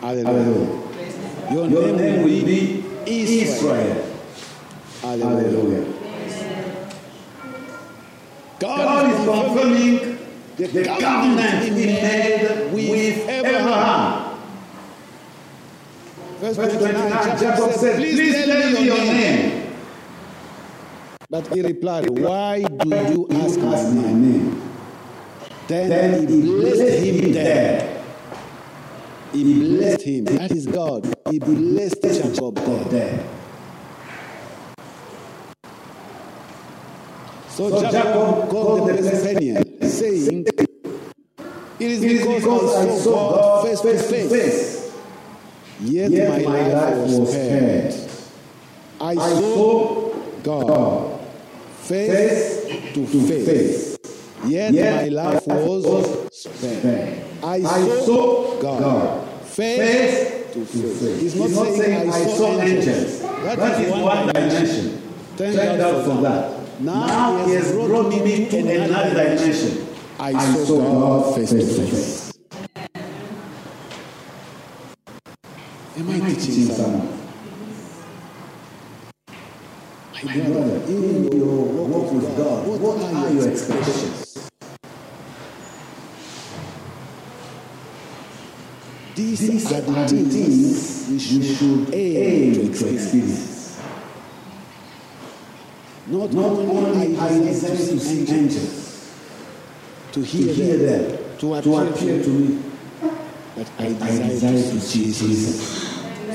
Hallelujah. 0.00 0.84
Your, 1.52 1.68
Your 1.68 1.96
name, 1.96 2.22
will 2.22 2.44
be 2.46 2.87
Israel. 3.08 4.04
Hallelujah. 5.02 5.94
God, 8.60 8.78
God 8.78 9.10
is 9.12 9.24
confirming 9.24 10.18
the 10.56 10.84
covenant 10.84 11.64
he 11.64 11.70
made 11.86 12.72
with 12.72 13.28
Abraham. 13.28 14.38
Verse 16.40 16.56
Verse 16.56 16.72
29, 16.76 17.10
29, 17.10 17.38
Jacob 17.38 17.72
said, 17.72 17.96
Please 17.96 18.44
tell 18.44 18.72
me 18.72 18.84
your 18.86 18.96
name. 18.96 19.74
But 21.30 21.46
he 21.52 21.62
replied, 21.62 22.10
Why 22.10 22.62
do 22.62 22.88
you 22.88 23.28
ask 23.32 23.58
my 23.58 23.74
name? 23.82 24.02
my 24.02 24.12
name. 24.12 24.62
Then, 25.68 25.88
Then 25.90 26.28
he 26.28 26.40
blessed 26.42 27.04
him 27.04 27.32
there. 27.32 27.97
He 29.32 29.60
blessed 29.60 30.02
him. 30.02 30.24
That 30.24 30.50
is 30.50 30.66
God. 30.66 31.14
He 31.30 31.38
blessed 31.38 32.02
Jacob 32.02 32.54
there. 32.90 33.26
So, 37.50 37.70
So 37.70 37.82
Jacob 37.90 38.02
called 38.12 38.48
the 38.48 38.50
called 38.50 38.88
the 38.88 39.02
blessed 39.02 39.24
Peniel, 39.24 39.90
saying, 39.90 40.46
It 40.46 41.90
is 41.90 42.00
because, 42.00 42.42
because 42.42 42.76
I 42.76 42.98
saw 42.98 43.30
God 43.34 43.66
face 43.66 43.80
to 43.80 43.98
face. 43.98 44.94
Yet, 45.80 46.10
Yet 46.10 46.28
my, 46.28 46.38
life, 46.68 46.96
was 46.96 47.32
spared. 47.32 47.94
I, 49.00 49.14
saw 49.14 50.14
God 50.42 51.20
face, 51.82 52.64
to 52.94 53.06
face. 53.06 53.98
Yet, 54.44 54.72
Yet 54.72 54.94
my 54.94 55.08
life 55.08 55.46
was 55.46 55.84
was 55.84 56.28
spared. 56.32 57.27
I 57.42 57.60
saw 58.04 58.60
God, 58.60 59.28
face, 59.44 60.52
to 60.52 60.64
face. 60.64 61.32
He's 61.32 61.56
not 61.56 61.66
saying, 61.68 62.10
I 62.10 62.24
saw 62.26 62.60
angels. 62.60 63.20
That 63.20 63.80
is 63.80 63.90
one 64.02 64.26
dimension. 64.26 64.98
Thank, 65.36 65.78
God, 65.78 66.04
for 66.04 66.22
that. 66.22 66.80
Now 66.80 67.46
he 67.46 67.52
has 67.54 67.72
brought 67.72 68.08
me 68.08 68.48
to 68.48 68.58
another 68.58 69.10
dimension. 69.10 69.86
I, 70.18 70.32
saw, 70.64 70.78
God 70.80 71.34
face 71.36 71.50
to 71.50 71.60
face. 71.60 72.38
Am 75.96 76.10
I 76.10 76.20
teaching 76.30 76.66
someone? 76.66 77.18
My 80.24 80.34
brother, 80.40 80.82
in 80.88 81.30
your 81.32 81.64
walk 81.86 82.12
with 82.12 82.36
God, 82.36 82.66
what 82.66 83.14
are 83.14 83.30
your 83.32 83.48
expectations? 83.48 84.27
These, 89.18 89.40
These 89.40 89.72
are 89.72 89.80
the 89.80 90.06
things 90.06 91.08
we 91.10 91.18
should, 91.18 91.42
you 91.42 91.54
should 91.56 91.92
aim 91.92 92.54
to 92.54 92.66
experience. 92.68 93.02
experience. 93.02 93.80
Not, 96.06 96.32
Not 96.32 96.44
only 96.52 97.16
I 97.18 97.28
desire 97.40 97.76
to 97.76 97.98
see 97.98 98.32
angels, 98.32 99.12
to 100.12 100.20
to 100.20 100.24
hear, 100.24 100.54
hear 100.54 100.76
them, 100.76 101.02
them, 101.10 101.18
to 101.38 101.62
to 101.62 101.76
appear, 101.78 101.88
appear 101.90 102.22
to 102.22 102.28
me, 102.30 102.62
but 103.56 103.68
I 103.80 103.86
I 103.86 103.88
desire, 103.88 104.28
desire 104.28 104.52
to 104.52 104.80
see 104.80 105.04
Jesus 105.06 105.88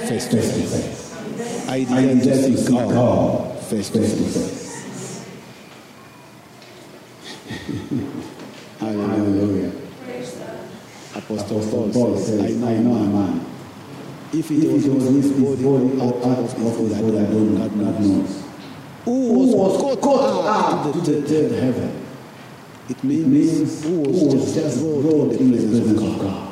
face 0.10 0.28
to 0.28 0.42
face 0.42 0.54
to 0.54 0.62
face. 0.68 1.14
face. 1.16 1.70
I 1.70 1.80
desire 1.86 2.16
desire 2.16 2.50
to 2.52 2.58
see 2.58 2.74
God 2.74 3.60
face 3.60 3.90
to 3.92 4.00
face 4.00 4.12
to 4.12 4.24
face. 4.26 5.24
face. 7.48 8.00
Hallelujah. 8.82 9.83
Apostle, 11.26 11.58
Apostle 11.60 11.90
Paul, 11.92 12.18
says, 12.18 12.40
says, 12.40 12.64
I 12.64 12.78
know 12.78 12.96
a 12.96 13.08
man. 13.08 13.46
If 14.34 14.50
it 14.52 14.68
was 14.68 14.84
his 14.86 15.32
body 15.34 15.64
or 15.66 15.78
out 16.26 16.40
of 16.40 16.54
his 16.54 16.54
body, 16.54 16.96
I 16.96 17.02
don't 17.02 17.54
know. 17.54 17.70
God 17.70 18.00
knows. 18.02 18.44
Who 19.06 19.56
was 19.56 20.00
caught 20.02 20.46
up 20.46 20.94
to 20.94 21.00
the 21.02 21.22
third 21.28 21.52
heaven? 21.52 21.92
It 22.90 23.04
means 23.04 23.84
who 23.84 24.00
was 24.00 24.54
just 24.54 24.80
brought 24.80 25.34
in 25.34 25.52
the 25.52 25.58
presence 25.58 26.02
of 26.02 26.20
God 26.20 26.44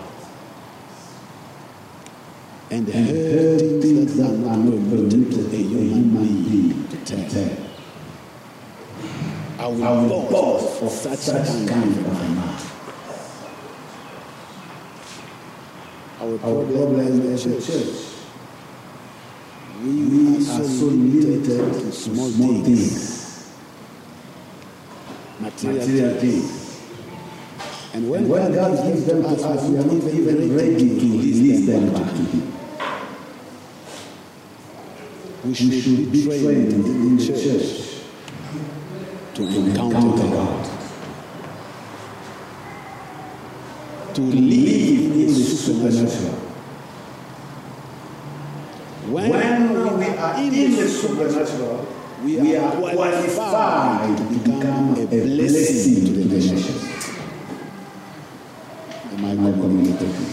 and 2.71 2.87
heard 2.87 3.81
things 3.81 4.15
that 4.15 4.29
are 4.29 4.37
not 4.37 4.55
permitted 4.55 5.31
to 5.31 5.39
a 5.47 5.57
human 5.57 6.13
being 6.15 6.87
to 6.87 6.97
tell. 7.29 7.57
I 9.59 9.67
will 9.67 10.27
pause 10.27 10.79
for 10.79 10.89
such 10.89 11.25
kind 11.67 11.91
of 11.91 12.05
a 12.07 12.09
man. 12.11 12.57
Our 16.21 16.37
problem 16.37 16.99
is 16.99 17.45
the 17.45 17.55
church. 17.59 17.95
We 19.83 20.37
are 20.37 20.63
so 20.63 20.85
limited 20.85 21.45
to 21.45 21.91
small 21.91 22.29
things, 22.29 23.51
material 25.39 26.19
things. 26.19 26.79
And 27.95 28.07
when, 28.07 28.29
when 28.29 28.53
God 28.53 28.77
gives 28.85 29.05
them 29.05 29.23
to 29.23 29.29
us, 29.29 29.67
we 29.67 29.77
are 29.79 29.83
not 29.83 29.93
even 30.13 30.55
ready 30.55 30.89
to 30.89 31.05
release 31.05 31.65
them 31.65 31.91
back 31.91 32.11
to 32.11 32.21
Him. 32.21 32.53
We 35.43 35.53
should, 35.55 35.69
we 35.69 35.81
should 35.81 36.11
be 36.11 36.23
trained 36.23 36.71
in 36.71 37.17
the 37.17 37.25
church 37.25 38.03
to 39.33 39.41
encounter 39.41 40.27
God, 40.29 40.69
to 44.13 44.21
live 44.21 44.70
supernatural. 45.61 46.33
When, 49.11 49.29
when 49.29 49.99
we 49.99 50.05
are 50.17 50.37
in 50.41 50.71
the 50.75 50.87
supernatural, 50.87 51.87
we 52.23 52.39
are, 52.39 52.43
we 52.43 52.55
are 52.55 52.71
qualified 52.71 54.17
to 54.17 54.23
become 54.39 54.93
a 54.95 55.05
blessing 55.05 56.05
to 56.05 56.11
the 56.11 56.25
nations. 56.25 56.65
Am 59.11 59.25
I 59.25 59.33
not 59.33 59.53
communicating? 59.53 60.27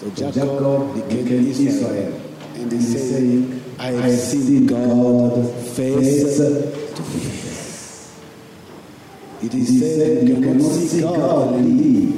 So 0.00 0.10
Jacob 0.10 0.94
became 0.94 1.46
Israel. 1.46 2.20
And 2.54 2.72
he 2.72 2.80
said, 2.80 3.62
I 3.78 3.90
have 3.92 4.18
seen 4.18 4.66
God 4.66 5.50
face 5.74 6.38
to 6.38 7.02
face. 7.02 8.16
It 9.42 9.54
is 9.54 9.80
said, 9.80 10.26
you 10.26 10.36
cannot 10.36 10.72
see 10.72 11.00
God 11.02 11.54
and 11.54 11.78
live. 11.78 12.15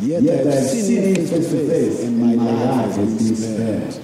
Yet, 0.00 0.22
Yet 0.22 0.46
I 0.46 0.50
have 0.54 0.64
seen 0.66 1.02
him 1.02 1.26
face 1.26 1.30
to 1.50 1.68
face, 1.68 2.04
and 2.04 2.18
my 2.18 2.32
life 2.32 2.96
has 2.96 3.18
been 3.18 3.36
spared. 3.36 4.00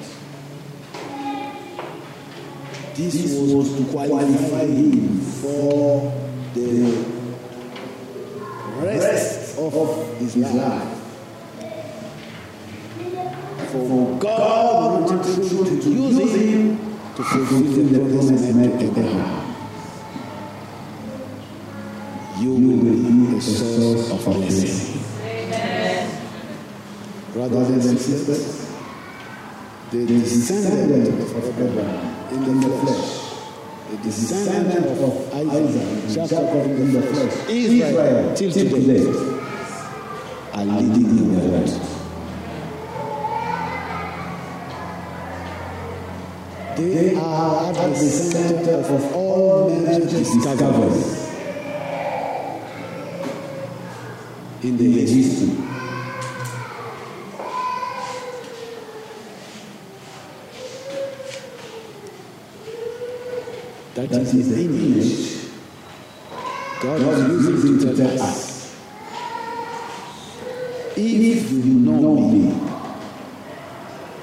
This 2.96 3.38
was 3.38 3.76
to 3.78 3.84
qualify 3.90 4.66
him 4.66 5.20
for 5.20 6.12
the 6.52 7.04
rest 8.84 9.58
of 9.58 10.18
his 10.18 10.36
life. 10.36 10.92
For 13.72 14.18
God 14.18 15.10
wanted 15.10 15.22
to 15.24 15.90
use 15.90 16.18
him 16.18 16.78
to 17.16 17.22
fulfill 17.24 17.84
the 17.86 17.98
promise 18.00 18.54
made 18.54 18.78
to 18.80 18.84
Abraham. 18.84 19.54
You 22.38 22.50
will 22.52 23.30
be 23.30 23.36
a 23.36 23.40
source 23.40 24.10
of 24.10 24.28
our 24.28 24.34
blessing. 24.34 24.85
Brothers 27.48 27.86
and 27.86 27.98
sisters, 27.98 28.74
the 29.92 30.04
descendant 30.04 31.08
of 31.08 31.60
Abraham 31.60 32.32
in 32.32 32.60
the 32.60 32.68
flesh, 32.78 33.08
the 33.88 33.96
descendant 34.02 34.86
of 35.00 35.32
Isaac, 35.32 36.28
Jacob 36.28 36.66
in 36.66 36.92
the 36.92 37.02
flesh, 37.02 37.48
Israel 37.48 38.34
till 38.34 38.50
today 38.50 39.06
are 40.54 40.64
leading 40.64 41.16
the 41.16 41.22
world. 41.38 41.70
They 46.76 47.14
are 47.14 47.70
at 47.70 47.90
the 47.94 47.96
center 47.96 48.74
of 48.92 49.14
all 49.14 49.70
major 49.70 50.08
discoveries 50.08 51.30
in 54.62 54.76
the 54.76 55.06
history. 55.06 55.65
That 63.96 64.12
is 64.12 64.50
the 64.50 64.60
image 64.60 65.36
God 66.82 67.00
is 67.00 67.48
using 67.48 67.78
to 67.78 67.96
tell 67.96 68.22
us. 68.22 68.76
If 70.94 71.50
you 71.50 71.64
know 71.64 72.28
me, 72.28 72.60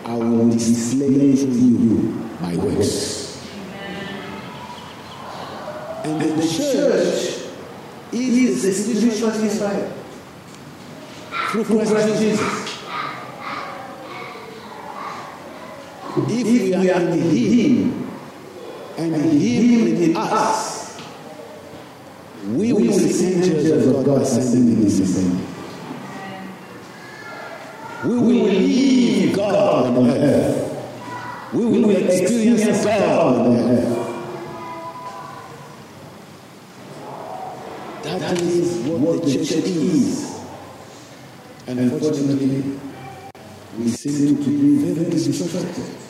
I 0.06 0.16
will 0.16 0.50
display 0.52 1.36
to 1.36 1.48
you 1.48 2.30
my 2.40 2.56
works. 2.56 3.44
And 6.04 6.22
the 6.22 6.48
church 6.48 7.50
is 8.12 8.62
the 8.62 8.74
spiritual 8.74 9.30
Israel 9.30 9.92
through 11.50 11.66
Christ 11.66 12.20
Jesus. 12.22 12.80
If 16.16 16.80
we 16.80 16.92
are 16.92 17.02
in 17.02 17.22
Him 17.32 18.03
and 19.12 19.42
Him 19.42 19.88
in 20.02 20.18
us, 20.18 21.02
we 22.48 22.74
will 22.74 22.94
see 22.94 23.34
angels 23.34 23.88
of 23.88 24.06
God 24.06 24.22
ascending 24.22 24.76
and 24.76 24.84
descending. 24.84 25.48
We 28.06 28.16
will 28.18 28.46
leave 28.46 29.36
God 29.36 29.98
on 29.98 30.10
earth. 30.10 31.54
We 31.54 31.66
will 31.66 31.90
experience 31.90 32.84
God 32.84 33.48
on 33.48 33.56
earth. 33.56 34.00
That 38.04 38.42
is 38.42 38.78
what 38.88 39.24
the 39.24 39.32
church 39.32 39.52
is. 39.52 40.42
And 41.68 41.80
unfortunately, 41.80 42.80
we 43.78 43.88
seem 43.88 44.38
to 44.38 44.50
be 44.50 44.94
very 44.94 45.10
distracted 45.10 46.04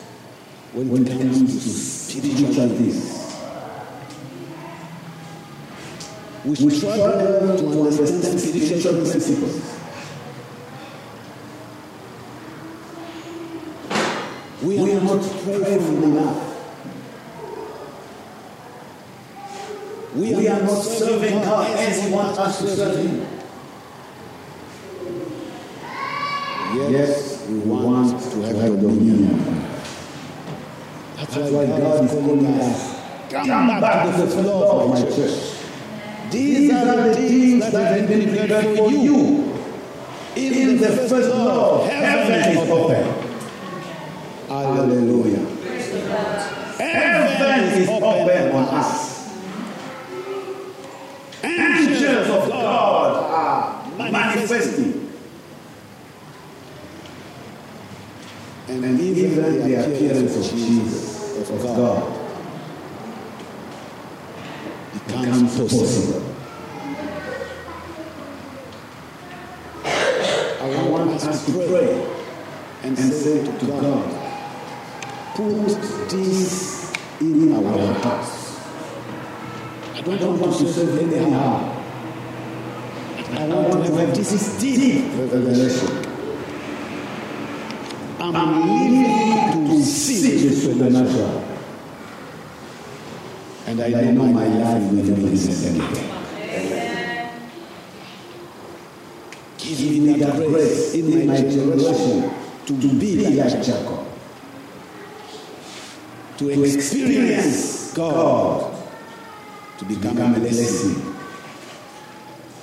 when 0.74 1.06
it 1.06 1.10
comes 1.10 1.64
to 1.64 1.70
spiritual 1.70 2.68
things. 2.68 3.24
We 6.44 6.70
struggle 6.70 7.56
to 7.56 7.82
understand 7.82 8.40
spiritual 8.40 9.00
principles. 9.00 9.80
We 14.62 14.78
are, 14.80 15.00
not 15.00 15.22
prayerful 15.42 16.02
enough. 16.04 16.56
We 20.16 20.34
are, 20.34 20.38
we 20.38 20.48
are 20.48 20.62
not 20.62 20.82
serving 20.82 21.42
God 21.42 21.70
as 21.78 22.02
He 22.02 22.10
wants 22.10 22.38
us 22.38 22.60
to 22.62 22.68
serve 22.68 22.98
Him. 22.98 23.26
Yes, 26.90 27.46
we 27.46 27.58
want 27.60 28.20
to 28.20 28.42
have 28.42 28.80
dominion. 28.80 29.73
That's 31.34 31.50
why 31.50 31.66
God 31.66 32.04
is 32.04 32.10
calling 32.12 32.46
us. 32.46 33.00
Come 33.28 33.80
back 33.80 34.14
to 34.14 34.22
the 34.22 34.30
floor 34.30 34.82
of 34.82 34.90
my 34.90 35.02
church. 35.02 35.54
These 36.30 36.72
are 36.72 36.84
the 37.08 37.14
things 37.14 37.72
that 37.72 37.98
have 37.98 38.08
been 38.08 38.28
prepared 38.28 38.76
for 38.76 38.90
you. 38.90 39.52
In 40.36 40.78
the 40.78 40.88
first 41.08 41.30
law, 41.34 41.84
heaven 41.86 42.56
is 42.56 42.70
open. 42.70 43.04
Hallelujah. 44.48 45.44
Heaven 46.78 47.82
is 47.82 47.88
open 47.88 48.52
on 48.52 48.64
us. 48.76 49.34
Angels 51.42 52.28
of 52.30 52.48
God 52.48 53.90
are 54.00 54.10
manifesting. 54.10 55.00
And 58.68 59.00
even 59.00 59.68
the 59.68 59.74
appearance 59.84 60.36
of 60.36 60.56
Jesus, 60.58 61.03
of 61.74 61.80
God, 61.80 62.02
becomes 65.06 65.58
possible. 65.58 66.22
I 69.84 70.88
want 70.88 71.10
us 71.10 71.46
to 71.46 71.52
pray 71.52 71.90
and 72.82 72.98
say 72.98 73.44
to 73.44 73.66
God, 73.66 74.06
put 75.34 75.80
this 76.10 76.92
in 77.20 77.52
our 77.54 77.94
hearts. 77.94 78.60
I 79.94 80.00
don't 80.02 80.40
want 80.40 80.56
to 80.56 80.72
serve 80.72 81.12
anyhow. 81.12 81.70
I 83.30 83.46
want 83.48 83.84
to 83.86 83.94
have 83.94 84.14
this 84.14 84.60
deep 84.60 85.04
revelation. 85.18 86.10
I'm 88.20 88.60
living 88.68 89.66
to 89.68 89.82
see 89.82 90.48
the 90.48 90.54
supernatural. 90.54 91.53
And 93.66 93.80
I 93.80 94.10
know 94.10 94.24
my 94.24 94.46
life 94.46 94.82
will 94.82 94.92
never 94.92 95.14
be 95.14 95.28
the 95.28 95.36
same 95.36 95.80
again. 95.80 97.40
Give 99.58 99.80
me 99.80 100.18
that 100.18 100.36
grace 100.36 100.94
in 100.94 101.26
my 101.26 101.36
generation 101.36 102.30
to 102.66 102.72
be 102.72 103.36
like 103.36 103.62
Jacob. 103.62 104.04
to 106.38 106.50
experience 106.50 107.92
God, 107.94 108.74
to 109.78 109.84
become 109.84 110.18
a 110.18 110.38
blessing 110.38 110.94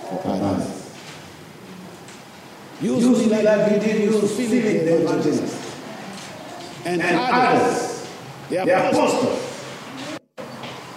for 0.01 0.21
others. 0.25 0.77
Use 2.81 3.05
me 3.27 3.41
like 3.43 3.71
you 3.71 3.79
did 3.79 4.03
use 4.11 4.35
Philip 4.35 4.63
the 4.63 5.03
evangelist 5.03 5.57
and, 6.85 7.01
and 7.01 7.17
others, 7.19 8.07
the 8.49 8.57
apostles, 8.57 9.40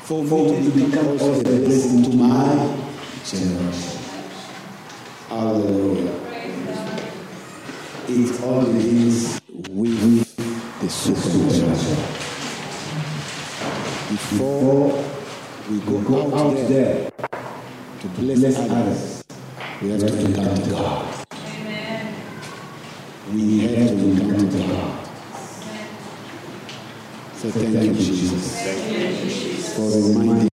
for 0.04 0.22
me 0.22 0.62
to 0.62 0.70
become 0.70 1.08
also 1.08 1.40
a 1.40 1.42
blessing 1.42 2.02
to 2.02 2.10
my 2.14 2.76
generation. 3.24 4.00
Hallelujah. 5.28 6.20
It 8.06 8.42
all 8.42 8.66
begins 8.66 9.40
with 9.70 10.80
the 10.80 10.88
supernatural. 10.90 11.74
Before 14.10 15.04
we 15.70 15.78
go, 15.80 16.00
go 16.02 16.34
out, 16.34 16.34
out 16.34 16.68
there, 16.68 17.10
to 18.00 18.08
bless, 18.08 18.58
others, 18.58 19.24
we 19.80 19.88
have 19.88 20.00
to 20.00 20.20
encounter. 20.20 20.70
God. 20.70 21.26
We 23.32 23.60
have 23.60 23.88
to 23.88 23.94
encounter 23.94 24.58
God. 24.68 25.03
So 27.44 27.50
thank, 27.50 27.74
you, 27.74 27.92
Jesus, 27.92 28.64
Jesus, 28.64 29.76
for 29.76 29.90
reminding 30.08 30.48